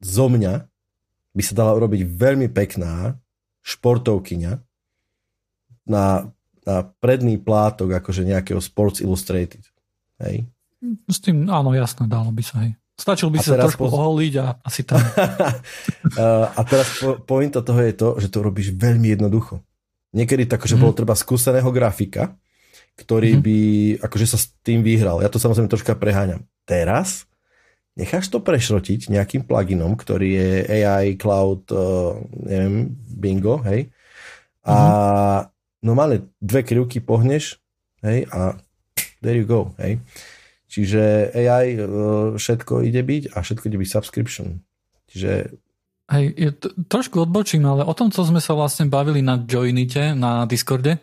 zo 0.04 0.26
mňa 0.28 0.68
by 1.34 1.42
sa 1.42 1.54
dala 1.58 1.74
urobiť 1.74 2.06
veľmi 2.06 2.48
pekná 2.54 3.18
športovkyňa 3.66 4.52
na, 5.90 6.30
na 6.64 6.76
predný 7.02 7.36
plátok 7.42 7.98
akože 7.98 8.22
nejakého 8.24 8.62
Sports 8.62 9.02
Illustrated. 9.02 9.66
Hej? 10.22 10.46
S 11.10 11.18
tým, 11.18 11.50
áno, 11.50 11.74
jasné, 11.74 12.06
dalo 12.06 12.30
by 12.30 12.42
sa, 12.44 12.64
hej. 12.64 12.78
Stačil 12.94 13.26
by 13.26 13.42
a 13.42 13.42
sa 13.42 13.58
trošku 13.58 13.90
po... 13.90 13.90
oholiť 13.90 14.34
a 14.38 14.46
asi 14.62 14.86
tam. 14.86 15.02
a 16.56 16.60
teraz 16.62 17.02
po, 17.02 17.18
pointa 17.26 17.58
toho 17.58 17.82
je 17.82 17.94
to, 17.98 18.08
že 18.22 18.30
to 18.30 18.38
robíš 18.38 18.70
veľmi 18.70 19.18
jednoducho. 19.18 19.58
Niekedy 20.14 20.46
tak, 20.46 20.62
že 20.62 20.78
mm. 20.78 20.80
bolo 20.80 20.94
treba 20.94 21.18
skúseného 21.18 21.66
grafika, 21.74 22.38
ktorý 22.94 23.34
mm. 23.34 23.40
by 23.42 23.58
akože 23.98 24.26
sa 24.30 24.38
s 24.38 24.54
tým 24.62 24.86
vyhral. 24.86 25.18
Ja 25.18 25.26
to 25.26 25.42
samozrejme 25.42 25.66
troška 25.66 25.98
preháňam. 25.98 26.46
Teraz 26.62 27.26
necháš 27.94 28.26
to 28.30 28.42
prešrotiť 28.42 29.10
nejakým 29.10 29.46
pluginom, 29.46 29.94
ktorý 29.94 30.28
je 30.34 30.50
AI, 30.82 31.14
cloud, 31.14 31.70
uh, 31.70 32.18
neviem, 32.42 32.90
bingo, 33.06 33.62
hej. 33.62 33.90
A 34.66 34.74
mm-hmm. 34.74 35.42
normálne 35.86 36.16
dve 36.42 36.66
krivky 36.66 36.98
pohneš, 36.98 37.62
hej, 38.02 38.26
a 38.34 38.58
there 39.22 39.38
you 39.38 39.46
go, 39.46 39.74
hej. 39.78 40.02
Čiže 40.66 41.30
AI 41.30 41.78
uh, 41.78 42.34
všetko 42.34 42.82
ide 42.82 43.02
byť 43.06 43.22
a 43.34 43.46
všetko 43.46 43.64
ide 43.70 43.78
byť 43.78 43.88
subscription. 43.90 44.58
Čiže 45.10 45.54
Hej, 46.04 46.36
je 46.36 46.50
to, 46.52 46.68
trošku 46.84 47.16
odbočím, 47.16 47.64
ale 47.64 47.80
o 47.80 47.96
tom, 47.96 48.12
co 48.12 48.20
sme 48.28 48.36
sa 48.36 48.52
vlastne 48.52 48.92
bavili 48.92 49.24
na 49.24 49.40
Joinite, 49.40 50.12
na 50.12 50.44
Discorde, 50.44 51.00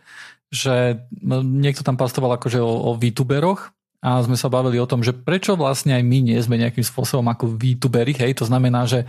že 0.53 1.07
niekto 1.41 1.81
tam 1.81 1.97
pastoval 1.97 2.37
akože 2.37 2.61
o, 2.61 2.93
o 2.93 2.99
VTuberoch 2.99 3.73
a 4.01 4.17
sme 4.25 4.33
sa 4.33 4.49
bavili 4.49 4.81
o 4.81 4.89
tom, 4.89 5.05
že 5.05 5.13
prečo 5.13 5.53
vlastne 5.53 5.93
aj 5.93 6.01
my 6.01 6.17
nie 6.25 6.37
sme 6.41 6.57
nejakým 6.57 6.81
spôsobom 6.81 7.29
ako 7.29 7.53
VTuberi, 7.53 8.17
hej, 8.17 8.33
to 8.33 8.49
znamená, 8.49 8.89
že 8.89 9.05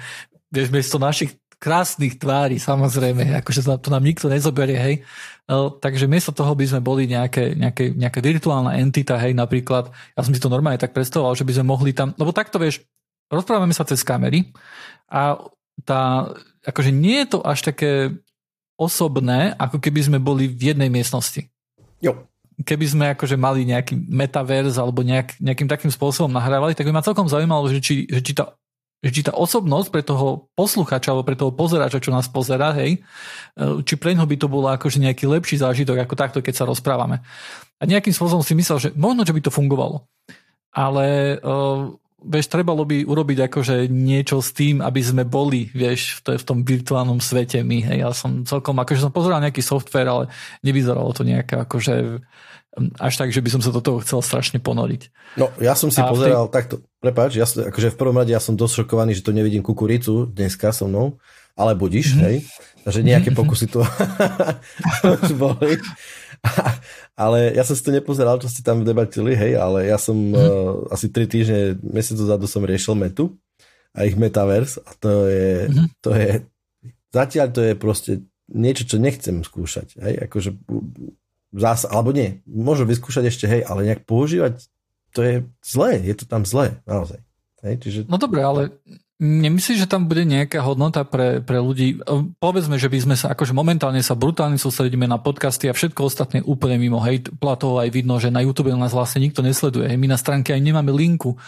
vieš, 0.52 0.68
bez 0.68 0.86
to 0.92 1.00
našich 1.00 1.32
krásnych 1.56 2.20
tvári, 2.20 2.60
samozrejme, 2.60 3.40
akože 3.40 3.64
to 3.80 3.88
nám 3.88 4.04
nikto 4.04 4.28
nezoberie, 4.28 4.76
hej. 4.76 4.94
E, 5.48 5.56
takže 5.80 6.04
miesto 6.04 6.28
toho 6.28 6.52
by 6.52 6.68
sme 6.68 6.80
boli 6.84 7.08
nejaké, 7.08 7.56
nejaké, 7.56 7.96
nejaká 7.96 8.20
virtuálna 8.20 8.76
entita, 8.76 9.16
hej, 9.16 9.32
napríklad, 9.32 9.88
ja 10.12 10.20
som 10.20 10.34
si 10.36 10.42
to 10.42 10.52
normálne 10.52 10.76
tak 10.76 10.92
predstavoval, 10.92 11.32
že 11.40 11.48
by 11.48 11.56
sme 11.56 11.72
mohli 11.72 11.96
tam, 11.96 12.12
lebo 12.20 12.34
takto 12.36 12.60
vieš, 12.60 12.84
rozprávame 13.32 13.72
sa 13.72 13.88
cez 13.88 14.04
kamery 14.04 14.52
a 15.08 15.40
tá, 15.88 16.28
akože 16.68 16.92
nie 16.92 17.24
je 17.24 17.32
to 17.32 17.38
až 17.40 17.64
také 17.64 18.12
osobné, 18.76 19.56
ako 19.56 19.80
keby 19.80 20.04
sme 20.04 20.18
boli 20.20 20.52
v 20.52 20.74
jednej 20.74 20.92
miestnosti. 20.92 21.48
Jo 22.02 22.28
keby 22.60 22.84
sme 22.84 23.04
akože 23.16 23.40
mali 23.40 23.64
nejaký 23.64 23.96
metaverz 23.96 24.76
alebo 24.76 25.00
nejak, 25.00 25.40
nejakým 25.40 25.68
takým 25.68 25.88
spôsobom 25.88 26.28
nahrávali, 26.28 26.76
tak 26.76 26.84
by 26.84 26.92
ma 26.92 27.04
celkom 27.04 27.28
zaujímalo, 27.28 27.68
že 27.72 27.80
či, 27.80 28.04
že 28.04 28.20
či 28.20 28.32
tá 28.36 28.56
že 29.02 29.10
či 29.10 29.26
tá 29.26 29.34
osobnosť 29.34 29.88
pre 29.90 30.02
toho 30.06 30.46
posluchača 30.54 31.10
alebo 31.10 31.26
pre 31.26 31.34
toho 31.34 31.50
pozerača, 31.50 31.98
čo 31.98 32.14
nás 32.14 32.30
pozera, 32.30 32.70
hej, 32.70 33.02
e, 33.58 33.82
či 33.82 33.98
pre 33.98 34.14
ňoho 34.14 34.30
by 34.30 34.36
to 34.38 34.46
bolo 34.46 34.70
akože 34.70 35.02
nejaký 35.02 35.26
lepší 35.26 35.58
zážitok 35.58 36.06
ako 36.06 36.14
takto, 36.14 36.38
keď 36.38 36.62
sa 36.62 36.64
rozprávame. 36.70 37.18
A 37.78 37.90
nejakým 37.90 38.14
spôsobom 38.14 38.46
si 38.46 38.54
myslel, 38.54 38.78
že 38.78 38.88
možno, 38.94 39.26
že 39.26 39.34
by 39.34 39.42
to 39.42 39.50
fungovalo. 39.50 40.06
Ale 40.70 41.36
uh, 41.42 41.90
vieš, 42.24 42.46
trebalo 42.50 42.86
by 42.86 43.04
urobiť 43.04 43.50
akože 43.50 43.90
niečo 43.90 44.38
s 44.40 44.54
tým, 44.54 44.80
aby 44.80 45.00
sme 45.02 45.22
boli, 45.26 45.68
vieš, 45.74 46.22
v, 46.22 46.42
tom 46.42 46.62
virtuálnom 46.62 47.18
svete 47.18 47.60
my, 47.62 47.82
hej, 47.82 47.98
ja 48.02 48.10
som 48.14 48.46
celkom, 48.46 48.78
akože 48.78 49.04
som 49.04 49.12
pozeral 49.14 49.42
nejaký 49.42 49.62
software, 49.62 50.08
ale 50.08 50.24
nevyzeralo 50.62 51.10
to 51.12 51.22
nejaké 51.26 51.60
akože 51.62 52.22
až 52.96 53.14
tak, 53.20 53.28
že 53.28 53.44
by 53.44 53.50
som 53.52 53.60
sa 53.60 53.68
do 53.68 53.84
toho 53.84 54.00
chcel 54.00 54.24
strašne 54.24 54.56
ponoriť. 54.56 55.12
No, 55.36 55.52
ja 55.60 55.76
som 55.76 55.92
si 55.92 56.00
a 56.00 56.08
pozeral 56.08 56.48
tej... 56.48 56.54
takto, 56.56 56.74
prepáč, 57.04 57.36
ja, 57.36 57.44
akože 57.44 57.92
v 57.92 57.98
prvom 58.00 58.16
rade 58.16 58.32
ja 58.32 58.40
som 58.40 58.56
dosť 58.56 58.84
šokovaný, 58.84 59.12
že 59.12 59.24
to 59.24 59.36
nevidím 59.36 59.60
kukuricu 59.60 60.24
dneska 60.32 60.72
so 60.72 60.88
mnou, 60.88 61.20
ale 61.52 61.76
budíš, 61.76 62.16
mm-hmm. 62.16 62.24
hej, 62.24 62.36
takže 62.88 63.00
nejaké 63.04 63.30
pokusy 63.38 63.68
tu 63.68 63.84
boli. 65.42 65.76
Ale 67.12 67.52
ja 67.52 67.62
som 67.62 67.76
si 67.76 67.84
to 67.84 67.92
nepozeral, 67.92 68.40
čo 68.40 68.48
ste 68.48 68.64
tam 68.64 68.82
debatili, 68.82 69.36
hej, 69.36 69.60
ale 69.60 69.88
ja 69.88 70.00
som 70.00 70.16
mm. 70.16 70.34
uh, 70.34 70.94
asi 70.94 71.12
3 71.12 71.28
týždne, 71.28 71.60
mesiac 71.84 72.16
dozadu 72.16 72.48
som 72.48 72.64
riešil 72.64 72.96
metu 72.96 73.36
a 73.92 74.08
ich 74.08 74.16
metaverse 74.16 74.80
a 74.80 74.90
to 74.96 75.28
je, 75.28 75.68
mm. 75.68 75.86
to 76.00 76.10
je 76.16 76.30
zatiaľ 77.12 77.46
to 77.52 77.60
je 77.60 77.74
proste 77.76 78.12
niečo, 78.48 78.88
čo 78.88 78.96
nechcem 78.96 79.44
skúšať, 79.44 80.00
hej, 80.00 80.14
akože 80.28 80.56
zás, 81.52 81.84
alebo 81.84 82.16
nie, 82.16 82.40
môžem 82.48 82.88
vyskúšať 82.88 83.28
ešte, 83.28 83.44
hej, 83.44 83.62
ale 83.68 83.84
nejak 83.84 84.08
používať, 84.08 84.64
to 85.12 85.20
je 85.20 85.34
zlé, 85.60 86.00
je 86.00 86.14
to 86.16 86.24
tam 86.24 86.48
zlé, 86.48 86.80
naozaj. 86.88 87.20
Hej, 87.62 87.74
čiže... 87.84 88.00
No 88.08 88.16
dobre, 88.16 88.40
ale 88.42 88.72
Nemyslíš, 89.22 89.86
že 89.86 89.90
tam 89.90 90.10
bude 90.10 90.26
nejaká 90.26 90.58
hodnota 90.66 91.06
pre, 91.06 91.38
pre 91.38 91.62
ľudí? 91.62 92.02
Povedzme, 92.42 92.74
že 92.74 92.90
by 92.90 92.98
sme 92.98 93.14
sa, 93.14 93.30
akože 93.30 93.54
momentálne 93.54 94.02
sa 94.02 94.18
brutálne 94.18 94.58
sústredíme 94.58 95.06
na 95.06 95.22
podcasty 95.22 95.70
a 95.70 95.76
všetko 95.78 96.10
ostatné 96.10 96.42
úplne 96.42 96.74
mimo. 96.74 96.98
Hej, 96.98 97.30
platov 97.38 97.78
aj 97.78 97.94
vidno, 97.94 98.18
že 98.18 98.34
na 98.34 98.42
YouTube 98.42 98.74
nás 98.74 98.90
vlastne 98.90 99.22
nikto 99.22 99.46
nesleduje. 99.46 99.86
Hej, 99.86 99.94
my 99.94 100.10
na 100.10 100.18
stránke 100.18 100.50
aj 100.50 100.58
nemáme 100.58 100.90
linku 100.90 101.38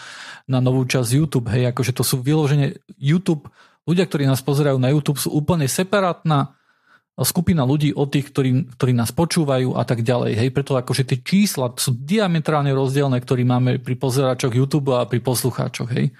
na 0.46 0.62
novú 0.62 0.86
časť 0.86 1.18
YouTube. 1.18 1.50
Hej, 1.50 1.74
akože 1.74 1.90
to 1.98 2.06
sú 2.06 2.22
vyloženie 2.22 2.78
YouTube. 2.94 3.50
Ľudia, 3.90 4.06
ktorí 4.06 4.22
nás 4.30 4.38
pozerajú 4.38 4.78
na 4.78 4.94
YouTube, 4.94 5.18
sú 5.18 5.34
úplne 5.34 5.66
separátna 5.66 6.54
skupina 7.22 7.62
ľudí 7.62 7.94
od 7.94 8.10
tých, 8.10 8.34
ktorí, 8.34 8.74
ktorí 8.74 8.90
nás 8.90 9.14
počúvajú 9.14 9.78
a 9.78 9.86
tak 9.86 10.02
ďalej. 10.02 10.34
Hej, 10.34 10.50
preto 10.50 10.74
akože 10.74 11.06
tie 11.06 11.18
čísla 11.22 11.70
sú 11.74 11.94
diametrálne 11.94 12.74
rozdielne, 12.74 13.18
ktorí 13.22 13.46
máme 13.46 13.78
pri 13.78 13.94
pozeračoch 13.94 14.50
YouTube 14.50 14.94
a 14.94 15.06
pri 15.06 15.22
poslucháčoch. 15.22 15.90
Hej. 15.94 16.10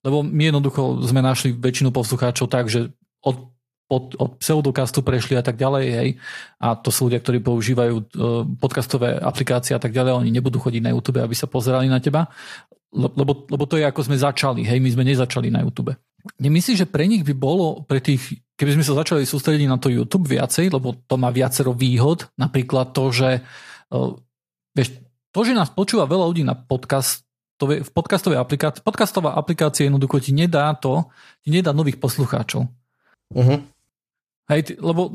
Lebo 0.00 0.24
my 0.24 0.42
jednoducho 0.48 1.04
sme 1.04 1.20
našli 1.20 1.52
väčšinu 1.52 1.92
poslucháčov 1.92 2.48
tak, 2.48 2.72
že 2.72 2.88
od, 3.20 3.52
od, 3.92 4.04
od 4.16 4.30
pseudokastu 4.40 5.04
prešli 5.04 5.36
a 5.36 5.44
tak 5.44 5.60
ďalej. 5.60 5.84
Hej. 5.92 6.08
A 6.56 6.72
to 6.78 6.88
sú 6.88 7.12
ľudia, 7.12 7.20
ktorí 7.20 7.44
používajú 7.44 7.94
e, 8.00 8.04
podcastové 8.56 9.20
aplikácie 9.20 9.76
a 9.76 9.80
tak 9.82 9.92
ďalej. 9.92 10.16
Oni 10.16 10.30
nebudú 10.32 10.56
chodiť 10.56 10.80
na 10.80 10.92
YouTube, 10.96 11.20
aby 11.20 11.36
sa 11.36 11.50
pozerali 11.50 11.90
na 11.90 12.00
teba. 12.00 12.30
Lebo, 12.90 13.46
lebo 13.46 13.64
to 13.68 13.76
je 13.76 13.84
ako 13.84 14.08
sme 14.08 14.16
začali. 14.16 14.64
Hej, 14.64 14.80
my 14.80 14.90
sme 14.90 15.04
nezačali 15.04 15.52
na 15.52 15.62
YouTube. 15.62 15.94
Nemyslíš, 16.40 16.84
že 16.84 16.90
pre 16.90 17.04
nich 17.04 17.24
by 17.24 17.34
bolo, 17.36 17.84
pre 17.84 18.00
tých 18.00 18.40
keby 18.60 18.76
sme 18.76 18.84
sa 18.84 18.92
začali 18.92 19.24
sústrediť 19.24 19.64
na 19.64 19.80
to 19.80 19.88
YouTube 19.88 20.28
viacej, 20.28 20.68
lebo 20.68 20.92
to 21.08 21.16
má 21.16 21.32
viacero 21.32 21.72
výhod, 21.72 22.28
napríklad 22.36 22.92
to, 22.92 23.08
že 23.08 23.40
uh, 23.88 24.12
vieš, 24.76 25.00
to, 25.32 25.40
že 25.48 25.56
nás 25.56 25.72
počúva 25.72 26.04
veľa 26.04 26.28
ľudí 26.28 26.44
na 26.44 26.52
podcast, 26.52 27.24
v 27.66 27.90
podcastovej 27.90 28.38
aplikácii, 28.40 28.80
podcastová 28.84 29.36
aplikácia 29.36 29.88
jednoducho 29.88 30.20
ti 30.20 30.32
nedá 30.32 30.72
to, 30.78 31.08
ti 31.44 31.50
nedá 31.52 31.74
nových 31.76 32.00
poslucháčov. 32.00 32.68
Uh-huh. 33.34 33.58
Hej, 34.50 34.82
lebo 34.82 35.14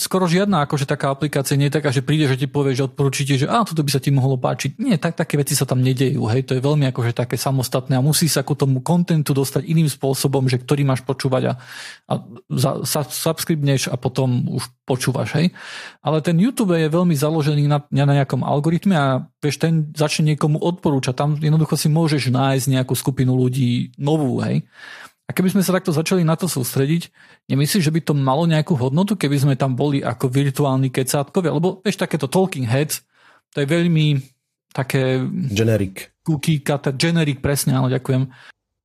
skoro 0.00 0.26
žiadna 0.26 0.66
akože 0.66 0.88
taká 0.88 1.12
aplikácia 1.12 1.54
nie 1.54 1.70
je 1.70 1.76
taká, 1.78 1.94
že 1.94 2.02
príde, 2.02 2.26
že 2.26 2.40
ti 2.40 2.48
povie, 2.50 2.74
že 2.74 2.90
odporúčite, 2.90 3.38
že 3.38 3.46
a 3.46 3.62
toto 3.62 3.86
by 3.86 3.90
sa 3.92 4.02
ti 4.02 4.10
mohlo 4.10 4.34
páčiť. 4.34 4.80
Nie, 4.82 4.96
tak, 4.98 5.14
také 5.14 5.38
veci 5.38 5.54
sa 5.54 5.68
tam 5.68 5.84
nedejú. 5.84 6.26
Hej, 6.26 6.50
to 6.50 6.56
je 6.58 6.64
veľmi 6.64 6.88
akože 6.90 7.14
také 7.14 7.38
samostatné 7.38 7.94
a 7.94 8.02
musí 8.02 8.26
sa 8.26 8.42
ku 8.42 8.58
tomu 8.58 8.82
kontentu 8.82 9.36
dostať 9.36 9.62
iným 9.68 9.86
spôsobom, 9.86 10.48
že 10.50 10.58
ktorý 10.58 10.82
máš 10.82 11.06
počúvať 11.06 11.52
a, 11.52 11.60
a 12.10 12.14
za, 12.50 12.82
sa, 12.82 13.06
subscribneš 13.06 13.92
a 13.92 14.00
potom 14.00 14.50
už 14.50 14.66
počúvaš. 14.88 15.36
Hej. 15.38 15.54
Ale 16.02 16.18
ten 16.24 16.34
YouTube 16.40 16.74
je 16.74 16.90
veľmi 16.90 17.14
založený 17.14 17.68
na, 17.70 17.84
na 17.92 18.14
nejakom 18.24 18.42
algoritme 18.42 18.96
a 18.96 19.06
vieš, 19.38 19.62
ten 19.62 19.92
začne 19.94 20.34
niekomu 20.34 20.58
odporúčať. 20.58 21.14
Tam 21.14 21.36
jednoducho 21.38 21.78
si 21.78 21.86
môžeš 21.92 22.32
nájsť 22.32 22.66
nejakú 22.72 22.96
skupinu 22.96 23.38
ľudí 23.38 23.94
novú. 24.00 24.42
Hej. 24.42 24.66
A 25.24 25.32
keby 25.32 25.56
sme 25.56 25.64
sa 25.64 25.72
takto 25.72 25.88
začali 25.88 26.20
na 26.20 26.36
to 26.36 26.44
sústrediť, 26.44 27.08
nemyslíš, 27.48 27.88
že 27.88 27.94
by 27.94 28.00
to 28.04 28.12
malo 28.12 28.44
nejakú 28.44 28.76
hodnotu, 28.76 29.16
keby 29.16 29.40
sme 29.40 29.54
tam 29.56 29.72
boli 29.72 30.04
ako 30.04 30.28
virtuálni 30.28 30.92
kecátkovia? 30.92 31.56
Lebo 31.56 31.80
vieš, 31.80 31.96
takéto 31.96 32.28
talking 32.28 32.68
heads, 32.68 33.00
to 33.56 33.64
je 33.64 33.66
veľmi 33.66 34.20
také... 34.76 35.24
Generic. 35.48 36.12
Cookie 36.20 36.60
cutter, 36.60 36.92
generic, 36.92 37.40
presne, 37.40 37.72
áno, 37.72 37.88
ďakujem. 37.88 38.28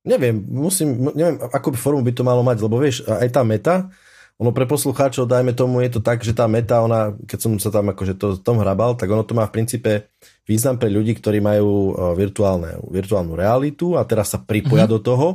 Neviem, 0.08 0.40
musím, 0.48 1.12
neviem, 1.12 1.36
by 1.36 1.76
formu 1.76 2.00
by 2.00 2.12
to 2.16 2.24
malo 2.24 2.40
mať, 2.40 2.64
lebo 2.64 2.80
vieš, 2.80 3.04
aj 3.04 3.28
tá 3.36 3.44
meta, 3.44 3.92
ono 4.40 4.56
pre 4.56 4.64
poslucháčov, 4.64 5.28
dajme 5.28 5.52
tomu, 5.52 5.84
je 5.84 5.92
to 5.92 6.00
tak, 6.00 6.24
že 6.24 6.32
tá 6.32 6.48
meta, 6.48 6.80
ona, 6.80 7.12
keď 7.28 7.38
som 7.44 7.52
sa 7.60 7.68
tam 7.68 7.92
akože 7.92 8.16
to, 8.16 8.40
tom 8.40 8.64
hrabal, 8.64 8.96
tak 8.96 9.12
ono 9.12 9.20
to 9.20 9.36
má 9.36 9.44
v 9.44 9.60
princípe 9.60 10.08
význam 10.48 10.80
pre 10.80 10.88
ľudí, 10.88 11.12
ktorí 11.20 11.44
majú 11.44 11.92
virtuálne, 12.16 12.80
virtuálnu 12.88 13.36
realitu 13.36 14.00
a 14.00 14.08
teraz 14.08 14.32
sa 14.32 14.40
pripoja 14.40 14.88
mm-hmm. 14.88 14.96
do 14.96 15.04
toho 15.04 15.26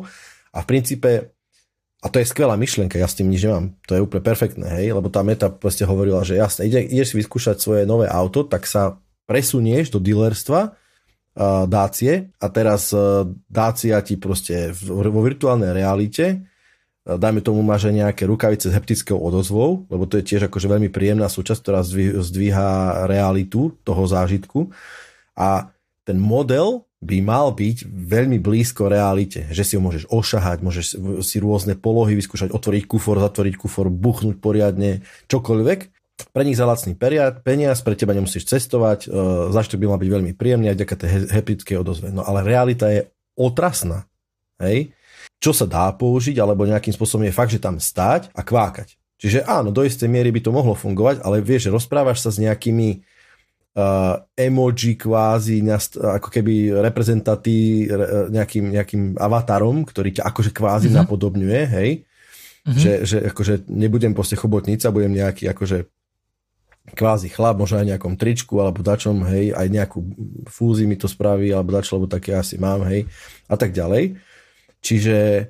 a 0.56 0.64
v 0.64 0.70
princípe, 0.72 1.36
a 2.00 2.08
to 2.08 2.24
je 2.24 2.32
skvelá 2.32 2.56
myšlienka, 2.56 2.96
ja 2.96 3.12
s 3.12 3.20
tým 3.20 3.28
nič 3.28 3.44
nemám, 3.44 3.76
to 3.84 4.00
je 4.00 4.04
úplne 4.04 4.24
perfektné, 4.24 4.68
hej, 4.80 4.96
lebo 4.96 5.12
tá 5.12 5.20
meta 5.20 5.52
proste 5.52 5.84
hovorila, 5.84 6.24
že 6.24 6.40
jasne, 6.40 6.72
ide, 6.72 6.80
ideš 6.80 7.12
si 7.12 7.20
vyskúšať 7.20 7.60
svoje 7.60 7.84
nové 7.84 8.08
auto, 8.08 8.48
tak 8.48 8.64
sa 8.64 9.04
presunieš 9.28 9.92
do 9.92 10.00
dealerstva 10.00 10.72
uh, 10.72 11.68
Dácie 11.68 12.32
a 12.40 12.48
teraz 12.48 12.96
uh, 12.96 13.28
Dácia 13.52 14.00
ti 14.00 14.16
proste 14.16 14.72
vo 14.72 15.22
virtuálnej 15.26 15.76
realite 15.76 16.40
uh, 16.40 16.56
dajme 17.06 17.42
tomu 17.42 17.62
máš 17.62 17.90
aj 17.90 17.96
nejaké 18.06 18.24
rukavice 18.30 18.70
s 18.70 18.76
heptickou 18.78 19.18
odozvou, 19.18 19.90
lebo 19.90 20.10
to 20.10 20.22
je 20.22 20.26
tiež 20.26 20.48
akože 20.50 20.66
veľmi 20.70 20.90
príjemná 20.90 21.30
súčasť, 21.30 21.62
ktorá 21.62 21.82
zdvíha 22.22 22.70
realitu 23.06 23.78
toho 23.86 24.04
zážitku. 24.10 24.74
A 25.38 25.70
ten 26.06 26.18
model 26.18 26.86
by 27.06 27.18
mal 27.22 27.54
byť 27.54 27.86
veľmi 27.86 28.42
blízko 28.42 28.90
realite, 28.90 29.46
že 29.54 29.62
si 29.62 29.78
ho 29.78 29.82
môžeš 29.86 30.10
ošahať, 30.10 30.66
môžeš 30.66 30.86
si 31.22 31.38
rôzne 31.38 31.78
polohy 31.78 32.18
vyskúšať, 32.18 32.50
otvoriť 32.50 32.84
kufor, 32.90 33.22
zatvoriť 33.22 33.56
kufor, 33.62 33.94
buchnúť 33.94 34.42
poriadne, 34.42 35.06
čokoľvek. 35.30 35.80
Pre 36.34 36.44
nich 36.48 36.58
za 36.58 36.66
lacný 36.66 36.96
peniaz, 36.98 37.84
pre 37.86 37.94
teba 37.94 38.16
nemusíš 38.16 38.48
cestovať, 38.48 39.06
uh, 39.06 39.52
zašto 39.54 39.78
by 39.78 39.86
mal 39.86 40.00
byť 40.02 40.10
veľmi 40.10 40.32
príjemný 40.34 40.72
aj 40.72 40.78
vďaka 40.82 40.96
tej 40.98 41.10
heptickej 41.30 41.78
odozve. 41.80 42.08
No 42.10 42.26
ale 42.26 42.42
realita 42.42 42.90
je 42.90 43.06
otrasná. 43.38 44.08
Hej? 44.58 44.96
Čo 45.44 45.52
sa 45.52 45.68
dá 45.68 45.92
použiť, 45.92 46.40
alebo 46.40 46.64
nejakým 46.66 46.96
spôsobom 46.96 47.28
je 47.28 47.36
fakt, 47.36 47.52
že 47.52 47.60
tam 47.60 47.78
stáť 47.78 48.32
a 48.32 48.42
kvákať. 48.42 48.96
Čiže 49.20 49.48
áno, 49.48 49.72
do 49.72 49.84
istej 49.84 50.12
miery 50.12 50.32
by 50.32 50.44
to 50.44 50.52
mohlo 50.52 50.76
fungovať, 50.76 51.24
ale 51.24 51.40
vieš, 51.40 51.68
že 51.68 51.76
rozprávaš 51.76 52.24
sa 52.24 52.32
s 52.32 52.40
nejakými 52.40 53.04
uh, 53.76 54.24
emoji 54.34 54.96
kvázi, 54.96 55.62
ako 56.00 56.30
keby 56.32 56.80
reprezentatí 56.80 57.92
nejakým, 58.32 58.66
nejakým 58.72 59.04
avatarom, 59.20 59.84
ktorý 59.84 60.16
ťa 60.16 60.24
akože 60.32 60.52
kvázi 60.56 60.88
mm-hmm. 60.90 61.00
napodobňuje, 61.04 61.62
hej? 61.76 61.90
Mm-hmm. 62.66 62.82
Že, 62.82 62.92
že 63.06 63.18
akože 63.30 63.54
nebudem 63.70 64.18
proste 64.18 64.34
chobotnica, 64.34 64.90
budem 64.90 65.14
nejaký 65.14 65.46
akože 65.54 65.86
kvázi 66.94 67.34
chlap, 67.34 67.58
možno 67.58 67.82
aj 67.82 67.98
nejakom 67.98 68.14
tričku 68.14 68.62
alebo 68.62 68.86
dačom, 68.86 69.26
hej, 69.26 69.58
aj 69.58 69.68
nejakú 69.74 70.00
fúzi 70.46 70.86
mi 70.86 70.94
to 70.94 71.10
spraví, 71.10 71.50
alebo 71.50 71.74
dačo, 71.74 71.98
lebo 71.98 72.06
také 72.06 72.38
asi 72.38 72.62
mám, 72.62 72.86
hej, 72.86 73.10
a 73.50 73.56
tak 73.58 73.74
ďalej. 73.74 74.18
Čiže, 74.86 75.50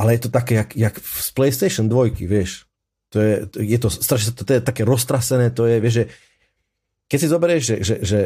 ale 0.00 0.08
je 0.16 0.20
to 0.24 0.30
také, 0.32 0.64
jak, 0.64 0.70
jak 0.72 0.94
z 0.96 1.28
PlayStation 1.36 1.92
2, 1.92 2.16
vieš, 2.24 2.64
to 3.12 3.20
je, 3.20 3.32
je 3.60 3.78
to 3.80 3.92
strašne, 3.92 4.32
to 4.32 4.48
je 4.48 4.64
také 4.64 4.88
roztrasené, 4.88 5.52
to 5.52 5.68
je, 5.68 5.76
vieš, 5.76 5.94
že 6.00 6.04
keď 7.12 7.18
si 7.20 7.28
zoberieš, 7.28 7.62
že, 7.62 7.76
že, 7.84 7.96
že 8.00 8.18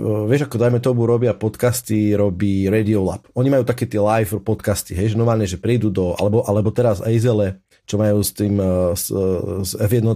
vieš, 0.00 0.48
ako 0.48 0.56
dajme 0.56 0.80
tomu 0.80 1.04
robia 1.04 1.36
podcasty, 1.36 2.16
robí 2.16 2.72
Radio 2.72 3.04
Lab. 3.04 3.28
Oni 3.36 3.52
majú 3.52 3.68
také 3.68 3.84
tie 3.84 4.00
live 4.00 4.40
podcasty, 4.40 4.96
hej, 4.96 5.12
že 5.12 5.20
normálne, 5.20 5.44
že 5.44 5.60
prídu 5.60 5.92
do, 5.92 6.16
alebo, 6.16 6.40
alebo 6.48 6.72
teraz 6.72 7.04
Aizele, 7.04 7.60
čo 7.84 8.00
majú 8.00 8.24
s 8.24 8.32
tým 8.32 8.56
s, 8.96 9.12
s 9.60 9.72
F1, 9.76 10.08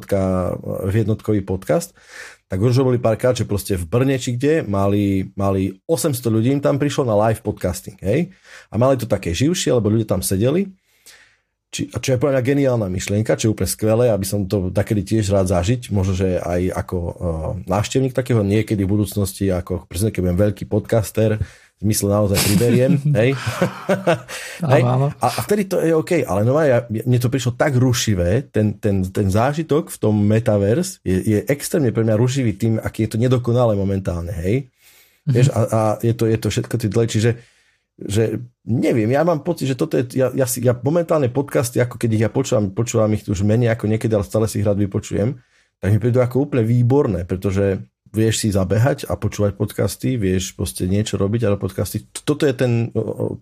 F1 0.89 1.09
podcast, 1.45 1.93
tak 2.49 2.65
už 2.65 2.81
boli 2.81 2.97
párkrát, 2.97 3.37
že 3.37 3.45
proste 3.45 3.77
v 3.77 3.85
Brne 3.85 4.17
či 4.17 4.41
kde 4.41 4.65
mali, 4.65 5.29
mali 5.37 5.77
800 5.85 6.17
ľudí 6.33 6.49
im 6.49 6.65
tam 6.65 6.81
prišlo 6.81 7.05
na 7.05 7.13
live 7.29 7.45
podcasting, 7.45 8.01
hej? 8.01 8.33
A 8.73 8.81
mali 8.81 8.97
to 8.97 9.05
také 9.05 9.37
živšie, 9.37 9.77
lebo 9.77 9.93
ľudia 9.93 10.17
tam 10.17 10.25
sedeli 10.25 10.73
či, 11.69 11.93
čo 11.93 12.17
je 12.17 12.17
mňa 12.17 12.41
geniálna 12.41 12.89
myšlienka, 12.89 13.37
čo 13.37 13.49
je 13.49 13.53
úplne 13.53 13.69
skvelé, 13.69 14.07
aby 14.09 14.25
som 14.25 14.49
to 14.49 14.73
takedy 14.73 15.05
tiež 15.05 15.29
rád 15.29 15.53
zažiť, 15.53 15.93
možno, 15.93 16.17
že 16.17 16.41
aj 16.41 16.63
ako 16.73 16.97
uh, 16.97 17.13
návštevník 17.69 18.17
takého 18.17 18.41
niekedy 18.41 18.89
v 18.89 18.93
budúcnosti, 18.97 19.53
ako 19.53 19.85
presne 19.85 20.09
keď 20.09 20.21
budem 20.25 20.41
veľký 20.41 20.65
podcaster, 20.65 21.37
v 21.79 21.87
zmysle 21.87 22.11
naozaj 22.11 22.39
priberiem, 22.43 22.99
hej. 23.21 23.39
hej. 24.67 24.83
A, 24.83 25.13
a 25.23 25.41
vtedy 25.47 25.71
to 25.71 25.79
je 25.79 25.95
OK, 25.95 26.27
ale 26.27 26.43
no 26.43 26.59
ja, 26.59 26.83
mne 26.91 27.19
to 27.23 27.31
prišlo 27.31 27.55
tak 27.55 27.79
rušivé, 27.79 28.51
ten, 28.51 28.75
ten, 28.83 29.07
ten 29.07 29.31
zážitok 29.31 29.95
v 29.95 29.99
tom 30.03 30.19
metaverse 30.19 30.99
je, 31.07 31.21
je 31.23 31.39
extrémne 31.47 31.95
pre 31.95 32.03
mňa 32.03 32.19
rušivý 32.19 32.59
tým, 32.59 32.83
aký 32.83 33.07
je 33.07 33.15
to 33.15 33.19
nedokonalé 33.21 33.79
momentálne, 33.79 34.35
hej. 34.35 34.67
Mm-hmm. 34.67 35.33
Vieš, 35.37 35.47
a, 35.55 35.61
a 35.71 35.81
je, 36.03 36.15
to, 36.17 36.25
je 36.27 36.39
to 36.41 36.49
všetko 36.51 36.75
dle, 36.91 37.05
čiže 37.07 37.31
že 37.99 38.39
neviem, 38.63 39.11
ja 39.11 39.27
mám 39.27 39.43
pocit, 39.43 39.67
že 39.67 39.75
toto 39.75 39.99
je, 39.99 40.07
ja, 40.15 40.31
ja, 40.31 40.47
si, 40.47 40.63
ja 40.63 40.71
momentálne 40.71 41.27
podcasty, 41.35 41.83
ako 41.83 41.99
keď 41.99 42.11
ich 42.15 42.23
ja 42.23 42.31
počúvam, 42.31 42.71
počúvam 42.71 43.11
ich 43.11 43.27
už 43.27 43.43
menej 43.43 43.75
ako 43.75 43.91
niekedy, 43.91 44.15
ale 44.15 44.23
stále 44.23 44.47
si 44.47 44.63
ich 44.63 44.67
rád 44.67 44.79
vypočujem, 44.79 45.35
tak 45.83 45.89
mi 45.91 45.99
prídu 45.99 46.23
ako 46.23 46.47
úplne 46.47 46.63
výborné, 46.63 47.27
pretože 47.27 47.83
vieš 48.15 48.47
si 48.47 48.49
zabehať 48.55 49.11
a 49.11 49.19
počúvať 49.19 49.59
podcasty, 49.59 50.15
vieš 50.15 50.55
proste 50.55 50.87
niečo 50.87 51.19
robiť, 51.19 51.43
ale 51.51 51.61
podcasty, 51.61 52.07
toto 52.23 52.47
je 52.47 52.55
ten, 52.55 52.95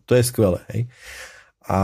to 0.09 0.13
je 0.17 0.23
skvelé, 0.25 0.65
hej. 0.73 0.89
a 1.69 1.79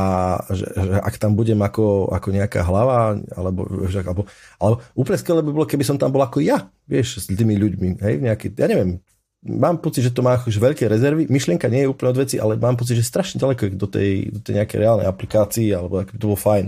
že, 0.50 0.66
že 0.72 0.92
ak 0.96 1.20
tam 1.20 1.36
budem 1.36 1.60
ako, 1.60 2.08
ako 2.08 2.28
nejaká 2.32 2.64
hlava, 2.64 3.20
alebo, 3.36 3.68
alebo, 3.68 4.22
alebo 4.58 4.76
úplne 4.96 5.20
skvelé 5.20 5.44
by 5.44 5.50
bolo, 5.52 5.66
keby 5.68 5.84
som 5.84 6.00
tam 6.00 6.08
bol 6.08 6.24
ako 6.24 6.40
ja, 6.40 6.72
vieš, 6.88 7.20
s 7.20 7.28
tými 7.28 7.54
ľuďmi, 7.60 8.00
hej, 8.00 8.14
nejaký, 8.18 8.56
ja 8.56 8.66
neviem, 8.66 8.98
mám 9.42 9.82
pocit, 9.82 10.06
že 10.06 10.14
to 10.14 10.22
má 10.22 10.38
už 10.38 10.56
veľké 10.58 10.86
rezervy, 10.86 11.26
myšlienka 11.26 11.66
nie 11.66 11.86
je 11.86 11.90
úplne 11.90 12.14
od 12.14 12.22
veci, 12.22 12.38
ale 12.38 12.54
mám 12.54 12.78
pocit, 12.78 12.94
že 12.94 13.06
strašne 13.06 13.42
ďaleko 13.42 13.74
do 13.74 13.90
tej, 13.90 14.30
do 14.30 14.40
tej 14.40 14.62
nejakej 14.62 14.78
reálnej 14.78 15.06
aplikácii, 15.10 15.74
alebo 15.74 15.98
ak 15.98 16.14
by 16.14 16.18
to 16.18 16.28
bolo 16.30 16.38
fajn. 16.38 16.66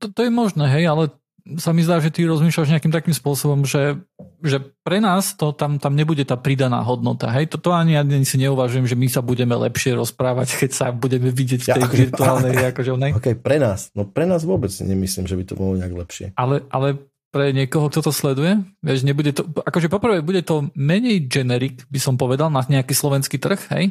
To, 0.00 0.06
to 0.08 0.20
je 0.24 0.32
možné, 0.32 0.64
hej, 0.72 0.88
ale 0.88 1.12
sa 1.56 1.72
mi 1.72 1.80
zdá, 1.80 1.96
že 1.96 2.12
ty 2.12 2.28
rozmýšľaš 2.28 2.76
nejakým 2.76 2.92
takým 2.92 3.16
spôsobom, 3.16 3.64
že, 3.64 3.96
že 4.44 4.60
pre 4.84 5.00
nás 5.00 5.32
to 5.32 5.56
tam, 5.56 5.80
tam 5.80 5.96
nebude 5.96 6.20
tá 6.28 6.36
pridaná 6.36 6.84
hodnota. 6.84 7.32
Hej, 7.32 7.56
toto 7.56 7.72
ani 7.72 7.96
ja 7.96 8.04
si 8.04 8.36
neuvažujem, 8.36 8.84
že 8.84 8.92
my 8.92 9.08
sa 9.08 9.24
budeme 9.24 9.56
lepšie 9.56 9.96
rozprávať, 9.96 10.60
keď 10.60 10.70
sa 10.76 10.86
budeme 10.92 11.32
vidieť 11.32 11.60
v 11.64 11.68
tej 11.72 11.80
ja, 11.80 11.88
akože, 11.88 12.02
virtuálnej. 12.04 12.52
Akože, 12.76 12.90
ne? 13.00 13.08
Ok, 13.16 13.40
pre 13.40 13.56
nás. 13.56 13.88
No 13.96 14.04
pre 14.04 14.28
nás 14.28 14.44
vôbec 14.44 14.68
nemyslím, 14.68 15.24
že 15.24 15.40
by 15.40 15.44
to 15.48 15.54
bolo 15.56 15.80
nejak 15.80 15.94
lepšie. 15.96 16.26
Ale, 16.36 16.68
ale 16.68 17.00
pre 17.28 17.52
niekoho, 17.52 17.92
kto 17.92 18.08
to 18.08 18.12
sleduje, 18.12 18.64
vieš, 18.80 19.04
nebude 19.04 19.36
to, 19.36 19.44
akože 19.44 19.92
poprvé 19.92 20.24
bude 20.24 20.40
to 20.40 20.72
menej 20.72 21.28
generic, 21.28 21.84
by 21.92 22.00
som 22.00 22.16
povedal, 22.16 22.48
na 22.48 22.64
nejaký 22.64 22.96
slovenský 22.96 23.36
trh, 23.36 23.60
hej. 23.76 23.84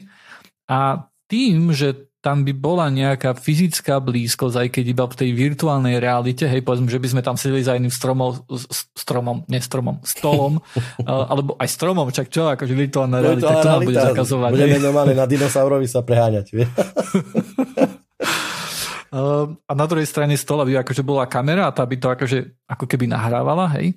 A 0.66 1.06
tým, 1.30 1.70
že 1.70 2.08
tam 2.18 2.42
by 2.42 2.52
bola 2.58 2.90
nejaká 2.90 3.38
fyzická 3.38 4.02
blízkosť, 4.02 4.56
aj 4.58 4.68
keď 4.74 4.86
iba 4.90 5.06
v 5.06 5.16
tej 5.16 5.30
virtuálnej 5.38 6.02
realite, 6.02 6.50
hej, 6.50 6.66
povedzme, 6.66 6.90
že 6.90 6.98
by 6.98 7.08
sme 7.14 7.22
tam 7.22 7.38
sedeli 7.38 7.62
za 7.62 7.78
jedným 7.78 7.94
stromom, 7.94 8.42
stromom, 8.98 9.46
nie 9.46 9.62
stromom, 9.62 10.02
stolom, 10.02 10.58
alebo 11.32 11.54
aj 11.62 11.70
stromom, 11.70 12.10
čak 12.10 12.34
čo, 12.34 12.50
akože 12.50 12.74
virtuálna 12.74 13.22
realita, 13.22 13.62
to 13.62 13.70
nám 13.70 13.86
bude 13.86 14.02
zakazovať. 14.02 14.50
Budeme 14.50 14.82
normálne 14.82 15.14
na 15.14 15.30
dinosaurovi 15.30 15.86
sa 15.86 16.02
preháňať. 16.02 16.46
a 19.12 19.72
na 19.72 19.86
druhej 19.88 20.08
strane 20.08 20.36
stola 20.36 20.68
by 20.68 20.84
akože 20.84 21.04
bola 21.04 21.30
kamera 21.30 21.68
a 21.68 21.76
tá 21.76 21.84
by 21.88 21.96
to 21.96 22.08
akože 22.12 22.40
ako 22.68 22.86
keby 22.86 23.08
nahrávala, 23.08 23.72
hej, 23.80 23.96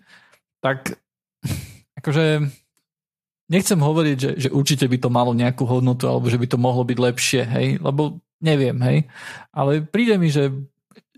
tak 0.63 0.99
akože 1.99 2.47
nechcem 3.51 3.81
hovoriť, 3.83 4.17
že, 4.17 4.31
že 4.47 4.49
určite 4.55 4.87
by 4.87 4.97
to 5.03 5.11
malo 5.11 5.35
nejakú 5.35 5.67
hodnotu 5.67 6.07
alebo 6.07 6.31
že 6.31 6.39
by 6.39 6.47
to 6.47 6.59
mohlo 6.59 6.87
byť 6.87 6.99
lepšie, 6.99 7.43
hej, 7.43 7.69
lebo 7.83 8.23
neviem, 8.39 8.79
hej, 8.87 8.99
ale 9.51 9.83
príde 9.83 10.15
mi, 10.17 10.31
že, 10.31 10.55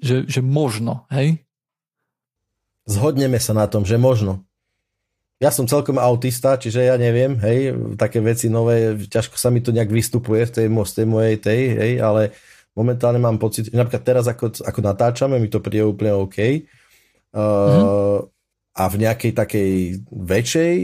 že, 0.01 0.25
že 0.25 0.41
možno, 0.41 1.05
hej. 1.13 1.45
Zhodneme 2.89 3.39
sa 3.39 3.55
na 3.55 3.71
tom, 3.71 3.87
že 3.87 3.95
možno. 3.95 4.43
Ja 5.39 5.51
som 5.51 5.67
celkom 5.67 5.99
autista, 5.99 6.55
čiže 6.55 6.87
ja 6.87 6.95
neviem, 6.95 7.35
hej, 7.43 7.75
také 7.99 8.23
veci 8.23 8.47
nové, 8.47 8.95
ťažko 9.07 9.35
sa 9.35 9.51
mi 9.51 9.59
to 9.59 9.75
nejak 9.75 9.91
vystupuje 9.91 10.47
z 10.47 10.53
tej, 10.55 10.67
z 10.71 10.93
tej 11.03 11.07
mojej 11.07 11.37
tej, 11.39 11.61
hej, 11.75 11.93
ale 11.99 12.23
momentálne 12.77 13.21
mám 13.21 13.37
pocit, 13.37 13.69
že 13.69 13.77
napríklad 13.77 14.05
teraz 14.05 14.25
ako, 14.29 14.65
ako 14.65 14.81
natáčame, 14.81 15.37
mi 15.37 15.49
to 15.53 15.61
príde 15.61 15.85
úplne 15.85 16.17
OK. 16.17 16.39
Uh, 17.33 17.41
mm-hmm 17.41 18.33
a 18.73 18.89
v 18.89 19.05
nejakej 19.05 19.33
takej 19.37 19.73
väčšej, 20.09 20.75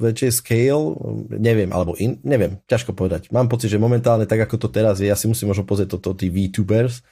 väčšej 0.00 0.30
scale, 0.32 0.96
neviem, 1.36 1.68
alebo 1.68 1.92
in, 2.00 2.16
neviem, 2.24 2.56
ťažko 2.64 2.96
povedať. 2.96 3.28
Mám 3.28 3.52
pocit, 3.52 3.68
že 3.68 3.76
momentálne 3.76 4.24
tak 4.24 4.40
ako 4.48 4.56
to 4.56 4.68
teraz 4.72 5.04
je, 5.04 5.12
ja 5.12 5.16
si 5.16 5.28
musím 5.28 5.52
možno 5.52 5.68
pozrieť 5.68 6.00
toto 6.00 6.16
tí 6.16 6.32
VTubers, 6.32 7.04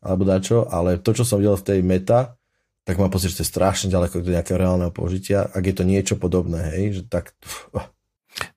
alebo 0.00 0.24
dačo, 0.24 0.64
ale 0.72 0.96
to, 1.04 1.12
čo 1.12 1.28
som 1.28 1.36
videl 1.36 1.52
v 1.60 1.68
tej 1.68 1.80
meta, 1.84 2.40
tak 2.88 2.96
mám 2.96 3.12
pocit, 3.12 3.28
že 3.28 3.42
to 3.42 3.44
je 3.44 3.52
strašne 3.52 3.92
ďaleko 3.92 4.24
do 4.24 4.32
nejakého 4.32 4.56
reálneho 4.56 4.88
použitia, 4.88 5.44
ak 5.52 5.64
je 5.68 5.74
to 5.76 5.84
niečo 5.84 6.16
podobné, 6.16 6.72
hej, 6.72 6.84
že 6.96 7.02
tak... 7.04 7.36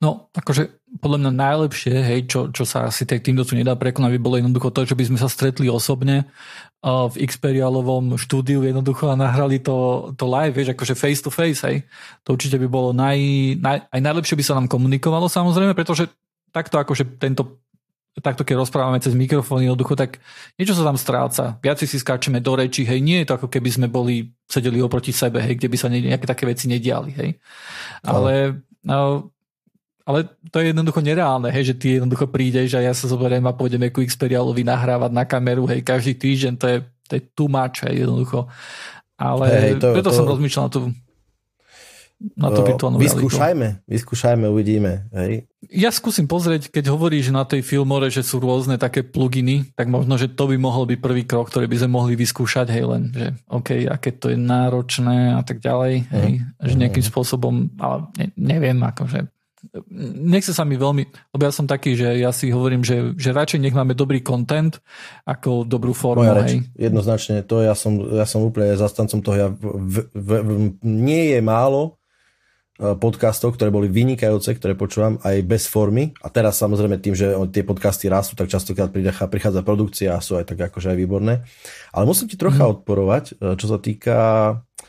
No, 0.03 0.27
akože 0.35 0.91
podľa 0.99 1.17
mňa 1.23 1.31
najlepšie, 1.31 1.95
hej, 2.03 2.19
čo, 2.27 2.39
čo 2.51 2.67
sa 2.67 2.91
asi 2.91 3.07
tak 3.07 3.23
týmto 3.23 3.47
tu 3.47 3.55
nedá 3.55 3.77
prekonať, 3.79 4.11
by 4.17 4.19
bolo 4.19 4.35
jednoducho 4.39 4.75
to, 4.75 4.83
že 4.83 4.97
by 4.97 5.03
sme 5.07 5.17
sa 5.21 5.31
stretli 5.31 5.71
osobne 5.71 6.27
v 6.83 7.15
Xperialovom 7.27 8.15
štúdiu 8.15 8.63
jednoducho 8.63 9.11
a 9.11 9.19
nahrali 9.19 9.59
to, 9.59 10.09
to 10.15 10.23
live, 10.27 10.55
vieš, 10.55 10.75
akože 10.75 10.95
face 10.95 11.21
to 11.23 11.31
face, 11.31 11.63
hej. 11.63 11.83
To 12.27 12.35
určite 12.35 12.59
by 12.59 12.67
bolo 12.67 12.95
naj, 12.95 13.19
naj, 13.59 13.77
aj 13.91 14.01
najlepšie 14.03 14.35
by 14.39 14.43
sa 14.43 14.55
nám 14.55 14.71
komunikovalo 14.71 15.27
samozrejme, 15.27 15.75
pretože 15.75 16.07
takto 16.51 16.79
akože 16.79 17.19
tento 17.19 17.63
takto 18.19 18.43
keď 18.43 18.59
rozprávame 18.59 18.99
cez 18.99 19.15
mikrofón 19.15 19.63
jednoducho, 19.63 19.95
tak 19.95 20.19
niečo 20.59 20.75
sa 20.75 20.83
tam 20.83 20.99
stráca. 20.99 21.55
Viac 21.63 21.79
si 21.79 21.87
skáčeme 21.87 22.43
do 22.43 22.51
rečí, 22.51 22.83
hej, 22.83 22.99
nie 22.99 23.23
je 23.23 23.31
to 23.31 23.39
ako 23.39 23.47
keby 23.47 23.69
sme 23.71 23.87
boli, 23.87 24.35
sedeli 24.43 24.83
oproti 24.83 25.15
sebe, 25.15 25.39
hej, 25.39 25.55
kde 25.55 25.71
by 25.71 25.77
sa 25.79 25.87
nejaké 25.87 26.25
také 26.27 26.43
veci 26.43 26.67
nediali, 26.67 27.15
hej. 27.15 27.29
Ale 28.03 28.59
no, 28.83 29.31
ale 30.09 30.25
to 30.49 30.57
je 30.57 30.73
jednoducho 30.73 31.05
nereálne, 31.05 31.53
hej, 31.53 31.69
že 31.69 31.75
ty 31.77 32.01
jednoducho 32.01 32.25
prídeš 32.33 32.73
a 32.73 32.81
ja 32.81 32.97
sa 32.97 33.05
zoberiem 33.05 33.45
a 33.45 33.53
pôjdeme 33.53 33.93
ku 33.93 34.01
Xperialovi 34.01 34.65
nahrávať 34.65 35.13
na 35.13 35.21
kameru, 35.29 35.69
hej, 35.69 35.85
každý 35.85 36.17
týždeň, 36.17 36.53
to 36.57 36.65
je, 36.65 36.77
to 37.05 37.11
je 37.13 37.21
too 37.37 37.45
much, 37.45 37.85
hej, 37.85 38.09
jednoducho. 38.09 38.49
Ale 39.21 39.45
hej, 39.53 39.73
to, 39.77 39.93
preto 39.93 40.09
to, 40.09 40.17
som 40.17 40.25
rozmýšľal 40.25 40.65
na 40.65 40.73
tú 40.73 40.81
na 42.35 42.51
to 42.51 42.67
virtuálnu 42.67 42.99
vyskúšajme, 42.99 43.67
realitu. 43.79 43.87
vyskúšajme, 43.87 44.43
uvidíme. 44.51 45.07
Hej. 45.15 45.47
Ja 45.71 45.87
skúsim 45.87 46.27
pozrieť, 46.27 46.67
keď 46.67 46.91
hovoríš 46.91 47.31
na 47.31 47.47
tej 47.47 47.63
Filmore, 47.63 48.11
že 48.11 48.27
sú 48.27 48.43
rôzne 48.43 48.75
také 48.75 49.07
pluginy, 49.07 49.71
tak 49.71 49.87
možno, 49.87 50.19
že 50.19 50.27
to 50.27 50.51
by 50.51 50.59
mohol 50.59 50.83
byť 50.83 50.99
prvý 50.99 51.23
krok, 51.23 51.47
ktorý 51.47 51.71
by 51.71 51.79
sme 51.79 51.95
mohli 51.95 52.19
vyskúšať, 52.19 52.67
hej, 52.75 52.83
len, 52.91 53.03
že 53.15 53.39
OK, 53.47 53.87
aké 53.87 54.19
to 54.19 54.35
je 54.35 54.37
náročné 54.39 55.31
a 55.31 55.41
tak 55.47 55.63
ďalej, 55.63 55.93
hej, 56.11 56.31
mm. 56.43 56.59
že 56.59 56.75
nejakým 56.75 57.05
spôsobom, 57.07 57.71
ale 57.79 58.11
ne, 58.19 58.27
neviem, 58.35 58.75
akože 58.83 59.38
nechce 59.91 60.55
sa 60.55 60.63
mi 60.63 60.79
veľmi, 60.79 61.03
lebo 61.35 61.41
ja 61.43 61.51
som 61.51 61.67
taký, 61.67 61.93
že 61.93 62.15
ja 62.19 62.31
si 62.31 62.49
hovorím, 62.49 62.81
že, 62.81 63.13
že 63.19 63.35
radšej 63.35 63.59
nech 63.59 63.75
máme 63.75 63.91
dobrý 63.91 64.23
content 64.23 64.79
ako 65.27 65.67
dobrú 65.67 65.91
formu. 65.91 66.23
Moja 66.23 66.39
reč, 66.39 66.63
jednoznačne, 66.79 67.43
to 67.43 67.59
ja 67.59 67.75
som, 67.75 67.99
ja 67.99 68.23
som 68.23 68.43
úplne 68.43 68.79
zastancom 68.79 69.19
toho. 69.19 69.35
Ja 69.35 69.47
v, 69.51 70.07
v, 70.15 70.29
v, 70.39 70.49
nie 70.83 71.35
je 71.35 71.39
málo 71.43 71.99
e, 72.79 72.95
podcastov, 72.95 73.59
ktoré 73.59 73.67
boli 73.67 73.91
vynikajúce, 73.91 74.55
ktoré 74.55 74.79
počúvam 74.79 75.19
aj 75.27 75.43
bez 75.43 75.67
formy. 75.67 76.15
A 76.23 76.31
teraz 76.31 76.55
samozrejme 76.63 76.95
tým, 77.03 77.15
že 77.19 77.35
tie 77.51 77.67
podcasty 77.67 78.07
rastú, 78.07 78.39
tak 78.39 78.47
častokrát 78.47 78.89
prichádza 79.27 79.61
produkcia 79.61 80.15
a 80.15 80.23
sú 80.23 80.39
aj 80.39 80.55
tak 80.55 80.71
akože 80.71 80.95
aj 80.95 80.97
výborné. 80.97 81.43
Ale 81.91 82.07
musím 82.07 82.31
ti 82.31 82.39
trocha 82.39 82.63
mm. 82.63 82.71
odporovať, 82.79 83.23
e, 83.35 83.59
čo 83.59 83.67
sa 83.67 83.77
týka, 83.77 84.17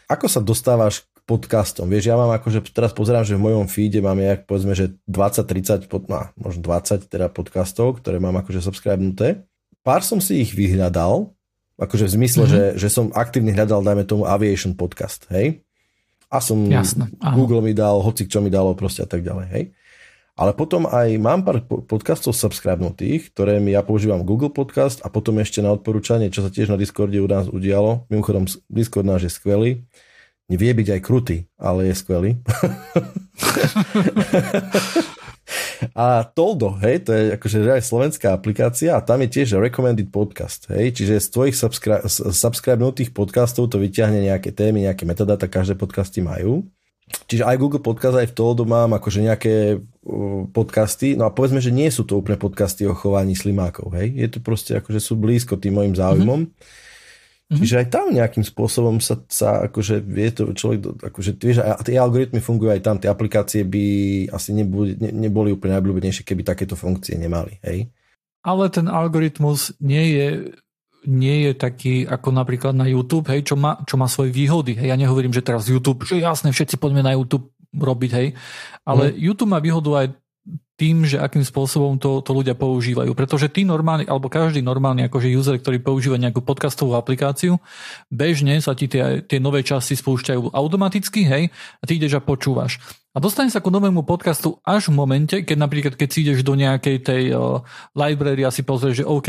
ako 0.06 0.26
sa 0.30 0.38
dostávaš 0.38 1.09
podcastom. 1.30 1.86
Vieš, 1.86 2.10
ja 2.10 2.18
mám 2.18 2.34
akože, 2.34 2.58
teraz 2.74 2.90
pozerám, 2.90 3.22
že 3.22 3.38
v 3.38 3.46
mojom 3.46 3.70
feede 3.70 4.02
mám 4.02 4.18
jak 4.18 4.50
povedzme, 4.50 4.74
že 4.74 4.98
20-30, 5.06 5.86
no, 6.10 6.26
možno 6.34 6.60
20 6.66 7.06
teda 7.06 7.30
podcastov, 7.30 8.02
ktoré 8.02 8.18
mám 8.18 8.34
akože 8.42 8.58
subscribenuté. 8.58 9.46
Pár 9.86 10.02
som 10.02 10.18
si 10.18 10.42
ich 10.42 10.50
vyhľadal, 10.58 11.30
akože 11.78 12.10
v 12.10 12.14
zmysle, 12.18 12.42
mm-hmm. 12.50 12.74
že, 12.74 12.82
že 12.82 12.88
som 12.90 13.14
aktívne 13.14 13.54
hľadal, 13.54 13.86
dajme 13.86 14.02
tomu 14.10 14.26
Aviation 14.26 14.74
podcast, 14.74 15.30
hej? 15.30 15.62
A 16.26 16.42
som, 16.42 16.66
Jasne, 16.66 17.14
Google 17.38 17.62
mi 17.62 17.78
dal, 17.78 18.02
hoci 18.02 18.26
čo 18.26 18.42
mi 18.42 18.50
dalo 18.50 18.74
proste 18.74 19.06
a 19.06 19.08
tak 19.08 19.22
ďalej, 19.22 19.46
hej? 19.54 19.64
Ale 20.34 20.56
potom 20.56 20.88
aj 20.88 21.14
mám 21.20 21.46
pár 21.46 21.62
podcastov 21.66 22.32
subscribenutých, 22.34 23.30
ktoré 23.30 23.60
mi 23.60 23.76
ja 23.76 23.84
používam 23.84 24.24
Google 24.24 24.48
Podcast 24.48 25.04
a 25.04 25.12
potom 25.12 25.36
ešte 25.36 25.60
na 25.60 25.68
odporúčanie, 25.74 26.32
čo 26.32 26.40
sa 26.40 26.48
tiež 26.48 26.72
na 26.72 26.80
Discorde 26.80 27.20
u 27.20 27.28
nás 27.28 27.44
udialo. 27.44 28.08
Mimochodom, 28.08 28.48
Discord 28.72 29.04
náš 29.04 29.28
je 29.28 29.32
skvelý 29.36 29.70
vie 30.58 30.72
byť 30.74 30.88
aj 30.98 31.00
krutý, 31.02 31.46
ale 31.54 31.90
je 31.90 31.94
skvelý. 31.94 32.30
a 35.94 36.26
Toldo, 36.26 36.74
hej, 36.82 37.06
to 37.06 37.10
je 37.14 37.22
akože 37.38 37.58
aj 37.70 37.82
slovenská 37.86 38.34
aplikácia 38.34 38.94
a 38.94 39.04
tam 39.04 39.22
je 39.22 39.30
tiež 39.30 39.58
recommended 39.58 40.10
podcast, 40.10 40.66
hej, 40.70 40.90
čiže 40.94 41.22
z 41.22 41.28
tvojich 41.30 41.56
subscri- 41.56 42.02
subscribenutých 42.34 43.14
podcastov 43.14 43.70
to 43.70 43.78
vyťahne 43.78 44.26
nejaké 44.26 44.50
témy, 44.50 44.86
nejaké 44.90 45.06
metadata, 45.06 45.46
každé 45.46 45.78
podcasty 45.78 46.22
majú. 46.22 46.66
Čiže 47.26 47.42
aj 47.42 47.58
Google 47.58 47.82
Podcast, 47.82 48.22
aj 48.22 48.30
v 48.30 48.36
Toldo 48.38 48.62
mám 48.62 48.94
akože 48.94 49.18
nejaké 49.26 49.82
podcasty, 50.54 51.18
no 51.18 51.26
a 51.26 51.34
povedzme, 51.34 51.58
že 51.58 51.74
nie 51.74 51.90
sú 51.90 52.06
to 52.06 52.22
úplne 52.22 52.38
podcasty 52.38 52.86
o 52.86 52.94
chovaní 52.94 53.34
slimákov, 53.34 53.90
hej, 53.98 54.14
je 54.14 54.28
to 54.30 54.38
proste 54.38 54.78
akože 54.78 55.02
sú 55.02 55.18
blízko 55.18 55.58
tým 55.58 55.78
mojim 55.78 55.94
záujmom. 55.94 56.40
Mm-hmm 56.46 56.88
Mm-hmm. 57.50 57.66
Čiže 57.66 57.78
aj 57.82 57.86
tam 57.90 58.06
nejakým 58.14 58.46
spôsobom 58.46 59.02
sa, 59.02 59.18
sa 59.26 59.66
akože 59.66 60.06
vie 60.06 60.30
to 60.30 60.54
človek, 60.54 61.02
akože 61.02 61.34
vieš, 61.34 61.66
a 61.66 61.82
tie 61.82 61.98
algoritmy 61.98 62.38
fungujú 62.38 62.70
aj 62.70 62.82
tam, 62.86 63.02
tie 63.02 63.10
aplikácie 63.10 63.66
by 63.66 63.84
asi 64.30 64.54
neboli, 64.54 64.94
ne, 64.94 65.10
neboli 65.10 65.50
úplne 65.50 65.74
najobľúbenejšie, 65.74 66.22
keby 66.22 66.46
takéto 66.46 66.78
funkcie 66.78 67.18
nemali, 67.18 67.58
hej? 67.66 67.90
Ale 68.46 68.70
ten 68.70 68.86
algoritmus 68.86 69.74
nie 69.82 70.14
je 70.14 70.28
nie 71.00 71.48
je 71.48 71.52
taký 71.56 72.04
ako 72.04 72.28
napríklad 72.28 72.76
na 72.76 72.84
YouTube, 72.84 73.32
hej, 73.32 73.40
čo 73.48 73.56
má, 73.56 73.80
čo 73.88 73.96
má 73.96 74.04
svoje 74.04 74.36
výhody. 74.36 74.76
Hej, 74.76 74.92
ja 74.92 75.00
nehovorím, 75.00 75.32
že 75.32 75.40
teraz 75.40 75.64
YouTube, 75.64 76.04
že 76.04 76.20
jasne, 76.20 76.52
všetci 76.52 76.76
poďme 76.76 77.00
na 77.00 77.16
YouTube 77.16 77.48
robiť, 77.72 78.10
hej, 78.12 78.28
ale 78.84 79.08
mm. 79.08 79.16
YouTube 79.16 79.52
má 79.56 79.64
výhodu 79.64 79.90
aj 80.04 80.06
tým, 80.80 81.04
že 81.04 81.20
akým 81.20 81.44
spôsobom 81.44 82.00
to, 82.00 82.24
to 82.24 82.32
ľudia 82.32 82.56
používajú. 82.56 83.12
Pretože 83.12 83.52
tí 83.52 83.68
normálni, 83.68 84.08
alebo 84.08 84.32
každý 84.32 84.64
normálny 84.64 85.12
akože 85.12 85.28
user, 85.28 85.60
ktorý 85.60 85.76
používa 85.84 86.16
nejakú 86.16 86.40
podcastovú 86.40 86.96
aplikáciu, 86.96 87.60
bežne 88.08 88.56
sa 88.64 88.72
ti 88.72 88.88
tie, 88.88 89.20
tie 89.20 89.36
nové 89.36 89.60
časti 89.60 89.92
spúšťajú 89.92 90.56
automaticky, 90.56 91.28
hej, 91.28 91.52
a 91.52 91.82
ty 91.84 92.00
ideš 92.00 92.16
a 92.16 92.24
počúvaš. 92.24 92.80
A 93.12 93.20
dostane 93.20 93.52
sa 93.52 93.60
ku 93.60 93.68
novému 93.68 94.08
podcastu 94.08 94.56
až 94.64 94.88
v 94.88 94.96
momente, 94.96 95.36
keď 95.44 95.56
napríklad, 95.60 95.94
keď 96.00 96.08
si 96.08 96.24
ideš 96.24 96.40
do 96.40 96.56
nejakej 96.56 96.96
tej 97.04 97.22
uh, 97.36 97.60
library 97.92 98.48
a 98.48 98.54
si 98.54 98.64
pozrieš, 98.64 99.04
že 99.04 99.04
OK, 99.04 99.28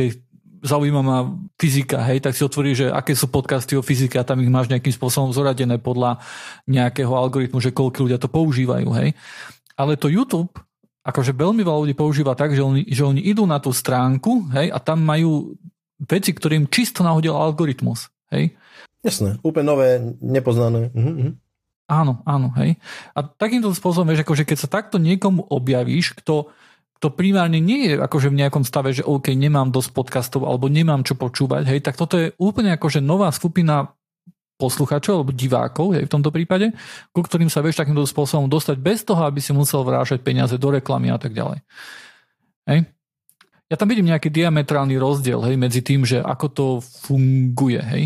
zaujíma 0.63 1.01
ma 1.03 1.27
fyzika, 1.59 1.99
hej, 2.07 2.23
tak 2.23 2.37
si 2.37 2.45
otvoríš, 2.47 2.85
že 2.85 2.87
aké 2.93 3.11
sú 3.11 3.27
podcasty 3.27 3.75
o 3.75 3.83
fyzike 3.83 4.15
a 4.15 4.23
tam 4.23 4.39
ich 4.39 4.53
máš 4.53 4.69
nejakým 4.71 4.93
spôsobom 4.93 5.35
zoradené 5.35 5.81
podľa 5.81 6.21
nejakého 6.69 7.11
algoritmu, 7.11 7.59
že 7.59 7.75
koľko 7.75 8.07
ľudia 8.07 8.21
to 8.21 8.31
používajú, 8.31 8.87
hej. 9.01 9.17
Ale 9.75 9.97
to 9.97 10.07
YouTube 10.07 10.53
akože 11.01 11.33
veľmi 11.33 11.65
veľa 11.65 11.79
ľudí 11.85 11.95
používa 11.97 12.37
tak, 12.37 12.53
že 12.53 12.61
oni, 12.61 12.85
že 12.85 13.01
oni 13.01 13.21
idú 13.25 13.49
na 13.49 13.57
tú 13.57 13.73
stránku 13.73 14.49
hej, 14.53 14.69
a 14.69 14.77
tam 14.77 15.01
majú 15.01 15.57
veci, 16.01 16.33
ktorým 16.33 16.69
čisto 16.69 17.01
nahodil 17.01 17.33
algoritmus. 17.33 18.09
Hej. 18.29 18.53
Jasné, 19.01 19.41
úplne 19.41 19.65
nové, 19.65 19.87
nepoznané. 20.21 20.93
Uh-huh. 20.93 21.33
Áno, 21.89 22.21
áno, 22.23 22.53
hej. 22.61 22.77
A 23.17 23.25
takýmto 23.25 23.73
spôsobom, 23.73 24.07
vieš, 24.07 24.23
akože 24.23 24.45
keď 24.45 24.57
sa 24.61 24.69
takto 24.69 25.01
niekomu 25.01 25.43
objavíš, 25.49 26.15
kto, 26.21 26.53
kto 27.01 27.07
primárne 27.11 27.57
nie 27.57 27.91
je 27.91 27.93
akože 27.97 28.29
v 28.29 28.39
nejakom 28.45 28.63
stave, 28.63 28.93
že 28.93 29.03
OK, 29.03 29.33
nemám 29.33 29.73
dosť 29.73 29.89
podcastov 29.91 30.45
alebo 30.45 30.69
nemám 30.69 31.01
čo 31.01 31.17
počúvať, 31.17 31.65
hej, 31.65 31.81
tak 31.81 31.97
toto 31.97 32.15
je 32.15 32.31
úplne 32.37 32.77
akože 32.77 33.01
nová 33.01 33.33
skupina 33.33 33.97
posluchačov 34.61 35.25
alebo 35.25 35.33
divákov, 35.33 35.97
hej, 35.97 36.05
v 36.05 36.13
tomto 36.13 36.29
prípade, 36.29 36.69
ku 37.09 37.25
ktorým 37.25 37.49
sa 37.49 37.65
vieš 37.65 37.81
takýmto 37.81 38.05
spôsobom 38.05 38.45
dostať 38.45 38.77
bez 38.77 39.01
toho, 39.01 39.25
aby 39.25 39.41
si 39.41 39.49
musel 39.49 39.81
vrážať 39.81 40.21
peniaze 40.21 40.53
do 40.61 40.69
reklamy 40.69 41.09
a 41.09 41.17
tak 41.17 41.33
ďalej. 41.33 41.65
Hej. 42.69 42.85
Ja 43.71 43.79
tam 43.79 43.89
vidím 43.89 44.11
nejaký 44.11 44.29
diametrálny 44.29 45.01
rozdiel 45.01 45.41
hej, 45.47 45.57
medzi 45.57 45.81
tým, 45.81 46.05
že 46.05 46.21
ako 46.21 46.45
to 46.53 46.65
funguje. 46.83 47.81
Hej. 47.81 48.03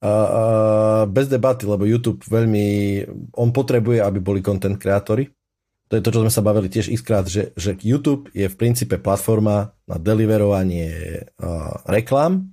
Uh, 0.00 0.08
uh, 0.08 1.02
bez 1.04 1.28
debaty, 1.28 1.68
lebo 1.68 1.84
YouTube 1.84 2.24
veľmi, 2.24 3.04
on 3.36 3.52
potrebuje, 3.52 4.00
aby 4.00 4.16
boli 4.16 4.40
content 4.40 4.80
kreatóri. 4.80 5.28
To 5.90 5.98
je 5.98 6.04
to, 6.06 6.14
čo 6.14 6.22
sme 6.22 6.32
sa 6.32 6.46
bavili 6.46 6.70
tiež 6.70 6.88
iskrát, 6.88 7.26
že, 7.26 7.50
že 7.58 7.74
YouTube 7.82 8.30
je 8.30 8.46
v 8.46 8.54
princípe 8.54 8.96
platforma 9.02 9.74
na 9.90 9.98
deliverovanie 9.98 11.26
uh, 11.42 11.82
reklám 11.90 12.46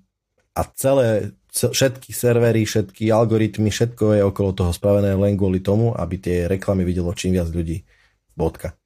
a 0.58 0.66
celé 0.74 1.37
všetky 1.58 2.14
servery, 2.14 2.62
všetky 2.68 3.10
algoritmy, 3.10 3.74
všetko 3.74 4.20
je 4.20 4.22
okolo 4.22 4.54
toho 4.54 4.72
spravené 4.76 5.18
len 5.18 5.34
kvôli 5.34 5.66
tomu, 5.66 5.96
aby 5.98 6.22
tie 6.22 6.38
reklamy 6.46 6.86
videlo 6.86 7.16
čím 7.18 7.34
viac 7.34 7.50
ľudí. 7.50 7.82
Bodka. 8.38 8.78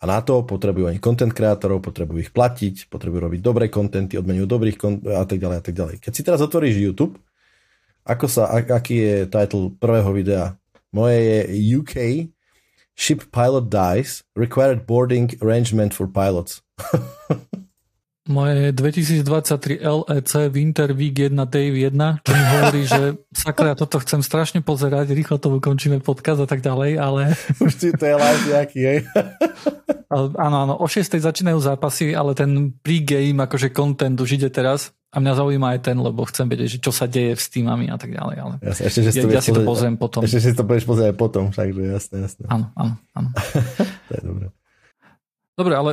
A 0.00 0.08
na 0.08 0.24
to 0.24 0.42
potrebujú 0.48 0.88
ani 0.88 0.98
content 0.98 1.30
kreatorov, 1.30 1.84
potrebujú 1.84 2.24
ich 2.24 2.32
platiť, 2.32 2.88
potrebujú 2.88 3.20
robiť 3.30 3.40
dobré 3.44 3.68
kontenty, 3.68 4.16
odmenujú 4.16 4.48
dobrých 4.48 4.76
kont- 4.80 5.04
a 5.04 5.28
tak 5.28 5.38
ďalej 5.38 5.56
a 5.60 5.62
tak 5.62 5.74
ďalej. 5.76 5.94
Keď 6.00 6.12
si 6.16 6.22
teraz 6.24 6.40
otvoríš 6.40 6.80
YouTube, 6.80 7.20
ako 8.08 8.26
sa, 8.26 8.48
aký 8.50 8.96
je 8.96 9.16
title 9.28 9.76
prvého 9.76 10.10
videa? 10.16 10.56
Moje 10.90 11.20
je 11.20 11.38
UK 11.76 11.94
Ship 12.96 13.20
Pilot 13.28 13.68
Dies 13.68 14.24
Required 14.34 14.88
Boarding 14.88 15.36
Arrangement 15.44 15.92
for 15.92 16.08
Pilots. 16.08 16.64
moje 18.28 18.76
2023 18.76 19.80
LEC 19.80 20.30
Winter 20.52 20.92
Week 20.92 21.16
1 21.16 21.32
Day 21.48 21.72
1, 21.72 21.96
čo 22.20 22.32
mi 22.36 22.44
hovorí, 22.44 22.82
že 22.84 23.02
sakra, 23.32 23.72
toto 23.72 23.96
chcem 24.04 24.20
strašne 24.20 24.60
pozerať, 24.60 25.16
rýchlo 25.16 25.40
to 25.40 25.48
ukončíme 25.56 26.04
podcast 26.04 26.44
a 26.44 26.48
tak 26.48 26.60
ďalej, 26.60 27.00
ale... 27.00 27.32
Už 27.64 27.72
ti 27.80 27.88
to 27.96 28.04
je 28.04 28.14
live 28.16 28.44
nejaký, 28.52 28.80
hej? 28.84 28.98
Áno, 30.10 30.56
áno, 30.66 30.74
o 30.76 30.86
6. 30.90 31.06
začínajú 31.06 31.62
zápasy, 31.62 32.12
ale 32.12 32.34
ten 32.34 32.74
pre-game, 32.82 33.40
akože 33.46 33.70
content 33.70 34.18
už 34.18 34.42
ide 34.42 34.50
teraz 34.50 34.90
a 35.10 35.18
mňa 35.18 35.32
zaujíma 35.38 35.66
aj 35.74 35.80
ten, 35.90 35.96
lebo 35.98 36.22
chcem 36.26 36.46
vedieť, 36.46 36.68
že 36.76 36.78
čo 36.78 36.94
sa 36.94 37.10
deje 37.10 37.34
s 37.34 37.50
týmami 37.50 37.90
a 37.90 37.98
tak 37.98 38.14
ďalej, 38.14 38.36
ale 38.38 38.54
jasne, 38.62 38.82
ešte, 38.86 39.00
že 39.06 39.10
ja, 39.26 39.38
ja 39.38 39.42
si 39.42 39.50
to 39.50 39.66
pozriem 39.66 39.98
potom. 39.98 40.22
Ešte 40.22 40.38
si 40.38 40.50
to 40.54 40.62
budeš 40.62 40.86
pozrieť 40.86 41.14
potom, 41.18 41.50
takže 41.50 41.82
jasné, 41.82 42.16
jasné. 42.26 42.44
Áno, 42.46 42.70
áno, 42.78 42.94
áno. 43.14 43.28
to 44.06 44.12
je 44.14 44.22
dobré. 44.22 44.46
Dobre, 45.60 45.76
ale 45.76 45.90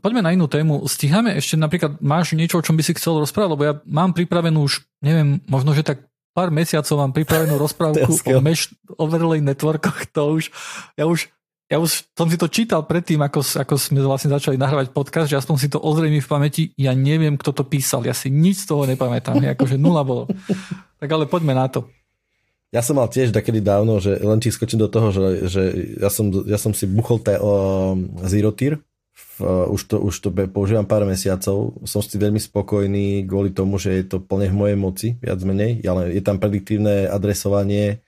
poďme 0.00 0.24
na 0.24 0.32
inú 0.32 0.48
tému. 0.48 0.88
Stíhame 0.88 1.36
ešte 1.36 1.60
napríklad, 1.60 2.00
máš 2.00 2.32
niečo, 2.32 2.56
o 2.56 2.64
čom 2.64 2.80
by 2.80 2.80
si 2.80 2.96
chcel 2.96 3.20
rozprávať, 3.20 3.50
lebo 3.52 3.62
ja 3.68 3.74
mám 3.84 4.16
pripravenú 4.16 4.64
už, 4.64 4.88
neviem, 5.04 5.36
možno, 5.44 5.76
že 5.76 5.84
tak 5.84 6.08
pár 6.32 6.48
mesiacov 6.48 6.96
mám 6.96 7.12
pripravenú 7.12 7.60
rozprávku 7.68 8.08
o 8.08 8.40
mesh 8.40 8.72
overlay 8.96 9.44
networkoch, 9.44 10.08
to 10.16 10.40
už, 10.40 10.48
ja 10.96 11.04
už 11.04 11.28
ja 11.72 11.80
už 11.80 12.04
som 12.12 12.28
si 12.28 12.36
to 12.36 12.52
čítal 12.52 12.84
predtým, 12.84 13.16
ako, 13.24 13.40
ako 13.40 13.80
sme 13.80 14.04
vlastne 14.04 14.28
začali 14.28 14.60
nahrávať 14.60 14.92
podcast, 14.92 15.32
že 15.32 15.40
aspoň 15.40 15.56
si 15.56 15.72
to 15.72 15.80
ozrejme 15.80 16.20
v 16.20 16.28
pamäti, 16.28 16.62
ja 16.76 16.92
neviem, 16.92 17.40
kto 17.40 17.48
to 17.56 17.64
písal, 17.64 18.04
ja 18.04 18.12
si 18.12 18.28
nič 18.28 18.68
z 18.68 18.76
toho 18.76 18.84
nepamätám, 18.84 19.40
akože 19.56 19.80
nula 19.80 20.04
bolo. 20.04 20.28
Tak 21.02 21.10
ale 21.10 21.26
poďme 21.26 21.58
na 21.58 21.66
to. 21.66 21.90
Ja 22.70 22.78
som 22.78 22.94
mal 22.94 23.10
tiež 23.10 23.34
takedy 23.34 23.58
dávno, 23.58 23.98
že 23.98 24.22
len 24.22 24.38
ti 24.38 24.54
skočím 24.54 24.78
do 24.78 24.86
toho, 24.86 25.10
že, 25.10 25.50
že 25.50 25.62
ja, 25.98 26.06
som, 26.06 26.30
ja 26.46 26.54
som 26.62 26.70
si 26.70 26.86
buchol 26.86 27.18
te, 27.18 27.34
o, 27.42 27.98
Zero 28.22 28.54
Tier, 28.54 28.78
Uh, 29.40 29.66
už, 29.72 29.88
to, 29.88 29.96
už 29.98 30.14
to 30.22 30.28
používam 30.52 30.84
pár 30.84 31.02
mesiacov. 31.08 31.74
Som 31.88 32.00
si 32.04 32.20
veľmi 32.20 32.38
spokojný 32.38 33.24
kvôli 33.24 33.50
tomu, 33.50 33.80
že 33.80 34.02
je 34.02 34.04
to 34.06 34.20
plne 34.20 34.52
v 34.52 34.58
mojej 34.58 34.78
moci, 34.78 35.08
viac 35.18 35.40
menej. 35.42 35.82
Ale 35.82 36.12
je 36.12 36.22
tam 36.22 36.36
prediktívne 36.36 37.08
adresovanie. 37.08 38.04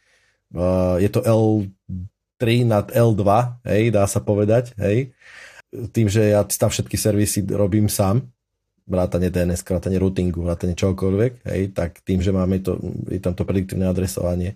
Uh, 0.54 1.00
je 1.02 1.10
to 1.10 1.24
L3 1.24 2.68
nad 2.68 2.86
L2, 2.92 3.24
hej, 3.66 3.82
dá 3.90 4.04
sa 4.06 4.22
povedať. 4.22 4.76
Hej. 4.78 5.16
Tým, 5.90 6.06
že 6.06 6.30
ja 6.36 6.46
tam 6.46 6.70
všetky 6.70 6.94
servisy 6.94 7.42
robím 7.50 7.90
sám, 7.90 8.22
vrátane 8.86 9.32
DNS, 9.32 9.64
vrátane 9.64 9.96
routingu, 9.98 10.44
vrátane 10.44 10.76
čokoľvek, 10.76 11.32
hej, 11.50 11.60
tak 11.74 12.04
tým, 12.04 12.20
že 12.20 12.30
máme 12.30 12.60
to, 12.60 12.78
je 13.08 13.18
tam 13.18 13.34
to 13.34 13.42
prediktívne 13.42 13.88
adresovanie, 13.88 14.54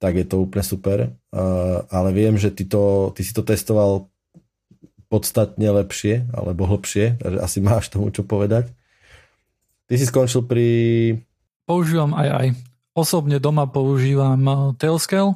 tak 0.00 0.16
je 0.16 0.24
to 0.24 0.40
úplne 0.40 0.64
super. 0.64 0.98
Uh, 1.28 1.84
ale 1.92 2.14
viem, 2.16 2.40
že 2.40 2.48
ty, 2.48 2.64
to, 2.64 3.12
ty 3.12 3.20
si 3.20 3.36
to 3.36 3.44
testoval 3.44 4.08
podstatne 5.10 5.66
lepšie 5.82 6.30
alebo 6.30 6.70
hlbšie, 6.70 7.18
takže 7.18 7.38
asi 7.42 7.58
máš 7.58 7.90
tomu 7.90 8.14
čo 8.14 8.22
povedať. 8.22 8.70
Ty 9.90 9.94
si 9.98 10.06
skončil 10.06 10.46
pri... 10.46 10.66
Používam 11.66 12.14
aj 12.14 12.28
aj. 12.30 12.46
Osobne 12.94 13.42
doma 13.42 13.66
používam 13.66 14.38
eh, 14.38 14.54
Tailscale. 14.78 15.34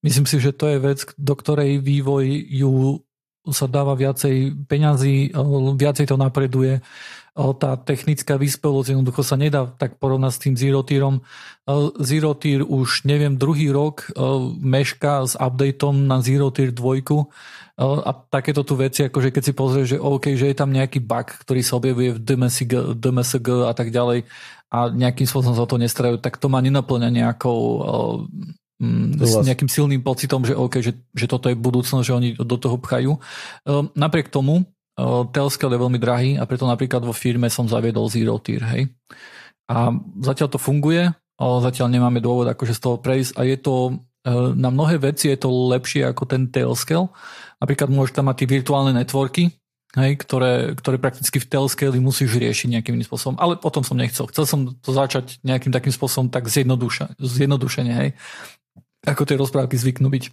Myslím 0.00 0.24
si, 0.24 0.40
že 0.40 0.56
to 0.56 0.72
je 0.72 0.80
vec, 0.80 1.04
do 1.20 1.36
ktorej 1.36 1.84
vývoj 1.84 2.24
ju 2.48 3.04
sa 3.52 3.68
dáva 3.68 3.92
viacej 3.92 4.64
peňazí, 4.64 5.36
eh, 5.36 5.72
viacej 5.76 6.08
to 6.08 6.16
napreduje 6.16 6.80
tá 7.34 7.78
technická 7.78 8.34
vyspelosť 8.34 8.92
jednoducho 8.92 9.22
sa 9.22 9.38
nedá 9.38 9.66
tak 9.66 9.96
porovnať 10.02 10.32
s 10.34 10.42
tým 10.42 10.54
Zero 10.58 10.82
Tierom. 10.82 11.22
Zero 12.02 12.34
Tier 12.34 12.66
už 12.66 13.06
neviem, 13.06 13.38
druhý 13.38 13.70
rok 13.70 14.10
meška 14.58 15.24
s 15.24 15.34
updateom 15.38 16.10
na 16.10 16.18
Zero 16.20 16.50
Tier 16.50 16.74
2 16.74 17.06
a 17.80 18.10
takéto 18.12 18.60
tu 18.60 18.76
veci, 18.76 19.08
akože 19.08 19.32
keď 19.32 19.42
si 19.42 19.52
pozrieš, 19.56 19.86
že 19.96 20.02
OK, 20.02 20.36
že 20.36 20.52
je 20.52 20.56
tam 20.58 20.68
nejaký 20.68 21.00
bug, 21.00 21.32
ktorý 21.32 21.64
sa 21.64 21.80
objavuje 21.80 22.12
v 22.12 22.20
DMSG, 22.20 22.98
DMSG 23.00 23.48
a 23.64 23.72
tak 23.72 23.88
ďalej 23.88 24.28
a 24.68 24.92
nejakým 24.92 25.24
spôsobom 25.24 25.56
sa 25.56 25.64
to 25.64 25.80
nestarajú, 25.80 26.20
tak 26.20 26.36
to 26.36 26.52
ma 26.52 26.60
nenaplňa 26.60 27.08
nejakou 27.08 27.58
s 29.20 29.34
nejakým 29.44 29.68
silným 29.68 30.00
pocitom, 30.00 30.40
že 30.40 30.56
OK, 30.56 30.80
že, 30.80 30.96
že 31.12 31.28
toto 31.28 31.52
je 31.52 31.56
budúcnosť, 31.56 32.04
že 32.04 32.16
oni 32.16 32.28
do 32.40 32.56
toho 32.56 32.80
pchajú. 32.80 33.20
Napriek 33.92 34.32
tomu, 34.32 34.64
Telescale 35.30 35.74
je 35.76 35.82
veľmi 35.82 35.98
drahý 36.00 36.30
a 36.36 36.44
preto 36.44 36.68
napríklad 36.68 37.02
vo 37.04 37.14
firme 37.14 37.48
som 37.48 37.68
zaviedol 37.70 38.10
Zero 38.10 38.36
Tier, 38.42 38.62
hej. 38.74 38.82
A 39.70 39.94
zatiaľ 40.20 40.48
to 40.50 40.58
funguje, 40.58 41.14
zatiaľ 41.38 41.88
nemáme 41.88 42.18
dôvod 42.18 42.50
akože 42.50 42.74
z 42.76 42.80
toho 42.82 42.96
prejsť 42.98 43.32
a 43.38 43.46
je 43.46 43.56
to 43.56 43.74
e, 43.88 43.92
na 44.58 44.68
mnohé 44.68 44.98
veci 44.98 45.30
je 45.30 45.38
to 45.38 45.48
lepšie 45.48 46.04
ako 46.04 46.26
ten 46.26 46.50
Telescale. 46.50 47.08
Napríklad 47.62 47.88
môžeš 47.88 48.12
tam 48.18 48.28
mať 48.28 48.44
tie 48.44 48.48
virtuálne 48.50 48.92
networky, 48.92 49.54
hej, 49.94 50.12
ktoré, 50.20 50.74
ktoré 50.74 50.96
prakticky 50.98 51.38
v 51.38 51.48
Telescale 51.48 51.96
musíš 52.02 52.34
riešiť 52.34 52.68
nejakým 52.76 52.98
spôsobom. 53.06 53.38
Ale 53.38 53.56
potom 53.56 53.86
som 53.86 53.94
nechcel. 53.94 54.26
Chcel 54.28 54.44
som 54.44 54.60
to 54.74 54.90
začať 54.90 55.38
nejakým 55.46 55.70
takým 55.70 55.94
spôsobom 55.94 56.28
tak 56.28 56.50
zjednodušene, 56.50 57.92
hej, 57.94 58.10
ako 59.06 59.22
tie 59.24 59.38
rozprávky 59.38 59.78
zvyknú 59.78 60.10
byť. 60.10 60.24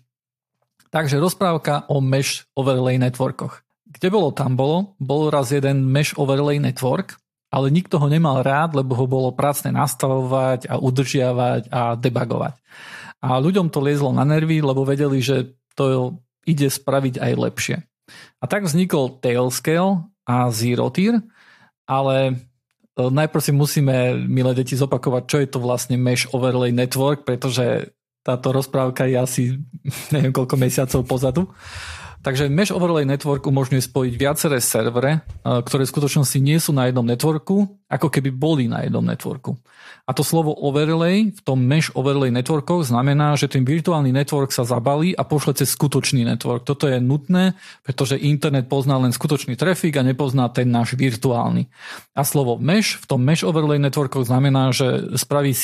Takže 0.88 1.20
rozprávka 1.20 1.86
o 1.92 2.00
mesh 2.00 2.48
overlay 2.56 2.96
networkoch. 2.96 3.67
Kde 3.98 4.14
bolo, 4.14 4.30
tam 4.30 4.54
bolo. 4.54 4.94
Bol 5.02 5.34
raz 5.34 5.50
jeden 5.50 5.90
Mesh 5.90 6.14
Overlay 6.14 6.62
Network, 6.62 7.18
ale 7.50 7.74
nikto 7.74 7.98
ho 7.98 8.06
nemal 8.06 8.46
rád, 8.46 8.78
lebo 8.78 8.94
ho 8.94 9.10
bolo 9.10 9.34
prácne 9.34 9.74
nastavovať 9.74 10.70
a 10.70 10.78
udržiavať 10.78 11.74
a 11.74 11.98
debugovať. 11.98 12.54
A 13.26 13.42
ľuďom 13.42 13.74
to 13.74 13.82
liezlo 13.82 14.14
na 14.14 14.22
nervy, 14.22 14.62
lebo 14.62 14.86
vedeli, 14.86 15.18
že 15.18 15.58
to 15.74 16.18
ide 16.46 16.70
spraviť 16.70 17.18
aj 17.18 17.34
lepšie. 17.34 17.78
A 18.40 18.46
tak 18.46 18.70
vznikol 18.70 19.18
Tailscale 19.18 20.06
a 20.30 20.48
Zero 20.54 20.94
Tier, 20.94 21.20
ale 21.90 22.16
e, 22.30 22.34
najprv 23.02 23.42
si 23.42 23.52
musíme, 23.52 24.16
milé 24.30 24.54
deti, 24.54 24.78
zopakovať, 24.78 25.24
čo 25.26 25.38
je 25.42 25.48
to 25.50 25.60
vlastne 25.60 25.98
Mesh 25.98 26.30
Overlay 26.32 26.70
Network, 26.70 27.26
pretože 27.26 27.92
táto 28.22 28.52
rozprávka 28.52 29.08
je 29.08 29.18
asi 29.18 29.44
neviem 30.14 30.36
koľko 30.36 30.56
mesiacov 30.60 31.02
pozadu. 31.08 31.42
Takže 32.28 32.52
Mesh 32.52 32.76
Overlay 32.76 33.08
Network 33.08 33.48
umožňuje 33.48 33.88
spojiť 33.88 34.14
viaceré 34.20 34.60
servere, 34.60 35.24
ktoré 35.48 35.88
v 35.88 35.94
skutočnosti 35.96 36.36
nie 36.44 36.60
sú 36.60 36.76
na 36.76 36.92
jednom 36.92 37.08
networku, 37.08 37.80
ako 37.88 38.12
keby 38.12 38.36
boli 38.36 38.68
na 38.68 38.84
jednom 38.84 39.04
networku. 39.04 39.56
A 40.08 40.12
to 40.16 40.24
slovo 40.24 40.52
overlay 40.52 41.32
v 41.32 41.42
tom 41.44 41.64
mesh 41.64 41.92
overlay 41.96 42.32
networkoch 42.32 42.88
znamená, 42.88 43.36
že 43.40 43.48
ten 43.48 43.64
virtuálny 43.64 44.12
network 44.12 44.52
sa 44.52 44.68
zabalí 44.68 45.16
a 45.16 45.24
pošle 45.24 45.56
cez 45.56 45.72
skutočný 45.72 46.28
network. 46.28 46.68
Toto 46.68 46.88
je 46.88 47.00
nutné, 47.00 47.56
pretože 47.84 48.20
internet 48.20 48.68
pozná 48.68 49.00
len 49.00 49.16
skutočný 49.16 49.56
trafik 49.56 49.96
a 50.00 50.04
nepozná 50.04 50.52
ten 50.52 50.68
náš 50.68 51.00
virtuálny. 51.00 51.68
A 52.16 52.28
slovo 52.28 52.60
mesh 52.60 53.00
v 53.00 53.06
tom 53.08 53.24
mesh 53.24 53.48
overlay 53.48 53.80
networkoch 53.80 54.28
znamená, 54.28 54.76
že 54.76 55.16
spraví 55.16 55.52
e, 55.52 55.60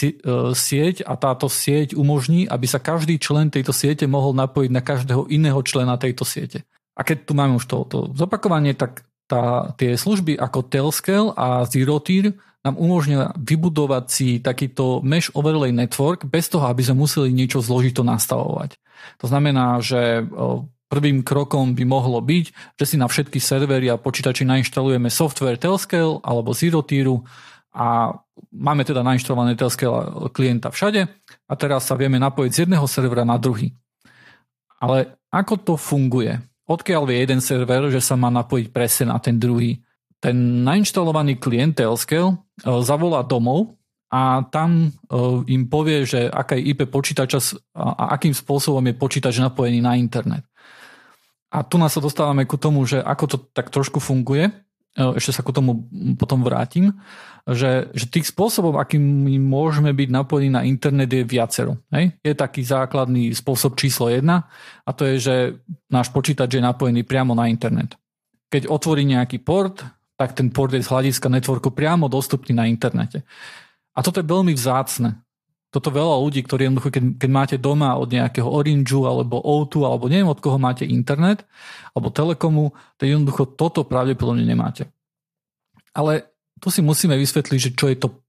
sieť 0.56 1.04
a 1.04 1.20
táto 1.20 1.52
sieť 1.52 1.96
umožní, 1.96 2.48
aby 2.48 2.68
sa 2.68 2.80
každý 2.80 3.20
člen 3.20 3.52
tejto 3.52 3.76
siete 3.76 4.08
mohol 4.08 4.32
napojiť 4.36 4.72
na 4.72 4.80
každého 4.80 5.28
iného 5.28 5.60
člena 5.64 6.00
tejto 6.00 6.24
siete. 6.24 6.64
A 6.94 7.02
keď 7.02 7.28
tu 7.28 7.34
máme 7.34 7.58
už 7.58 7.66
to, 7.66 7.78
to 7.90 7.98
zopakovanie, 8.14 8.78
tak 8.78 9.08
tá, 9.34 9.74
tie 9.82 9.98
služby 9.98 10.38
ako 10.38 10.70
Telscale 10.70 11.34
a 11.34 11.66
Zerotier 11.66 12.38
nám 12.62 12.78
umožňuje 12.78 13.34
vybudovať 13.42 14.06
si 14.08 14.28
takýto 14.38 15.02
mesh 15.02 15.34
overlay 15.34 15.74
network 15.74 16.30
bez 16.30 16.54
toho, 16.54 16.70
aby 16.70 16.86
sme 16.86 17.02
museli 17.02 17.34
niečo 17.34 17.60
zložito 17.60 18.06
nastavovať. 18.06 18.78
To 19.20 19.26
znamená, 19.28 19.82
že 19.82 20.24
prvým 20.88 21.26
krokom 21.26 21.74
by 21.74 21.84
mohlo 21.84 22.22
byť, 22.22 22.78
že 22.78 22.86
si 22.86 22.96
na 22.96 23.10
všetky 23.10 23.42
servery 23.42 23.90
a 23.90 23.98
počítači 23.98 24.46
nainštalujeme 24.46 25.10
software 25.10 25.58
Telscale 25.58 26.22
alebo 26.22 26.54
Zerotieru 26.54 27.26
a 27.74 28.14
máme 28.54 28.86
teda 28.86 29.02
nainštalované 29.02 29.58
Telscale 29.58 30.30
klienta 30.30 30.70
všade 30.70 31.10
a 31.50 31.54
teraz 31.58 31.90
sa 31.90 31.98
vieme 31.98 32.22
napojiť 32.22 32.52
z 32.54 32.62
jedného 32.70 32.86
servera 32.86 33.26
na 33.26 33.42
druhý. 33.42 33.74
Ale 34.78 35.18
ako 35.34 35.54
to 35.58 35.74
funguje? 35.74 36.38
Odkiaľ 36.74 37.06
vie 37.06 37.22
jeden 37.22 37.38
server, 37.38 37.94
že 37.94 38.02
sa 38.02 38.18
má 38.18 38.34
napojiť 38.34 38.74
presne 38.74 39.14
na 39.14 39.22
ten 39.22 39.38
druhý? 39.38 39.78
ten 40.24 40.64
nainštalovaný 40.64 41.36
klient 41.36 41.76
Telescale 41.76 42.32
e, 42.32 42.36
zavolá 42.80 43.28
domov 43.28 43.76
a 44.08 44.48
tam 44.48 44.88
e, 44.88 44.90
im 45.52 45.68
povie, 45.68 46.08
že 46.08 46.32
aká 46.32 46.56
je 46.56 46.72
IP 46.72 46.88
počítača 46.88 47.60
a 47.76 48.16
akým 48.16 48.32
spôsobom 48.32 48.80
je 48.88 48.96
počítač 48.96 49.44
napojený 49.44 49.84
na 49.84 50.00
internet. 50.00 50.48
A 51.52 51.68
tu 51.68 51.76
nás 51.76 51.92
sa 51.92 52.00
dostávame 52.00 52.48
ku 52.48 52.56
tomu, 52.56 52.88
že 52.88 53.04
ako 53.04 53.26
to 53.28 53.38
tak 53.52 53.68
trošku 53.68 54.00
funguje, 54.00 54.48
ešte 54.94 55.34
sa 55.34 55.42
ku 55.42 55.50
tomu 55.50 55.90
potom 56.22 56.46
vrátim, 56.46 56.94
že, 57.50 57.90
že 57.98 58.06
tých 58.08 58.30
spôsobov, 58.30 58.78
akým 58.78 59.02
môžeme 59.42 59.90
byť 59.90 60.10
napojení 60.14 60.52
na 60.54 60.62
internet 60.64 61.10
je 61.10 61.26
viacero. 61.26 61.82
Hej? 61.90 62.14
Je 62.22 62.34
taký 62.38 62.62
základný 62.62 63.34
spôsob 63.34 63.74
číslo 63.74 64.08
jedna 64.14 64.46
a 64.86 64.94
to 64.94 65.10
je, 65.10 65.16
že 65.18 65.36
náš 65.90 66.14
počítač 66.14 66.56
je 66.56 66.62
napojený 66.62 67.02
priamo 67.04 67.34
na 67.34 67.50
internet. 67.50 67.98
Keď 68.54 68.70
otvorí 68.70 69.02
nejaký 69.02 69.42
port, 69.42 69.82
tak 70.14 70.38
ten 70.38 70.54
port 70.54 70.70
je 70.70 70.86
z 70.86 70.92
hľadiska 70.94 71.26
networku 71.26 71.74
priamo 71.74 72.06
dostupný 72.06 72.54
na 72.54 72.70
internete. 72.70 73.26
A 73.98 74.06
toto 74.06 74.22
je 74.22 74.30
veľmi 74.30 74.54
vzácne. 74.54 75.23
Toto 75.74 75.90
veľa 75.90 76.22
ľudí, 76.22 76.46
ktorí 76.46 76.70
jednoducho, 76.70 76.94
keď, 76.94 77.04
keď 77.18 77.30
máte 77.34 77.56
doma 77.58 77.98
od 77.98 78.14
nejakého 78.14 78.46
Orangeu 78.46 79.10
alebo 79.10 79.42
O2 79.42 79.82
alebo 79.82 80.06
neviem 80.06 80.30
od 80.30 80.38
koho 80.38 80.62
máte 80.62 80.86
internet 80.86 81.50
alebo 81.98 82.14
Telekomu, 82.14 82.78
tak 83.02 83.10
jednoducho 83.10 83.58
toto 83.58 83.82
pravdepodobne 83.82 84.46
nemáte. 84.46 84.94
Ale 85.98 86.30
tu 86.62 86.70
si 86.70 86.86
musíme 86.86 87.18
vysvetliť, 87.18 87.60
že 87.60 87.74
čo 87.74 87.90
je 87.90 87.98
to 87.98 88.22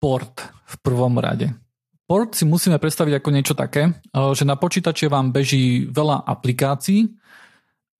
port 0.00 0.40
v 0.64 0.74
prvom 0.80 1.20
rade. 1.20 1.52
Port 2.08 2.32
si 2.32 2.48
musíme 2.48 2.80
predstaviť 2.80 3.20
ako 3.20 3.28
niečo 3.28 3.54
také, 3.54 3.94
že 4.10 4.48
na 4.48 4.56
počítače 4.56 5.06
vám 5.06 5.30
beží 5.30 5.86
veľa 5.86 6.26
aplikácií, 6.26 7.06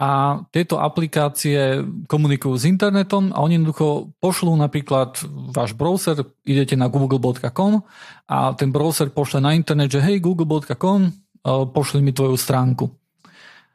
a 0.00 0.40
tieto 0.48 0.80
aplikácie 0.80 1.84
komunikujú 2.08 2.56
s 2.56 2.64
internetom 2.64 3.36
a 3.36 3.44
oni 3.44 3.60
jednoducho 3.60 4.16
pošlú 4.16 4.56
napríklad 4.56 5.20
váš 5.52 5.76
browser, 5.76 6.24
idete 6.48 6.72
na 6.72 6.88
google.com 6.88 7.84
a 8.24 8.56
ten 8.56 8.72
browser 8.72 9.12
pošle 9.12 9.44
na 9.44 9.52
internet, 9.52 9.92
že 9.92 10.00
hej 10.00 10.24
google.com, 10.24 11.00
e, 11.04 11.10
pošli 11.44 12.00
mi 12.00 12.16
tvoju 12.16 12.32
stránku. 12.40 12.88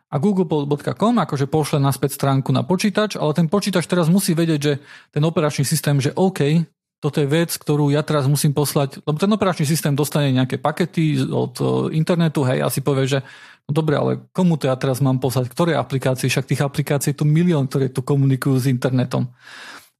A 0.09 0.17
google.com 0.17 1.13
akože 1.21 1.45
pošle 1.45 1.77
naspäť 1.77 2.17
stránku 2.17 2.49
na 2.49 2.65
počítač, 2.65 3.21
ale 3.21 3.37
ten 3.37 3.45
počítač 3.45 3.85
teraz 3.85 4.09
musí 4.09 4.33
vedieť, 4.33 4.59
že 4.59 4.73
ten 5.13 5.21
operačný 5.21 5.61
systém, 5.61 6.01
že 6.01 6.09
OK, 6.17 6.65
toto 7.05 7.21
je 7.21 7.29
vec, 7.29 7.53
ktorú 7.53 7.93
ja 7.93 8.01
teraz 8.01 8.25
musím 8.25 8.49
poslať, 8.49 9.05
lebo 9.05 9.21
ten 9.21 9.29
operačný 9.29 9.69
systém 9.69 9.93
dostane 9.93 10.33
nejaké 10.33 10.57
pakety 10.57 11.21
od 11.29 11.53
e, 11.61 11.65
internetu, 11.93 12.41
hej, 12.49 12.65
a 12.65 12.73
si 12.73 12.81
povie, 12.81 13.05
že 13.05 13.21
No 13.65 13.71
dobre, 13.73 13.97
ale 13.97 14.11
komu 14.29 14.61
to 14.61 14.69
ja 14.69 14.77
teraz 14.77 15.01
mám 15.01 15.17
poslať? 15.17 15.49
Ktoré 15.49 15.73
aplikácie? 15.73 16.29
Však 16.29 16.45
tých 16.45 16.61
aplikácií 16.61 17.17
je 17.17 17.19
tu 17.21 17.25
milión, 17.25 17.65
ktoré 17.65 17.89
tu 17.89 18.05
komunikujú 18.05 18.61
s 18.61 18.69
internetom. 18.69 19.33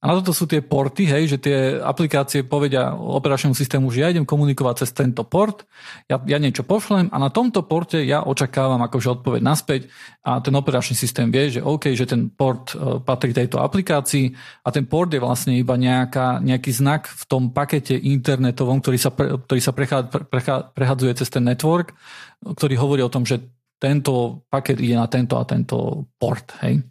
A 0.06 0.14
na 0.14 0.22
toto 0.22 0.38
sú 0.38 0.46
tie 0.46 0.62
porty, 0.62 1.10
hej, 1.10 1.34
že 1.34 1.38
tie 1.42 1.58
aplikácie 1.82 2.46
povedia 2.46 2.94
operačnému 2.94 3.58
systému, 3.58 3.90
že 3.90 4.06
ja 4.06 4.14
idem 4.14 4.22
komunikovať 4.22 4.86
cez 4.86 4.94
tento 4.94 5.26
port, 5.26 5.66
ja, 6.06 6.22
ja 6.30 6.38
niečo 6.38 6.62
pošlem 6.62 7.10
a 7.10 7.18
na 7.18 7.34
tomto 7.34 7.66
porte 7.66 8.06
ja 8.06 8.22
očakávam 8.22 8.78
akože 8.86 9.18
odpoveď 9.18 9.42
naspäť 9.42 9.90
a 10.22 10.38
ten 10.46 10.54
operačný 10.54 10.94
systém 10.94 11.34
vie, 11.34 11.58
že 11.58 11.66
OK, 11.66 11.98
že 11.98 12.06
ten 12.06 12.30
port 12.30 12.78
uh, 12.78 13.02
patrí 13.02 13.34
tejto 13.34 13.58
aplikácii 13.58 14.30
a 14.62 14.70
ten 14.70 14.86
port 14.86 15.10
je 15.10 15.18
vlastne 15.18 15.58
iba 15.58 15.74
nejaká, 15.74 16.38
nejaký 16.38 16.70
znak 16.70 17.10
v 17.10 17.24
tom 17.26 17.50
pakete 17.50 17.98
internetovom, 17.98 18.86
ktorý 18.86 19.02
sa, 19.02 19.10
pre, 19.10 19.42
ktorý 19.42 19.62
sa 19.64 19.74
prechá, 19.74 20.06
prechá, 20.06 20.70
prechadzuje 20.70 21.18
cez 21.18 21.34
ten 21.34 21.42
network, 21.42 21.98
ktorý 22.46 22.78
hovorí 22.78 23.02
o 23.02 23.10
tom, 23.10 23.26
že 23.26 23.42
tento 23.80 24.46
paket 24.48 24.80
ide 24.80 24.96
na 24.96 25.08
tento 25.08 25.36
a 25.36 25.44
tento 25.44 26.08
port. 26.16 26.56
Hej. 26.64 26.84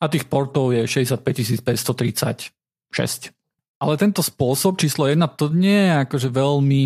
A 0.00 0.04
tých 0.08 0.28
portov 0.28 0.72
je 0.72 0.84
65 0.84 1.64
536. 1.64 3.34
Ale 3.82 3.94
tento 3.98 4.22
spôsob 4.22 4.78
číslo 4.78 5.10
1 5.10 5.18
to 5.36 5.50
nie 5.50 5.90
je 5.90 5.92
akože 6.06 6.28
veľmi, 6.30 6.82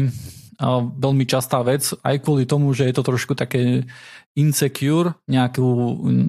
veľmi 0.98 1.24
častá 1.28 1.62
vec, 1.62 1.84
aj 2.02 2.16
kvôli 2.24 2.48
tomu, 2.48 2.72
že 2.74 2.88
je 2.88 2.94
to 2.96 3.06
trošku 3.06 3.38
také 3.38 3.86
insecure 4.34 5.14
nejakú, 5.26 5.66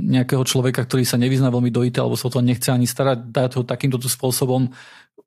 nejakého 0.10 0.42
človeka, 0.46 0.86
ktorý 0.86 1.06
sa 1.06 1.18
nevyzná 1.18 1.50
veľmi 1.50 1.70
do 1.74 1.86
IT 1.86 1.98
alebo 2.02 2.18
sa 2.18 2.30
o 2.30 2.34
to 2.34 2.42
nechce 2.42 2.70
ani 2.70 2.86
starať, 2.90 3.30
dať 3.30 3.52
ho 3.58 3.64
takýmto 3.66 4.02
spôsobom 4.02 4.70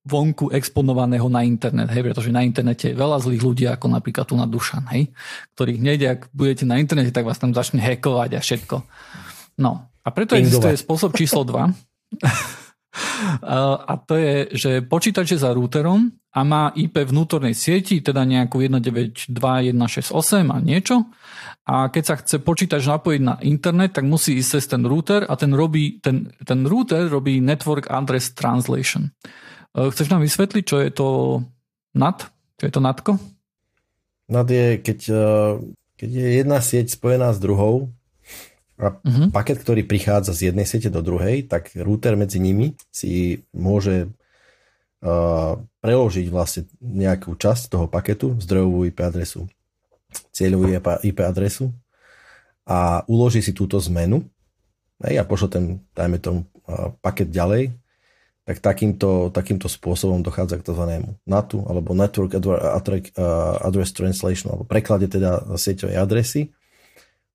vonku 0.02 0.50
exponovaného 0.50 1.30
na 1.30 1.46
internet, 1.46 1.90
hej, 1.94 2.02
pretože 2.02 2.34
na 2.34 2.42
internete 2.42 2.90
je 2.90 2.98
veľa 2.98 3.22
zlých 3.22 3.42
ľudí, 3.42 3.64
ako 3.70 3.86
napríklad 3.86 4.26
tu 4.26 4.34
na 4.34 4.50
Dušan, 4.50 4.90
hej, 4.90 5.14
ktorých 5.54 5.78
nejde, 5.78 6.06
ak 6.10 6.20
budete 6.34 6.66
na 6.66 6.82
internete, 6.82 7.14
tak 7.14 7.22
vás 7.22 7.38
tam 7.38 7.54
začne 7.54 7.78
hackovať 7.78 8.30
a 8.34 8.40
všetko. 8.42 8.76
No, 9.62 9.86
a 10.02 10.08
preto 10.10 10.34
existuje 10.34 10.74
spôsob 10.74 11.14
číslo 11.14 11.46
2. 11.46 11.70
a 13.86 13.92
to 14.02 14.14
je, 14.18 14.34
že 14.52 14.70
počítač 14.84 15.32
je 15.32 15.38
za 15.38 15.54
routerom 15.54 16.10
a 16.34 16.40
má 16.42 16.74
IP 16.74 17.06
vnútornej 17.06 17.54
sieti, 17.54 18.02
teda 18.02 18.26
nejakú 18.26 18.58
192.168 18.58 20.50
a 20.50 20.58
niečo. 20.58 20.96
A 21.62 21.88
keď 21.94 22.02
sa 22.02 22.18
chce 22.18 22.42
počítač 22.42 22.82
napojiť 22.82 23.22
na 23.22 23.38
internet, 23.46 23.94
tak 23.94 24.04
musí 24.04 24.34
ísť 24.34 24.50
cez 24.58 24.64
ten 24.66 24.82
router 24.82 25.22
a 25.22 25.38
ten, 25.38 25.54
robí, 25.54 26.02
ten, 26.02 26.34
ten 26.42 26.66
router 26.66 27.06
robí 27.06 27.38
Network 27.38 27.86
Address 27.86 28.34
Translation. 28.34 29.14
E, 29.72 29.88
chceš 29.88 30.12
nám 30.12 30.20
vysvetliť, 30.20 30.64
čo 30.64 30.76
je 30.80 30.90
to 30.92 31.08
NAT? 31.96 32.28
Čo 32.60 32.64
je 32.68 32.72
to 32.72 32.80
NATko? 32.80 33.12
NAT 34.28 34.48
je, 34.48 34.66
keď, 34.80 35.00
e, 35.08 35.28
keď 35.96 36.08
je 36.12 36.28
jedna 36.44 36.58
sieť 36.60 36.86
spojená 36.92 37.32
s 37.32 37.40
druhou, 37.40 37.92
a 38.82 38.98
uh-huh. 38.98 39.30
paket, 39.30 39.62
ktorý 39.62 39.86
prichádza 39.86 40.34
z 40.34 40.50
jednej 40.50 40.66
siete 40.66 40.90
do 40.90 41.04
druhej, 41.06 41.46
tak 41.46 41.70
router 41.78 42.18
medzi 42.18 42.42
nimi 42.42 42.74
si 42.90 43.44
môže 43.54 44.10
uh, 44.10 45.54
preložiť 45.78 46.26
vlastne 46.26 46.66
nejakú 46.82 47.38
časť 47.38 47.70
toho 47.70 47.86
paketu, 47.86 48.34
zdrojovú 48.42 48.90
IP 48.90 48.98
adresu, 49.06 49.46
cieľovú 50.34 50.74
IP 51.06 51.18
adresu 51.22 51.70
a 52.66 53.06
uloží 53.06 53.38
si 53.38 53.54
túto 53.54 53.78
zmenu 53.78 54.26
hej, 55.06 55.20
a 55.20 55.22
pošle 55.22 55.48
ten, 55.52 55.64
dajme 55.94 56.18
tomu, 56.18 56.40
paket 57.04 57.30
ďalej, 57.30 57.74
tak 58.42 58.58
takýmto, 58.58 59.30
takýmto 59.30 59.70
spôsobom 59.70 60.22
dochádza 60.22 60.58
k 60.58 60.66
tzv. 60.66 60.84
NATu 61.22 61.62
alebo 61.66 61.94
Network 61.94 62.34
Address 63.62 63.94
Translation 63.94 64.50
alebo 64.50 64.66
preklade 64.66 65.06
teda 65.06 65.54
sieťovej 65.54 65.96
adresy 65.96 66.50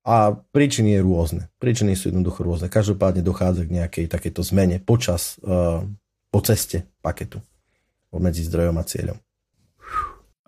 a 0.04 0.36
príčiny 0.36 0.96
je 0.96 1.00
rôzne. 1.04 1.42
Príčiny 1.60 1.96
sú 1.96 2.12
jednoducho 2.12 2.44
rôzne. 2.44 2.72
Každopádne 2.72 3.20
dochádza 3.20 3.68
k 3.68 3.76
nejakej 3.76 4.04
takéto 4.08 4.40
zmene 4.40 4.80
počas, 4.80 5.36
po 6.28 6.40
ceste 6.44 6.84
paketu 7.00 7.40
medzi 8.12 8.44
zdrojom 8.44 8.76
a 8.76 8.84
cieľom. 8.84 9.16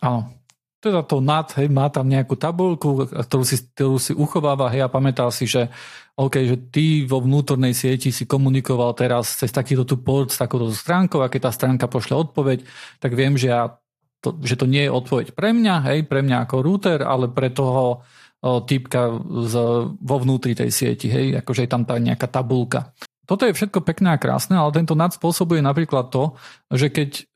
Áno. 0.00 0.39
Teda 0.80 1.04
to 1.04 1.20
NAT, 1.20 1.60
hej, 1.60 1.68
má 1.68 1.92
tam 1.92 2.08
nejakú 2.08 2.40
tabulku, 2.40 3.04
ktorú 3.04 3.44
si, 3.44 3.60
ktorú 3.60 4.00
si 4.00 4.16
uchováva, 4.16 4.72
hej, 4.72 4.80
a 4.80 4.88
pamätá 4.88 5.28
si, 5.28 5.44
že 5.44 5.68
OK, 6.16 6.40
že 6.40 6.56
ty 6.72 7.04
vo 7.04 7.20
vnútornej 7.20 7.76
sieti 7.76 8.08
si 8.08 8.24
komunikoval 8.24 8.96
teraz 8.96 9.36
cez 9.36 9.52
takýto 9.52 9.84
tu 9.84 10.00
port 10.00 10.32
s 10.32 10.40
takouto 10.40 10.72
stránkou 10.72 11.20
a 11.20 11.28
keď 11.28 11.48
tá 11.48 11.52
stránka 11.52 11.84
pošle 11.84 12.16
odpoveď, 12.16 12.64
tak 12.96 13.12
viem, 13.12 13.36
že, 13.36 13.52
ja 13.52 13.76
to, 14.24 14.40
že 14.40 14.56
to 14.56 14.64
nie 14.64 14.88
je 14.88 14.92
odpoveď 14.92 15.36
pre 15.36 15.52
mňa, 15.52 15.74
hej, 15.92 15.98
pre 16.08 16.24
mňa 16.24 16.48
ako 16.48 16.56
router, 16.64 17.04
ale 17.04 17.28
pre 17.28 17.52
toho 17.52 18.00
typka 18.40 19.20
z, 19.52 19.54
vo 20.00 20.16
vnútri 20.16 20.56
tej 20.56 20.72
sieti, 20.72 21.12
hej, 21.12 21.44
akože 21.44 21.68
je 21.68 21.70
tam 21.70 21.84
tá 21.84 22.00
nejaká 22.00 22.24
tabulka. 22.24 22.96
Toto 23.28 23.46
je 23.46 23.54
všetko 23.54 23.84
pekné 23.84 24.16
a 24.16 24.18
krásne, 24.18 24.58
ale 24.58 24.74
tento 24.74 24.98
nad 24.98 25.14
spôsobuje 25.14 25.62
napríklad 25.62 26.10
to, 26.10 26.34
že 26.72 26.90
keď 26.90 27.29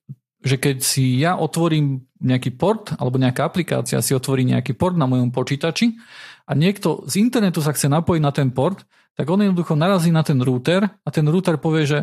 že 0.45 0.61
keď 0.61 0.85
si 0.85 1.25
ja 1.25 1.41
otvorím 1.41 2.05
nejaký 2.21 2.53
port, 2.61 2.93
alebo 3.01 3.17
nejaká 3.17 3.49
aplikácia 3.49 4.05
si 4.05 4.13
otvorí 4.13 4.45
nejaký 4.45 4.77
port 4.77 4.93
na 4.93 5.09
mojom 5.09 5.33
počítači 5.33 5.97
a 6.45 6.53
niekto 6.53 7.09
z 7.09 7.25
internetu 7.25 7.65
sa 7.65 7.73
chce 7.73 7.89
napojiť 7.89 8.21
na 8.21 8.29
ten 8.29 8.53
port, 8.53 8.85
tak 9.17 9.25
on 9.33 9.41
jednoducho 9.41 9.73
narazí 9.73 10.13
na 10.13 10.21
ten 10.21 10.37
router 10.45 10.85
a 10.85 11.09
ten 11.09 11.25
router 11.25 11.57
povie, 11.57 11.89
že 11.89 11.99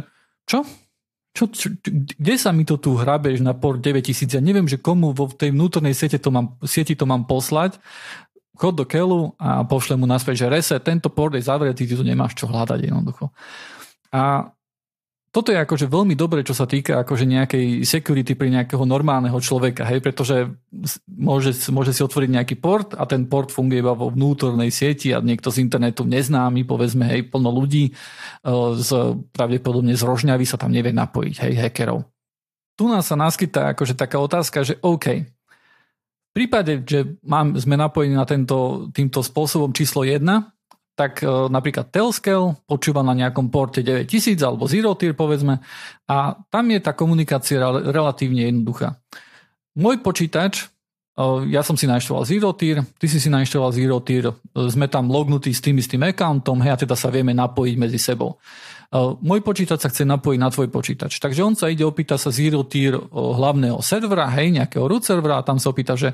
čo? 0.50 0.66
Čo, 1.32 1.48
čo, 1.48 1.72
kde 2.20 2.36
sa 2.36 2.52
mi 2.52 2.68
to 2.68 2.76
tu 2.76 2.98
hrabeš 2.98 3.40
na 3.40 3.56
port 3.56 3.80
9000? 3.80 4.36
Ja 4.36 4.44
neviem, 4.44 4.68
že 4.68 4.82
komu 4.82 5.16
vo 5.16 5.32
tej 5.32 5.56
vnútornej 5.56 5.96
siete 5.96 6.20
to 6.20 6.28
mám, 6.28 6.60
sieti 6.66 6.98
to 6.98 7.08
mám 7.08 7.24
poslať. 7.24 7.80
Chod 8.58 8.76
do 8.76 8.84
kelu 8.84 9.32
a 9.40 9.64
pošle 9.64 9.96
mu 9.96 10.04
naspäť, 10.10 10.44
že 10.44 10.52
reset, 10.52 10.82
tento 10.84 11.08
port 11.08 11.32
je 11.32 11.46
zavretý, 11.46 11.88
ty 11.88 11.96
tu 11.96 12.04
nemáš 12.04 12.36
čo 12.36 12.52
hľadať 12.52 12.84
jednoducho. 12.84 13.32
A 14.12 14.52
toto 15.32 15.56
je 15.56 15.64
akože 15.64 15.88
veľmi 15.88 16.12
dobre, 16.12 16.44
čo 16.44 16.52
sa 16.52 16.68
týka 16.68 17.00
akože 17.08 17.24
nejakej 17.24 17.88
security 17.88 18.36
pri 18.36 18.52
nejakého 18.52 18.84
normálneho 18.84 19.40
človeka, 19.40 19.88
hej, 19.88 20.04
pretože 20.04 20.52
môže, 21.08 21.56
môže 21.72 21.96
si 21.96 22.04
otvoriť 22.04 22.30
nejaký 22.36 22.56
port 22.60 22.92
a 23.00 23.08
ten 23.08 23.24
port 23.32 23.48
funguje 23.48 23.80
iba 23.80 23.96
vo 23.96 24.12
vnútornej 24.12 24.68
sieti 24.76 25.16
a 25.16 25.24
niekto 25.24 25.48
z 25.48 25.64
internetu 25.64 26.04
neznámy, 26.04 26.68
povedzme, 26.68 27.08
hej, 27.08 27.32
plno 27.32 27.48
ľudí 27.48 27.90
e, 27.90 27.92
z, 28.76 28.90
pravdepodobne 29.32 29.96
z 29.96 30.04
Rožňavy 30.04 30.44
sa 30.44 30.60
tam 30.60 30.76
nevie 30.76 30.92
napojiť, 30.92 31.36
hej, 31.48 31.54
hackerov. 31.64 32.04
Tu 32.76 32.84
nás 32.92 33.08
sa 33.08 33.16
naskytá 33.16 33.72
akože 33.72 33.96
taká 33.96 34.20
otázka, 34.20 34.68
že 34.68 34.84
OK, 34.84 35.32
v 36.32 36.32
prípade, 36.36 36.84
že 36.84 37.20
mám, 37.24 37.56
sme 37.56 37.80
napojení 37.80 38.16
na 38.20 38.28
tento, 38.28 38.88
týmto 38.92 39.24
spôsobom 39.24 39.72
číslo 39.72 40.04
1, 40.04 40.24
tak 41.02 41.26
e, 41.26 41.50
napríklad 41.50 41.90
Telescale 41.90 42.54
počúva 42.70 43.02
na 43.02 43.18
nejakom 43.18 43.50
porte 43.50 43.82
9000 43.82 44.38
alebo 44.46 44.70
Zero 44.70 44.94
Tier 44.94 45.18
povedzme 45.18 45.58
a 46.06 46.38
tam 46.54 46.66
je 46.70 46.78
tá 46.78 46.94
komunikácia 46.94 47.58
relatívne 47.90 48.46
jednoduchá. 48.46 49.02
Môj 49.74 49.98
počítač, 50.06 50.70
e, 51.18 51.50
ja 51.50 51.66
som 51.66 51.74
si 51.74 51.90
nainštaloval 51.90 52.30
Zero 52.30 52.54
Tier, 52.54 52.86
ty 53.02 53.10
si 53.10 53.18
si 53.18 53.34
nainštaloval 53.34 53.74
Zero 53.74 53.98
Tier, 54.06 54.30
e, 54.30 54.34
sme 54.70 54.86
tam 54.86 55.10
lognutí 55.10 55.50
s 55.50 55.66
tým 55.66 55.82
istým 55.82 56.06
accountom, 56.06 56.62
hej, 56.62 56.78
a 56.78 56.82
teda 56.86 56.94
sa 56.94 57.10
vieme 57.10 57.34
napojiť 57.34 57.76
medzi 57.82 57.98
sebou. 57.98 58.38
Môj 59.24 59.40
počítač 59.40 59.80
sa 59.80 59.88
chce 59.88 60.04
napojiť 60.04 60.36
na 60.36 60.52
tvoj 60.52 60.68
počítač. 60.68 61.16
Takže 61.24 61.48
on 61.48 61.56
sa 61.56 61.72
ide 61.72 61.88
opýta 61.88 62.20
sa 62.20 62.28
Zero 62.28 62.68
Tier 62.68 63.00
hlavného 63.16 63.80
servera, 63.80 64.28
hej, 64.36 64.52
nejakého 64.52 64.84
root 64.84 65.08
servera 65.08 65.40
a 65.40 65.48
tam 65.48 65.64
sa 65.64 65.72
opýta, 65.72 65.96
že 65.96 66.12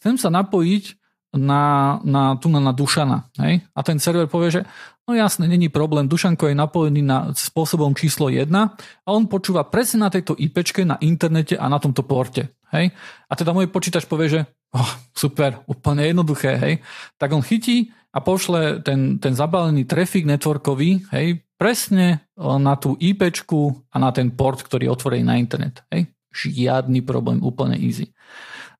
chcem 0.00 0.16
sa 0.16 0.32
napojiť 0.32 0.97
na, 1.36 1.96
na, 2.04 2.36
tu 2.40 2.48
na, 2.48 2.60
na 2.60 2.72
Dušana. 2.72 3.28
Hej? 3.44 3.60
A 3.76 3.80
ten 3.84 4.00
server 4.00 4.28
povie, 4.28 4.60
že 4.60 4.62
no 5.08 5.12
jasne, 5.16 5.48
není 5.48 5.68
problém, 5.68 6.08
Dušanko 6.08 6.48
je 6.48 6.56
napojený 6.56 7.00
na 7.04 7.32
spôsobom 7.32 7.92
číslo 7.92 8.28
1 8.28 8.48
a 8.52 9.08
on 9.08 9.28
počúva 9.28 9.64
presne 9.68 10.04
na 10.04 10.10
tejto 10.12 10.36
IPčke 10.36 10.84
na 10.84 10.96
internete 11.00 11.56
a 11.56 11.68
na 11.68 11.76
tomto 11.80 12.04
porte. 12.04 12.56
Hej? 12.72 12.92
A 13.28 13.32
teda 13.36 13.52
môj 13.52 13.68
počítač 13.72 14.04
povie, 14.04 14.28
že 14.28 14.40
oh, 14.72 14.92
super, 15.12 15.64
úplne 15.68 16.04
jednoduché, 16.08 16.56
hej? 16.60 16.74
tak 17.16 17.32
on 17.32 17.44
chytí 17.44 17.92
a 18.12 18.24
pošle 18.24 18.80
ten, 18.80 19.20
ten 19.20 19.32
zabalený 19.36 19.84
trafik 19.84 20.24
networkový 20.24 21.04
hej, 21.12 21.44
presne 21.60 22.28
na 22.36 22.74
tú 22.80 22.96
IPčku 22.96 23.88
a 23.92 23.96
na 24.00 24.10
ten 24.12 24.32
port, 24.32 24.60
ktorý 24.64 24.88
je 24.88 24.94
otvorený 24.96 25.24
na 25.24 25.36
internet. 25.36 25.84
Hej? 25.92 26.08
Žiadny 26.32 27.04
problém, 27.04 27.40
úplne 27.44 27.76
easy. 27.76 28.12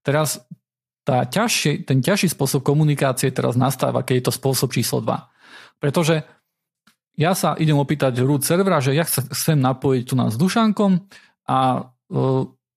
Teraz 0.01 0.40
tá 1.09 1.24
ťažšie, 1.24 1.88
ten 1.88 2.04
ťažší 2.04 2.36
spôsob 2.36 2.61
komunikácie 2.61 3.32
teraz 3.32 3.56
nastáva, 3.56 4.04
keď 4.04 4.14
je 4.20 4.24
to 4.28 4.32
spôsob 4.36 4.68
číslo 4.76 5.00
2. 5.00 5.80
Pretože 5.80 6.28
ja 7.16 7.32
sa 7.32 7.56
idem 7.56 7.80
opýtať 7.80 8.20
root 8.20 8.44
servera, 8.44 8.84
že 8.84 8.92
ja 8.92 9.09
chcem 9.09 9.56
napojiť 9.56 10.04
tu 10.04 10.14
nás 10.20 10.36
s 10.36 10.38
Dušankom 10.38 11.09
a 11.48 11.59
e, 11.80 11.80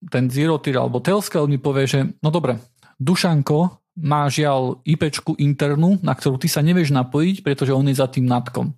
ten 0.08 0.32
Zero 0.32 0.56
Tier 0.64 0.80
alebo 0.80 1.04
Telscale 1.04 1.44
mi 1.44 1.60
povie, 1.60 1.84
že 1.84 2.00
no 2.24 2.32
dobre, 2.32 2.56
Dušanko 2.96 3.84
má 4.00 4.24
žiaľ 4.32 4.80
IPčku 4.80 5.36
internú, 5.36 6.00
na 6.00 6.16
ktorú 6.16 6.40
ty 6.40 6.48
sa 6.48 6.64
nevieš 6.64 6.96
napojiť, 6.96 7.44
pretože 7.44 7.76
on 7.76 7.84
je 7.84 8.00
za 8.00 8.08
tým 8.08 8.24
natkom. 8.24 8.72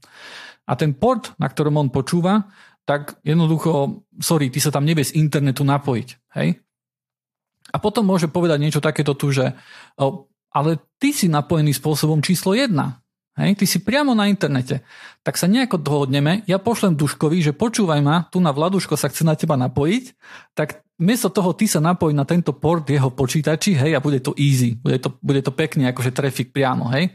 A 0.67 0.75
ten 0.75 0.91
port, 0.99 1.31
na 1.39 1.47
ktorom 1.47 1.79
on 1.79 1.95
počúva, 1.95 2.51
tak 2.83 3.23
jednoducho, 3.23 4.03
sorry, 4.19 4.51
ty 4.51 4.59
sa 4.59 4.75
tam 4.75 4.83
nevieš 4.83 5.15
z 5.15 5.23
internetu 5.23 5.63
napojiť. 5.63 6.09
Hej? 6.43 6.59
A 7.75 7.77
potom 7.83 8.07
môže 8.07 8.31
povedať 8.31 8.63
niečo 8.63 8.79
takéto 8.79 9.19
tu, 9.19 9.35
že 9.35 9.51
o, 9.99 10.31
ale 10.55 10.79
ty 11.03 11.11
si 11.11 11.27
napojený 11.27 11.75
spôsobom 11.75 12.23
číslo 12.23 12.55
1. 12.55 12.71
Hej, 13.35 13.59
ty 13.59 13.67
si 13.67 13.83
priamo 13.83 14.15
na 14.15 14.31
internete. 14.31 14.87
Tak 15.27 15.35
sa 15.35 15.51
nejako 15.51 15.83
dohodneme, 15.83 16.47
ja 16.47 16.63
pošlem 16.63 16.95
Duškovi, 16.95 17.43
že 17.43 17.51
počúvaj 17.51 17.99
ma, 17.99 18.31
tu 18.31 18.39
na 18.39 18.55
Vladuško 18.55 18.95
sa 18.95 19.11
chce 19.11 19.27
na 19.27 19.35
teba 19.35 19.59
napojiť, 19.59 20.15
tak 20.55 20.87
miesto 21.03 21.27
toho 21.35 21.51
ty 21.51 21.67
sa 21.67 21.83
napojí 21.83 22.15
na 22.15 22.23
tento 22.23 22.55
port 22.55 22.87
jeho 22.87 23.11
počítači, 23.11 23.75
hej, 23.75 23.99
a 23.99 23.99
bude 23.99 24.23
to 24.23 24.39
easy, 24.39 24.79
bude 24.79 25.03
to, 25.03 25.19
bude 25.19 25.43
to 25.43 25.51
pekný 25.51 25.91
akože 25.91 26.15
trafik 26.15 26.55
priamo, 26.55 26.87
hej. 26.95 27.11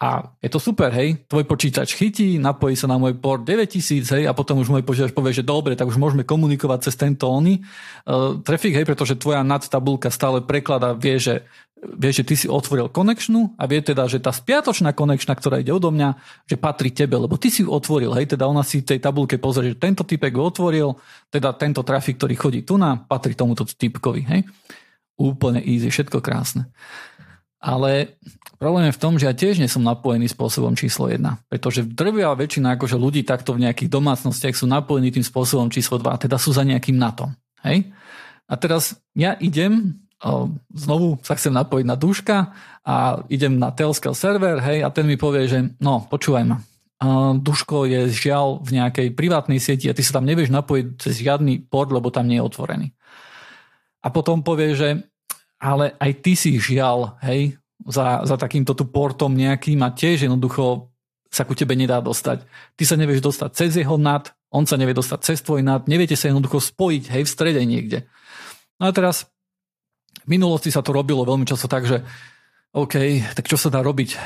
A 0.00 0.32
je 0.40 0.48
to 0.48 0.56
super, 0.56 0.88
hej, 0.96 1.28
tvoj 1.28 1.44
počítač 1.44 1.92
chytí, 1.92 2.40
napojí 2.40 2.72
sa 2.72 2.88
na 2.88 2.96
môj 2.96 3.20
port 3.20 3.44
9000, 3.44 4.16
hej, 4.16 4.24
a 4.24 4.32
potom 4.32 4.56
už 4.56 4.72
môj 4.72 4.80
počítač 4.80 5.12
povie, 5.12 5.36
že 5.36 5.44
dobre, 5.44 5.76
tak 5.76 5.92
už 5.92 6.00
môžeme 6.00 6.24
komunikovať 6.24 6.88
cez 6.88 6.96
tento 6.96 7.28
ony 7.28 7.60
uh, 7.60 8.40
trafik, 8.40 8.80
hej, 8.80 8.88
pretože 8.88 9.20
tvoja 9.20 9.44
nadtabulka 9.44 10.08
stále 10.08 10.40
preklada, 10.40 10.96
vie, 10.96 11.20
že, 11.20 11.44
vie, 11.84 12.16
že 12.16 12.24
ty 12.24 12.32
si 12.32 12.48
otvoril 12.48 12.88
konečnú 12.88 13.52
a 13.60 13.68
vie 13.68 13.84
teda, 13.84 14.08
že 14.08 14.24
tá 14.24 14.32
spiatočná 14.32 14.96
konečná, 14.96 15.36
ktorá 15.36 15.60
ide 15.60 15.68
odo 15.68 15.92
mňa, 15.92 16.16
že 16.48 16.56
patrí 16.56 16.96
tebe, 16.96 17.20
lebo 17.20 17.36
ty 17.36 17.52
si 17.52 17.60
ju 17.60 17.68
otvoril, 17.68 18.16
hej, 18.16 18.32
teda 18.32 18.48
ona 18.48 18.64
si 18.64 18.80
tej 18.80 19.04
tabulke 19.04 19.36
pozrie, 19.36 19.76
že 19.76 19.84
tento 19.84 20.08
typek 20.08 20.32
ho 20.32 20.48
otvoril, 20.48 20.96
teda 21.28 21.52
tento 21.60 21.84
trafik, 21.84 22.16
ktorý 22.16 22.34
chodí 22.40 22.60
tu 22.64 22.80
na, 22.80 22.96
patrí 22.96 23.36
tomuto 23.36 23.68
typkovi, 23.68 24.24
hej. 24.32 24.48
Úplne 25.20 25.60
easy, 25.60 25.92
všetko 25.92 26.24
krásne. 26.24 26.72
Ale 27.60 28.16
problém 28.56 28.88
je 28.88 28.96
v 28.96 29.02
tom, 29.04 29.20
že 29.20 29.28
ja 29.28 29.36
tiež 29.36 29.60
nie 29.60 29.68
som 29.68 29.84
napojený 29.84 30.32
spôsobom 30.32 30.72
číslo 30.72 31.12
1. 31.12 31.20
Pretože 31.52 31.84
drvia 31.84 32.32
väčšina 32.32 32.80
akože 32.80 32.96
ľudí 32.96 33.20
takto 33.20 33.52
v 33.52 33.68
nejakých 33.68 33.92
domácnostiach 33.92 34.56
sú 34.56 34.64
napojení 34.64 35.12
tým 35.12 35.24
spôsobom 35.24 35.68
číslo 35.68 36.00
2, 36.00 36.24
teda 36.24 36.40
sú 36.40 36.56
za 36.56 36.64
nejakým 36.64 36.96
NATO. 36.96 37.28
Hej? 37.60 37.92
A 38.48 38.56
teraz 38.56 38.96
ja 39.12 39.36
idem, 39.38 40.00
znovu 40.72 41.20
sa 41.20 41.36
chcem 41.36 41.52
napojiť 41.52 41.86
na 41.86 41.96
duška 42.00 42.36
a 42.82 43.22
idem 43.28 43.60
na 43.60 43.70
Telscale 43.76 44.16
server, 44.16 44.58
hej, 44.64 44.82
a 44.84 44.88
ten 44.88 45.04
mi 45.04 45.20
povie, 45.20 45.44
že 45.46 45.58
no, 45.80 46.04
počúvaj 46.08 46.44
ma, 46.48 46.58
Duško 47.40 47.88
je 47.88 48.12
žiaľ 48.12 48.60
v 48.60 48.76
nejakej 48.76 49.16
privátnej 49.16 49.56
sieti 49.56 49.88
a 49.88 49.96
ty 49.96 50.04
sa 50.04 50.20
tam 50.20 50.28
nevieš 50.28 50.52
napojiť 50.52 50.86
cez 51.00 51.24
žiadny 51.24 51.64
port, 51.64 51.88
lebo 51.88 52.12
tam 52.12 52.28
nie 52.28 52.36
je 52.36 52.44
otvorený. 52.44 52.92
A 54.04 54.12
potom 54.12 54.44
povie, 54.44 54.76
že 54.76 55.08
ale 55.60 55.92
aj 56.00 56.12
ty 56.24 56.32
si 56.32 56.56
žial, 56.56 57.20
hej, 57.20 57.60
za, 57.84 58.24
za 58.24 58.36
takýmto 58.40 58.72
tu 58.72 58.88
portom 58.88 59.32
nejakým 59.36 59.80
a 59.84 59.92
tiež 59.92 60.24
jednoducho 60.24 60.88
sa 61.30 61.46
ku 61.46 61.54
tebe 61.54 61.76
nedá 61.78 62.00
dostať. 62.02 62.42
Ty 62.74 62.84
sa 62.84 62.96
nevieš 62.98 63.22
dostať 63.22 63.50
cez 63.54 63.70
jeho 63.78 63.94
nad, 64.00 64.32
on 64.50 64.66
sa 64.66 64.74
nevie 64.80 64.96
dostať 64.96 65.18
cez 65.22 65.38
tvoj 65.44 65.62
nad, 65.62 65.84
neviete 65.86 66.18
sa 66.18 66.32
jednoducho 66.32 66.58
spojiť, 66.58 67.04
hej, 67.12 67.22
v 67.22 67.30
strede 67.30 67.62
niekde. 67.62 68.08
No 68.80 68.88
a 68.88 68.92
teraz 68.96 69.28
v 70.24 70.40
minulosti 70.40 70.72
sa 70.72 70.82
to 70.82 70.96
robilo 70.96 71.22
veľmi 71.22 71.46
často 71.46 71.70
tak, 71.70 71.86
že 71.86 72.02
OK, 72.72 72.96
tak 73.36 73.46
čo 73.46 73.58
sa 73.58 73.68
dá 73.68 73.84
robiť? 73.84 74.16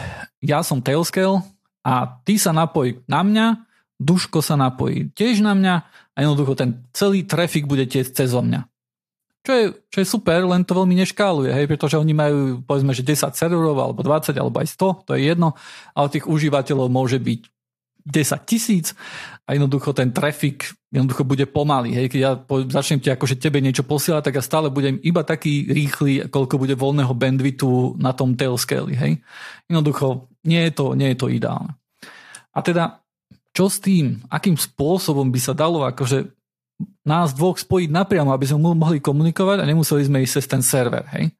Ja 0.45 0.61
som 0.63 0.85
Tailscale 0.85 1.41
a 1.85 2.21
ty 2.25 2.37
sa 2.37 2.53
napoj 2.53 3.05
na 3.09 3.21
mňa, 3.25 3.47
Duško 3.95 4.43
sa 4.43 4.59
napojí 4.59 5.15
tiež 5.15 5.41
na 5.41 5.55
mňa 5.55 5.75
a 6.15 6.19
jednoducho 6.19 6.59
ten 6.59 6.83
celý 6.91 7.23
trafik 7.25 7.65
bude 7.65 7.87
tiež 7.87 8.11
cez 8.11 8.35
mňa. 8.35 8.67
Čo 9.45 9.53
je, 9.53 9.65
čo 9.93 9.99
je 10.01 10.09
super, 10.09 10.41
len 10.49 10.65
to 10.65 10.73
veľmi 10.73 10.97
neškáluje, 11.05 11.53
hej, 11.53 11.69
pretože 11.69 12.01
oni 12.01 12.17
majú 12.17 12.65
povedzme, 12.65 12.97
že 12.97 13.05
10 13.05 13.37
serverov 13.37 13.77
alebo 13.77 14.01
20 14.01 14.33
alebo 14.33 14.57
aj 14.57 14.73
100, 14.73 15.05
to 15.05 15.11
je 15.13 15.21
jedno, 15.21 15.53
ale 15.93 16.09
tých 16.09 16.25
užívateľov 16.25 16.89
môže 16.89 17.21
byť 17.21 17.41
10 18.09 18.49
tisíc 18.49 18.97
a 19.45 19.53
jednoducho 19.53 19.93
ten 19.93 20.13
trafik 20.17 20.73
jednoducho 20.95 21.25
bude 21.27 21.45
pomalý. 21.51 21.97
Hej. 21.97 22.07
Keď 22.13 22.21
ja 22.21 22.33
začnem 22.71 23.03
ti 23.03 23.11
akože 23.11 23.41
tebe 23.41 23.59
niečo 23.59 23.83
posielať, 23.83 24.31
tak 24.31 24.37
ja 24.39 24.45
stále 24.45 24.71
budem 24.71 25.03
iba 25.03 25.27
taký 25.27 25.67
rýchly, 25.67 26.31
koľko 26.31 26.55
bude 26.55 26.79
voľného 26.79 27.11
bandwidthu 27.11 27.99
na 27.99 28.15
tom 28.15 28.39
tailscale. 28.39 28.95
Hej. 28.95 29.13
Jednoducho 29.67 30.31
nie 30.47 30.63
je, 30.69 30.73
to, 30.73 30.95
nie 30.95 31.11
je 31.13 31.19
to 31.19 31.27
ideálne. 31.33 31.75
A 32.55 32.63
teda 32.63 33.03
čo 33.51 33.67
s 33.67 33.83
tým? 33.83 34.23
Akým 34.31 34.55
spôsobom 34.55 35.31
by 35.35 35.41
sa 35.43 35.55
dalo 35.57 35.83
akože 35.83 36.31
nás 37.05 37.37
dvoch 37.37 37.61
spojiť 37.61 37.91
napriamo, 37.93 38.33
aby 38.33 38.45
sme 38.49 38.75
mohli 38.75 38.99
komunikovať 38.99 39.63
a 39.63 39.69
nemuseli 39.69 40.03
sme 40.09 40.25
ísť 40.25 40.35
cez 40.41 40.47
ten 40.51 40.63
server. 40.65 41.05
Hej? 41.15 41.31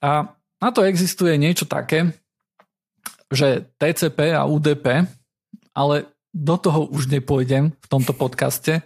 A 0.00 0.32
na 0.60 0.70
to 0.72 0.86
existuje 0.86 1.36
niečo 1.36 1.68
také, 1.68 2.14
že 3.28 3.68
TCP 3.76 4.32
a 4.32 4.46
UDP, 4.46 5.04
ale 5.74 5.96
do 6.34 6.56
toho 6.56 6.88
už 6.90 7.10
nepôjdem 7.10 7.74
v 7.74 7.86
tomto 7.90 8.14
podcaste 8.14 8.82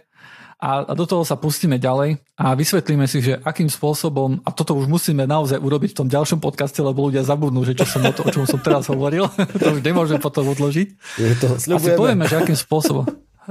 a, 0.59 0.91
do 0.91 1.07
toho 1.07 1.23
sa 1.23 1.39
pustíme 1.39 1.79
ďalej 1.79 2.19
a 2.35 2.51
vysvetlíme 2.51 3.07
si, 3.07 3.23
že 3.23 3.39
akým 3.39 3.71
spôsobom, 3.71 4.43
a 4.43 4.51
toto 4.51 4.75
už 4.75 4.91
musíme 4.91 5.23
naozaj 5.23 5.55
urobiť 5.55 5.95
v 5.95 5.97
tom 6.03 6.07
ďalšom 6.11 6.43
podcaste, 6.43 6.83
lebo 6.83 7.07
ľudia 7.07 7.23
zabudnú, 7.23 7.63
že 7.63 7.79
čo 7.79 7.87
som 7.87 8.03
o, 8.03 8.11
to, 8.11 8.27
o 8.27 8.29
čom 8.29 8.43
som 8.43 8.59
teraz 8.59 8.91
hovoril, 8.91 9.31
to 9.63 9.67
už 9.71 9.79
nemôžem 9.79 10.19
potom 10.19 10.51
odložiť. 10.51 10.87
Je 11.15 11.35
to, 11.39 11.55
a 11.55 11.79
si 11.79 11.95
povieme, 11.95 12.27
že 12.27 12.43
akým 12.43 12.59
spôsobom. 12.59 13.07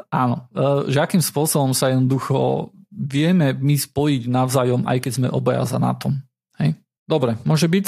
Áno, 0.08 0.46
e, 0.54 0.92
že 0.92 0.98
akým 1.02 1.22
spôsobom 1.22 1.74
sa 1.74 1.90
jednoducho 1.90 2.70
vieme 2.92 3.54
my 3.54 3.76
spojiť 3.78 4.26
navzájom, 4.26 4.86
aj 4.86 4.98
keď 5.02 5.12
sme 5.14 5.28
obaja 5.30 5.62
za 5.66 5.78
tom. 5.98 6.18
Hej? 6.58 6.78
Dobre, 7.06 7.38
môže 7.46 7.70
byť? 7.70 7.86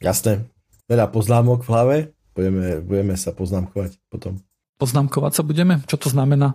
Jasné. 0.00 0.44
Veľa 0.86 1.10
poznámok 1.10 1.66
v 1.66 1.70
hlave, 1.72 1.96
budeme, 2.32 2.80
budeme 2.80 3.14
sa 3.18 3.34
poznámkovať 3.34 3.98
potom. 4.06 4.38
Poznámkovať 4.78 5.32
sa 5.40 5.42
budeme? 5.42 5.82
Čo 5.88 5.96
to 5.98 6.08
znamená? 6.12 6.54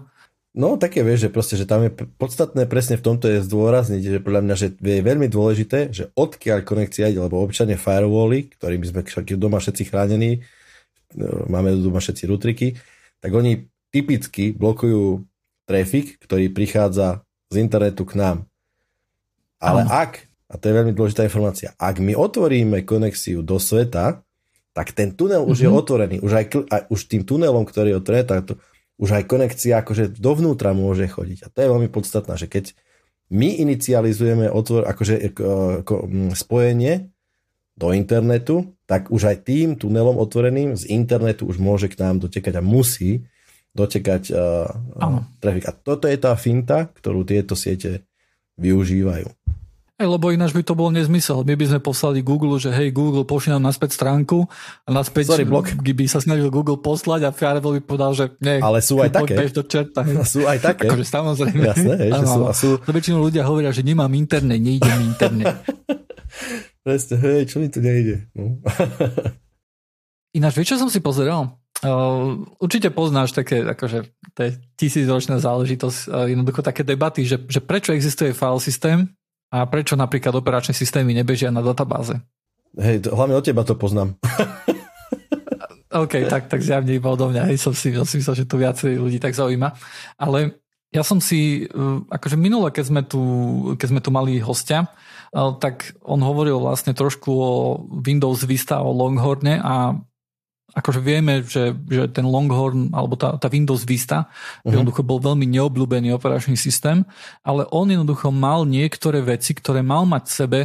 No 0.52 0.76
také 0.76 1.00
vieš, 1.00 1.28
že 1.28 1.30
proste, 1.32 1.56
že 1.56 1.64
tam 1.64 1.88
je 1.88 1.92
podstatné 1.96 2.68
presne 2.68 3.00
v 3.00 3.06
tomto 3.08 3.32
je 3.32 3.40
zdôrazniť, 3.40 4.02
že 4.04 4.20
podľa 4.20 4.42
mňa, 4.44 4.56
že 4.60 4.68
je 4.76 5.00
veľmi 5.00 5.32
dôležité, 5.32 5.96
že 5.96 6.12
odkiaľ 6.12 6.68
konekcia 6.68 7.08
ide, 7.08 7.24
lebo 7.24 7.40
občania 7.40 7.80
firewally, 7.80 8.52
ktorými 8.60 8.84
sme 8.84 9.02
doma 9.40 9.64
všetci 9.64 9.88
chránení, 9.88 10.44
no, 11.16 11.48
máme 11.48 11.72
doma 11.80 12.04
všetci 12.04 12.24
rutriky, 12.28 12.76
tak 13.24 13.32
oni 13.32 13.71
typicky 13.92 14.56
blokujú 14.56 15.28
trafik, 15.68 16.18
ktorý 16.24 16.52
prichádza 16.52 17.24
z 17.52 17.56
internetu 17.60 18.08
k 18.08 18.18
nám. 18.18 18.38
Ale 19.62 19.86
Aha. 19.86 20.10
ak, 20.10 20.26
a 20.50 20.58
to 20.58 20.72
je 20.72 20.78
veľmi 20.82 20.94
dôležitá 20.96 21.28
informácia, 21.28 21.76
ak 21.78 22.02
my 22.02 22.18
otvoríme 22.18 22.82
konexiu 22.88 23.46
do 23.46 23.62
sveta, 23.62 24.26
tak 24.72 24.96
ten 24.96 25.12
tunel 25.12 25.44
mm-hmm. 25.44 25.52
už 25.52 25.58
je 25.60 25.70
mhm. 25.70 25.78
otvorený. 25.78 26.18
Už, 26.24 26.32
aj, 26.32 26.46
aj, 26.72 26.82
už 26.88 27.00
tým 27.12 27.24
tunelom, 27.28 27.68
ktorý 27.68 27.94
je 27.94 28.00
otvorený, 28.00 28.26
tak 28.26 28.40
to, 28.48 28.54
už 29.02 29.10
aj 29.18 29.24
konekcia 29.28 29.82
akože 29.84 30.18
dovnútra 30.18 30.72
môže 30.72 31.06
chodiť. 31.10 31.46
A 31.46 31.48
to 31.52 31.58
je 31.60 31.72
veľmi 31.72 31.90
podstatné, 31.92 32.34
že 32.40 32.48
keď 32.48 32.66
my 33.32 33.64
inicializujeme 33.64 34.52
otvor, 34.52 34.86
akože 34.86 35.16
e, 35.18 35.30
ako, 35.82 35.96
spojenie 36.36 37.10
do 37.80 37.96
internetu, 37.96 38.76
tak 38.86 39.10
už 39.10 39.32
aj 39.32 39.38
tým 39.48 39.80
tunelom 39.80 40.20
otvoreným 40.20 40.76
z 40.76 40.92
internetu 40.92 41.48
už 41.48 41.58
môže 41.58 41.88
k 41.88 41.98
nám 41.98 42.22
dotekať 42.22 42.60
a 42.60 42.64
musí 42.64 43.26
dotekať 43.72 44.24
uh, 44.36 44.68
trafik. 45.40 45.66
A 45.68 45.72
toto 45.72 46.06
je 46.08 46.18
tá 46.20 46.36
finta, 46.36 46.92
ktorú 46.92 47.24
tieto 47.24 47.56
siete 47.56 48.04
využívajú. 48.60 49.32
Hey, 50.02 50.10
lebo 50.10 50.34
ináč 50.34 50.50
by 50.58 50.66
to 50.66 50.74
bol 50.74 50.90
nezmysel. 50.90 51.46
My 51.46 51.54
by 51.54 51.66
sme 51.70 51.78
poslali 51.78 52.26
Google, 52.26 52.58
že 52.58 52.74
hej 52.74 52.90
Google, 52.90 53.22
pošli 53.22 53.54
nám 53.54 53.70
naspäť 53.70 54.02
stránku 54.02 54.50
a 54.82 54.90
naspäť 54.90 55.38
Sorry, 55.38 55.46
blok. 55.46 55.78
by 55.78 56.06
sa 56.10 56.18
snažil 56.18 56.50
Google 56.50 56.82
poslať 56.82 57.30
a 57.30 57.30
Firewall 57.30 57.78
by 57.78 57.82
povedal, 57.86 58.18
že 58.18 58.26
nie. 58.42 58.58
Ale 58.58 58.82
sú 58.82 58.98
aj 58.98 59.14
také. 59.14 59.38
Do 59.54 59.62
čerta, 59.62 60.02
hej. 60.02 60.26
Sú 60.26 60.50
aj 60.50 60.58
také. 60.58 60.90
Akože 60.90 61.06
samozrejme. 61.06 61.62
Jasné, 61.70 61.94
hej, 62.02 62.12
že 62.18 62.26
sú, 62.26 62.42
a 62.42 62.54
sú... 62.58 62.70
To 62.82 62.90
väčšinou 62.90 63.22
ľudia 63.22 63.46
hovoria, 63.46 63.70
že 63.70 63.86
nemám 63.86 64.10
internet, 64.18 64.58
nejde 64.58 64.90
mi 64.90 65.06
internet. 65.06 65.62
Presne, 66.82 67.16
hej, 67.22 67.42
čo 67.46 67.62
mi 67.62 67.70
tu 67.70 67.78
nejde. 67.78 68.26
No. 68.34 68.58
Ináč, 70.42 70.58
vieš, 70.58 70.74
čo 70.74 70.82
som 70.82 70.90
si 70.90 70.98
pozeral? 70.98 71.61
Uh, 71.82 72.46
určite 72.62 72.94
poznáš 72.94 73.34
také, 73.34 73.66
akože, 73.66 74.06
to 74.38 74.40
je 74.46 74.50
tisícročná 74.78 75.42
záležitosť, 75.42 76.00
uh, 76.14 76.30
jednoducho 76.30 76.62
také 76.62 76.86
debaty, 76.86 77.26
že, 77.26 77.42
že 77.50 77.58
prečo 77.58 77.90
existuje 77.90 78.38
file 78.38 78.62
systém 78.62 79.10
a 79.50 79.66
prečo 79.66 79.98
napríklad 79.98 80.38
operačné 80.38 80.78
systémy 80.78 81.18
nebežia 81.18 81.50
na 81.50 81.66
databáze? 81.66 82.22
Hej, 82.78 83.10
to, 83.10 83.18
hlavne 83.18 83.34
od 83.34 83.44
teba 83.44 83.66
to 83.66 83.74
poznám. 83.74 84.14
OK, 86.06 86.24
tak, 86.32 86.48
tak 86.48 86.64
zjavne 86.64 86.96
iba 86.96 87.12
odo 87.12 87.28
mňa. 87.28 87.52
Hej, 87.52 87.60
som 87.60 87.76
si, 87.76 87.92
som 87.92 88.08
si 88.08 88.24
myslel, 88.24 88.46
že 88.46 88.48
tu 88.48 88.56
viacej 88.56 88.96
ľudí 88.96 89.20
tak 89.20 89.36
zaujíma. 89.36 89.76
Ale 90.16 90.62
ja 90.92 91.04
som 91.04 91.20
si, 91.20 91.68
eh, 91.68 91.98
akože 92.08 92.40
minule, 92.40 92.72
keď 92.72 92.86
sme 92.88 93.02
tu, 93.04 93.22
keď 93.76 93.88
sme 93.92 94.02
tu 94.04 94.12
mali 94.12 94.40
hostia, 94.40 94.88
tak 95.32 95.96
on 96.04 96.20
hovoril 96.20 96.60
vlastne 96.60 96.92
trošku 96.92 97.32
o 97.32 97.52
Windows 98.04 98.44
Vista, 98.44 98.84
o 98.84 98.92
Longhorne 98.92 99.64
a 99.64 99.96
akože 100.72 101.00
vieme, 101.04 101.44
že, 101.44 101.76
že 101.88 102.08
ten 102.08 102.24
Longhorn 102.24 102.96
alebo 102.96 103.20
tá, 103.20 103.36
tá 103.36 103.52
Windows 103.52 103.84
Vista 103.84 104.28
uh-huh. 104.28 104.72
jednoducho 104.72 105.04
bol 105.04 105.20
veľmi 105.20 105.44
neobľúbený 105.48 106.16
operačný 106.16 106.56
systém, 106.56 107.04
ale 107.44 107.68
on 107.70 107.92
jednoducho 107.92 108.32
mal 108.32 108.64
niektoré 108.64 109.20
veci, 109.20 109.52
ktoré 109.52 109.84
mal 109.84 110.08
mať 110.08 110.24
v 110.28 110.34
sebe, 110.34 110.60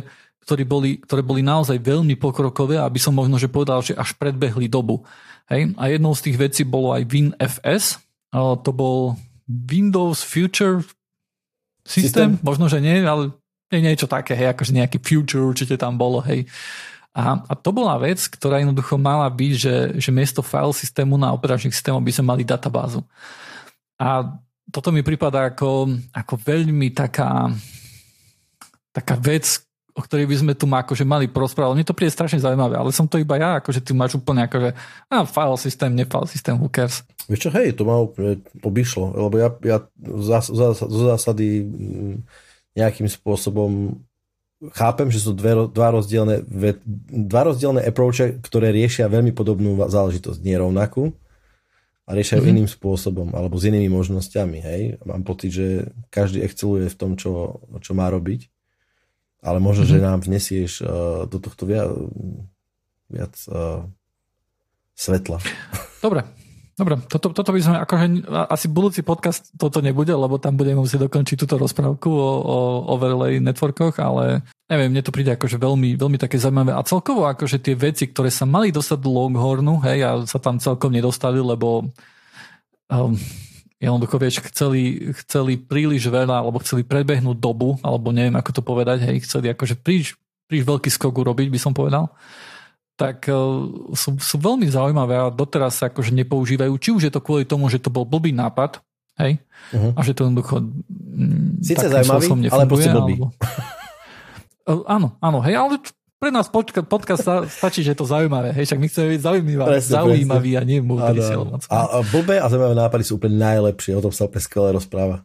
ktoré 0.46 0.62
boli, 0.62 1.02
ktoré 1.02 1.26
boli 1.26 1.42
naozaj 1.42 1.82
veľmi 1.82 2.14
pokrokové, 2.14 2.78
aby 2.78 3.02
som 3.02 3.10
možno 3.10 3.34
že 3.34 3.50
povedal, 3.50 3.82
že 3.82 3.98
až 3.98 4.14
predbehli 4.14 4.70
dobu. 4.70 5.02
Hej? 5.50 5.74
A 5.74 5.90
jednou 5.90 6.14
z 6.14 6.30
tých 6.30 6.36
vecí 6.38 6.62
bolo 6.62 6.94
aj 6.94 7.02
WinFS, 7.06 7.98
to 8.62 8.70
bol 8.70 9.18
Windows 9.46 10.22
Future 10.22 10.86
System, 11.86 12.38
System? 12.38 12.46
možno, 12.46 12.66
že 12.66 12.82
nie, 12.82 13.02
ale 13.02 13.30
nie 13.70 13.82
niečo 13.82 14.06
také, 14.06 14.34
hej, 14.34 14.54
akože 14.54 14.74
nejaký 14.74 14.98
future 15.02 15.42
určite 15.42 15.78
tam 15.78 15.98
bolo, 15.98 16.22
hej. 16.22 16.46
A, 17.16 17.40
a 17.48 17.52
to 17.56 17.72
bola 17.72 17.96
vec, 17.96 18.20
ktorá 18.28 18.60
jednoducho 18.60 19.00
mala 19.00 19.24
byť, 19.32 19.52
že, 19.56 19.76
že 19.96 20.10
miesto 20.12 20.44
file 20.44 20.76
systému 20.76 21.16
na 21.16 21.32
operačných 21.32 21.72
systémoch 21.72 22.04
by 22.04 22.12
sme 22.12 22.28
mali 22.28 22.44
databázu. 22.44 23.00
A 23.96 24.36
toto 24.68 24.92
mi 24.92 25.00
prípada 25.00 25.48
ako, 25.48 25.96
ako 26.12 26.34
veľmi 26.36 26.92
taká, 26.92 27.48
taká 28.92 29.16
vec, 29.16 29.64
o 29.96 30.04
ktorej 30.04 30.28
by 30.28 30.36
sme 30.36 30.52
tu 30.52 30.68
akože 30.68 31.08
mali 31.08 31.24
porozprávať. 31.24 31.72
Mne 31.72 31.88
to 31.88 31.96
príde 31.96 32.12
strašne 32.12 32.36
zaujímavé, 32.36 32.76
ale 32.76 32.92
som 32.92 33.08
to 33.08 33.16
iba 33.16 33.40
ja, 33.40 33.64
akože 33.64 33.80
ty 33.80 33.96
máš 33.96 34.20
úplne 34.20 34.44
akože 34.44 34.76
a 35.08 35.24
file 35.24 35.56
systém, 35.56 35.96
ne 35.96 36.04
file 36.04 36.28
systém, 36.28 36.52
who 36.60 36.68
cares. 36.68 37.00
Vieš 37.32 37.48
čo, 37.48 37.50
hej, 37.56 37.72
to 37.72 37.88
ma 37.88 37.96
úplne 37.96 38.44
obišlo, 38.60 39.16
lebo 39.16 39.40
ja, 39.40 39.48
ja 39.64 39.80
zo 40.04 41.08
zásady 41.16 41.64
nejakým 42.76 43.08
spôsobom 43.08 43.96
chápem, 44.72 45.12
že 45.12 45.20
sú 45.20 45.36
dve, 45.36 45.68
dva, 45.68 45.92
rozdielne, 45.92 46.44
dva 47.10 47.42
rozdielne 47.44 47.84
approache, 47.84 48.40
ktoré 48.40 48.72
riešia 48.72 49.10
veľmi 49.12 49.36
podobnú 49.36 49.76
záležitosť, 49.88 50.40
nie 50.40 50.56
rovnakú, 50.56 51.12
a 52.06 52.14
riešia 52.14 52.38
mm-hmm. 52.38 52.52
iným 52.54 52.68
spôsobom, 52.70 53.34
alebo 53.34 53.58
s 53.58 53.66
inými 53.66 53.90
možnosťami. 53.90 54.58
Hej? 54.62 54.80
Mám 55.02 55.26
pocit, 55.26 55.50
že 55.50 55.66
každý 56.14 56.38
exceluje 56.46 56.86
v 56.86 56.96
tom, 56.96 57.18
čo, 57.18 57.66
čo 57.82 57.98
má 57.98 58.06
robiť, 58.06 58.46
ale 59.42 59.58
možno, 59.58 59.84
mm-hmm. 59.84 60.00
že 60.00 60.06
nám 60.06 60.18
vnesieš 60.22 60.72
uh, 60.80 61.26
do 61.26 61.42
tohto 61.42 61.66
viac, 61.66 61.90
viac 63.10 63.34
uh, 63.50 63.82
svetla. 64.94 65.42
Dobre, 65.98 66.22
Dobre, 66.76 67.00
toto, 67.08 67.32
toto 67.32 67.56
by 67.56 67.60
sme, 67.64 67.76
akože 67.88 68.28
asi 68.52 68.68
budúci 68.68 69.00
podcast 69.00 69.48
toto 69.56 69.80
nebude, 69.80 70.12
lebo 70.12 70.36
tam 70.36 70.60
budeme 70.60 70.84
musieť 70.84 71.08
dokončiť 71.08 71.40
túto 71.40 71.56
rozprávku 71.56 72.12
o, 72.12 72.30
o 72.44 72.56
overlay 72.92 73.40
networkoch, 73.40 73.96
ale 73.96 74.44
neviem, 74.68 74.92
mne 74.92 75.00
to 75.00 75.08
príde 75.08 75.32
akože 75.32 75.56
veľmi, 75.56 75.96
veľmi 75.96 76.20
také 76.20 76.36
zaujímavé. 76.36 76.76
A 76.76 76.84
celkovo 76.84 77.24
akože 77.24 77.64
tie 77.64 77.72
veci, 77.72 78.12
ktoré 78.12 78.28
sa 78.28 78.44
mali 78.44 78.76
dostať 78.76 78.98
do 79.00 79.08
Longhornu, 79.08 79.80
hej, 79.88 80.04
a 80.04 80.10
sa 80.28 80.36
tam 80.36 80.60
celkom 80.60 80.92
nedostali, 80.92 81.40
lebo 81.40 81.88
um, 82.92 83.16
jednoducho, 83.80 84.20
vieš, 84.20 84.44
chceli, 84.52 85.16
chceli 85.24 85.56
príliš 85.56 86.12
veľa, 86.12 86.44
alebo 86.44 86.60
chceli 86.60 86.84
predbehnúť 86.84 87.40
dobu, 87.40 87.80
alebo 87.80 88.12
neviem, 88.12 88.36
ako 88.36 88.52
to 88.52 88.60
povedať, 88.60 89.00
hej, 89.00 89.24
chceli 89.24 89.48
akože 89.48 89.80
príliš, 89.80 90.20
príliš 90.44 90.68
veľký 90.68 90.92
skok 90.92 91.24
urobiť, 91.24 91.48
by 91.48 91.56
som 91.56 91.72
povedal 91.72 92.12
tak 92.96 93.28
e, 93.28 93.36
sú, 93.92 94.16
sú 94.16 94.36
veľmi 94.40 94.64
zaujímavé 94.66 95.14
a 95.20 95.28
doteraz 95.28 95.78
sa 95.78 95.92
akože 95.92 96.16
nepoužívajú. 96.16 96.72
Či 96.80 96.90
už 96.96 97.02
je 97.08 97.12
to 97.12 97.20
kvôli 97.20 97.44
tomu, 97.44 97.68
že 97.68 97.78
to 97.78 97.92
bol 97.92 98.08
blbý 98.08 98.32
nápad, 98.32 98.80
hej, 99.20 99.36
uh-huh. 99.72 99.92
a 99.92 100.00
že 100.00 100.16
to 100.16 100.24
jednoducho 100.24 100.64
mm, 100.64 101.60
Sice 101.60 101.86
zaujímavý, 101.92 102.48
ale 102.48 102.64
proste 102.64 102.90
blbý. 102.90 103.14
Alebo... 103.20 103.28
E, 104.66 104.74
áno, 104.90 105.14
áno, 105.22 105.38
hej, 105.46 105.54
ale 105.54 105.78
pre 106.18 106.34
nás 106.34 106.50
podcast, 106.50 106.90
podcast 106.90 107.22
stačí, 107.46 107.86
že 107.86 107.94
je 107.94 108.02
to 108.02 108.10
zaujímavé. 108.10 108.50
Hej, 108.50 108.74
však 108.74 108.82
my 108.82 108.86
chceme 108.90 109.06
byť 109.14 109.20
zaujímavý, 109.22 109.70
presne, 109.78 109.92
zaujímavý 109.94 110.50
presne. 110.58 110.66
a 110.66 110.66
nie 110.66 110.78
múdry 110.82 111.18
A, 111.70 111.78
a 111.86 111.98
blbé 112.02 112.42
a 112.42 112.50
zaujímavé 112.50 112.74
nápady 112.74 113.04
sú 113.06 113.22
úplne 113.22 113.38
najlepšie, 113.38 113.94
o 113.94 114.02
tom 114.02 114.10
sa 114.10 114.26
úplne 114.26 114.42
skvelé 114.42 114.68
rozpráva. 114.74 115.22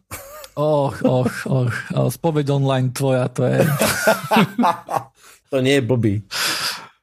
Och, 0.54 1.02
och, 1.02 1.32
och, 1.48 1.72
spoveď 2.12 2.50
online 2.50 2.92
tvoja, 2.92 3.28
to 3.28 3.44
je... 3.44 3.66
to 5.50 5.56
nie 5.64 5.80
je 5.80 5.82
blbý. 5.82 6.14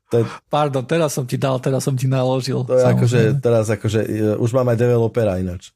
To 0.10 0.16
je, 0.22 0.24
Pardon, 0.50 0.86
teraz 0.86 1.14
som 1.14 1.26
ti 1.26 1.38
dal, 1.38 1.62
teraz 1.62 1.86
som 1.86 1.94
ti 1.94 2.10
naložil. 2.10 2.66
To 2.66 2.74
je 2.74 2.82
akože, 2.82 3.20
teraz 3.38 3.70
akože, 3.70 4.02
už 4.42 4.50
mám 4.58 4.74
aj 4.74 4.78
developera 4.82 5.38
ináč. 5.38 5.70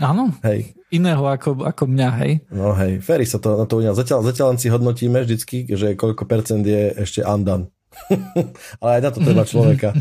Áno, 0.00 0.32
hej. 0.42 0.74
iného 0.88 1.20
ako, 1.28 1.62
ako 1.62 1.84
mňa, 1.86 2.08
hej. 2.24 2.40
No 2.48 2.72
hej, 2.72 3.04
Ferry 3.04 3.28
sa 3.28 3.36
to 3.36 3.54
na 3.54 3.68
to 3.68 3.78
uňal. 3.78 3.92
Zatiaľ, 3.92 4.24
zatiaľ 4.24 4.56
len 4.56 4.58
si 4.58 4.72
hodnotíme 4.72 5.20
vždycky, 5.22 5.68
že 5.70 5.94
koľko 5.94 6.24
percent 6.24 6.64
je 6.64 6.96
ešte 6.96 7.20
undone. 7.20 7.68
Ale 8.82 8.90
aj 8.98 9.02
na 9.04 9.10
to 9.12 9.20
treba 9.20 9.44
človeka. 9.44 9.92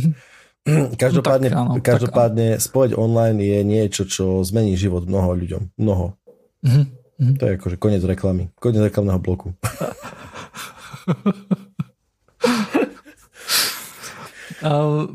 každopádne, 1.04 1.52
no, 1.52 1.54
tak, 1.54 1.60
áno, 1.60 1.74
každopádne 1.84 2.48
tak, 2.58 2.64
spojeť 2.64 2.92
online 2.96 3.44
je 3.44 3.60
niečo, 3.68 4.08
čo 4.08 4.40
zmení 4.42 4.80
život 4.80 5.04
mnoho 5.04 5.36
ľuďom. 5.36 5.76
Mnoho. 5.76 6.16
Mm-hmm. 6.64 7.36
To 7.38 7.44
je 7.44 7.52
akože 7.60 7.76
koniec 7.76 8.04
reklamy. 8.08 8.48
Koniec 8.56 8.88
reklamného 8.88 9.20
bloku. 9.20 9.52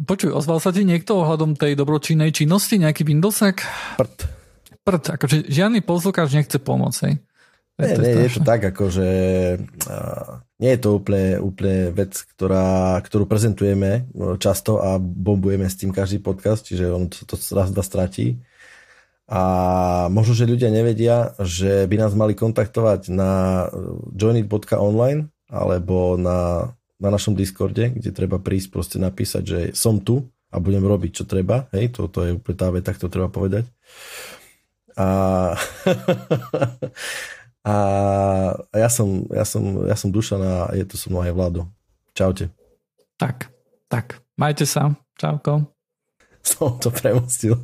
počuj, 0.05 0.31
ozval 0.33 0.59
sa 0.61 0.73
ti 0.73 0.85
niekto 0.85 1.21
ohľadom 1.21 1.57
tej 1.59 1.77
dobročinnej 1.77 2.33
činnosti, 2.33 2.81
nejaký 2.81 3.05
Windowsek? 3.05 3.61
Prd. 4.01 4.17
Prd, 4.85 5.05
akože 5.17 5.49
žiadny 5.49 5.81
poslucháč 5.81 6.37
nechce 6.37 6.61
pomôcť, 6.61 7.01
hej? 7.09 7.15
Nie, 7.75 7.99
to 7.99 8.03
nie, 8.07 8.31
je 8.31 8.39
to 8.39 8.43
tak, 8.47 8.63
akože 8.71 9.09
uh, 9.91 10.39
nie 10.63 10.71
je 10.79 10.81
to 10.81 10.91
úplne, 10.95 11.43
úplne 11.43 11.91
vec, 11.91 12.15
ktorá, 12.15 13.03
ktorú 13.03 13.27
prezentujeme 13.27 14.07
často 14.39 14.79
a 14.79 15.03
bombujeme 15.03 15.67
s 15.67 15.83
tým 15.83 15.91
každý 15.91 16.23
podcast, 16.23 16.63
čiže 16.71 16.95
on 16.95 17.11
to, 17.11 17.27
to 17.27 17.35
raz, 17.51 17.75
dva 17.75 17.83
stratí. 17.83 18.39
A 19.27 19.43
možno, 20.07 20.39
že 20.39 20.47
ľudia 20.47 20.71
nevedia, 20.71 21.35
že 21.43 21.91
by 21.91 21.97
nás 21.99 22.13
mali 22.15 22.39
kontaktovať 22.39 23.11
na 23.11 23.67
joinit.online 24.15 25.35
alebo 25.51 26.15
na, 26.15 26.71
na 27.05 27.13
našom 27.13 27.37
Discorde, 27.37 27.93
kde 27.93 28.11
treba 28.17 28.41
prísť 28.41 28.69
proste 28.73 28.97
napísať, 28.97 29.43
že 29.45 29.59
som 29.77 30.01
tu 30.01 30.25
a 30.49 30.57
budem 30.57 30.81
robiť, 30.81 31.21
čo 31.21 31.25
treba. 31.29 31.69
Hej, 31.77 32.01
toto 32.01 32.25
je 32.25 32.41
úplne 32.41 32.57
tá 32.57 32.73
veta, 32.73 32.97
to 32.97 33.13
treba 33.13 33.29
povedať. 33.29 33.69
A, 34.95 35.09
a 37.65 37.75
ja 38.77 38.93
som, 38.93 39.25
ja 39.33 39.49
som, 39.49 39.89
ja 39.89 39.97
som 39.97 40.13
Dušan 40.13 40.37
a 40.37 40.69
je 40.77 40.85
tu 40.85 41.01
so 41.01 41.09
mnou 41.09 41.25
aj 41.25 41.33
Vlado. 41.33 41.65
Čaute. 42.13 42.53
Tak, 43.17 43.49
tak. 43.89 44.21
Majte 44.37 44.69
sa. 44.69 44.93
Čauko. 45.17 45.65
Som 46.45 46.77
to 46.77 46.93
premostil. 46.93 47.57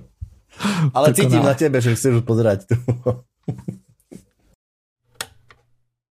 Ale 0.96 1.14
cítim 1.14 1.46
na 1.46 1.54
tebe, 1.54 1.78
že 1.78 1.94
chceš 1.94 2.26
pozerať 2.26 2.66
tu. 2.66 2.76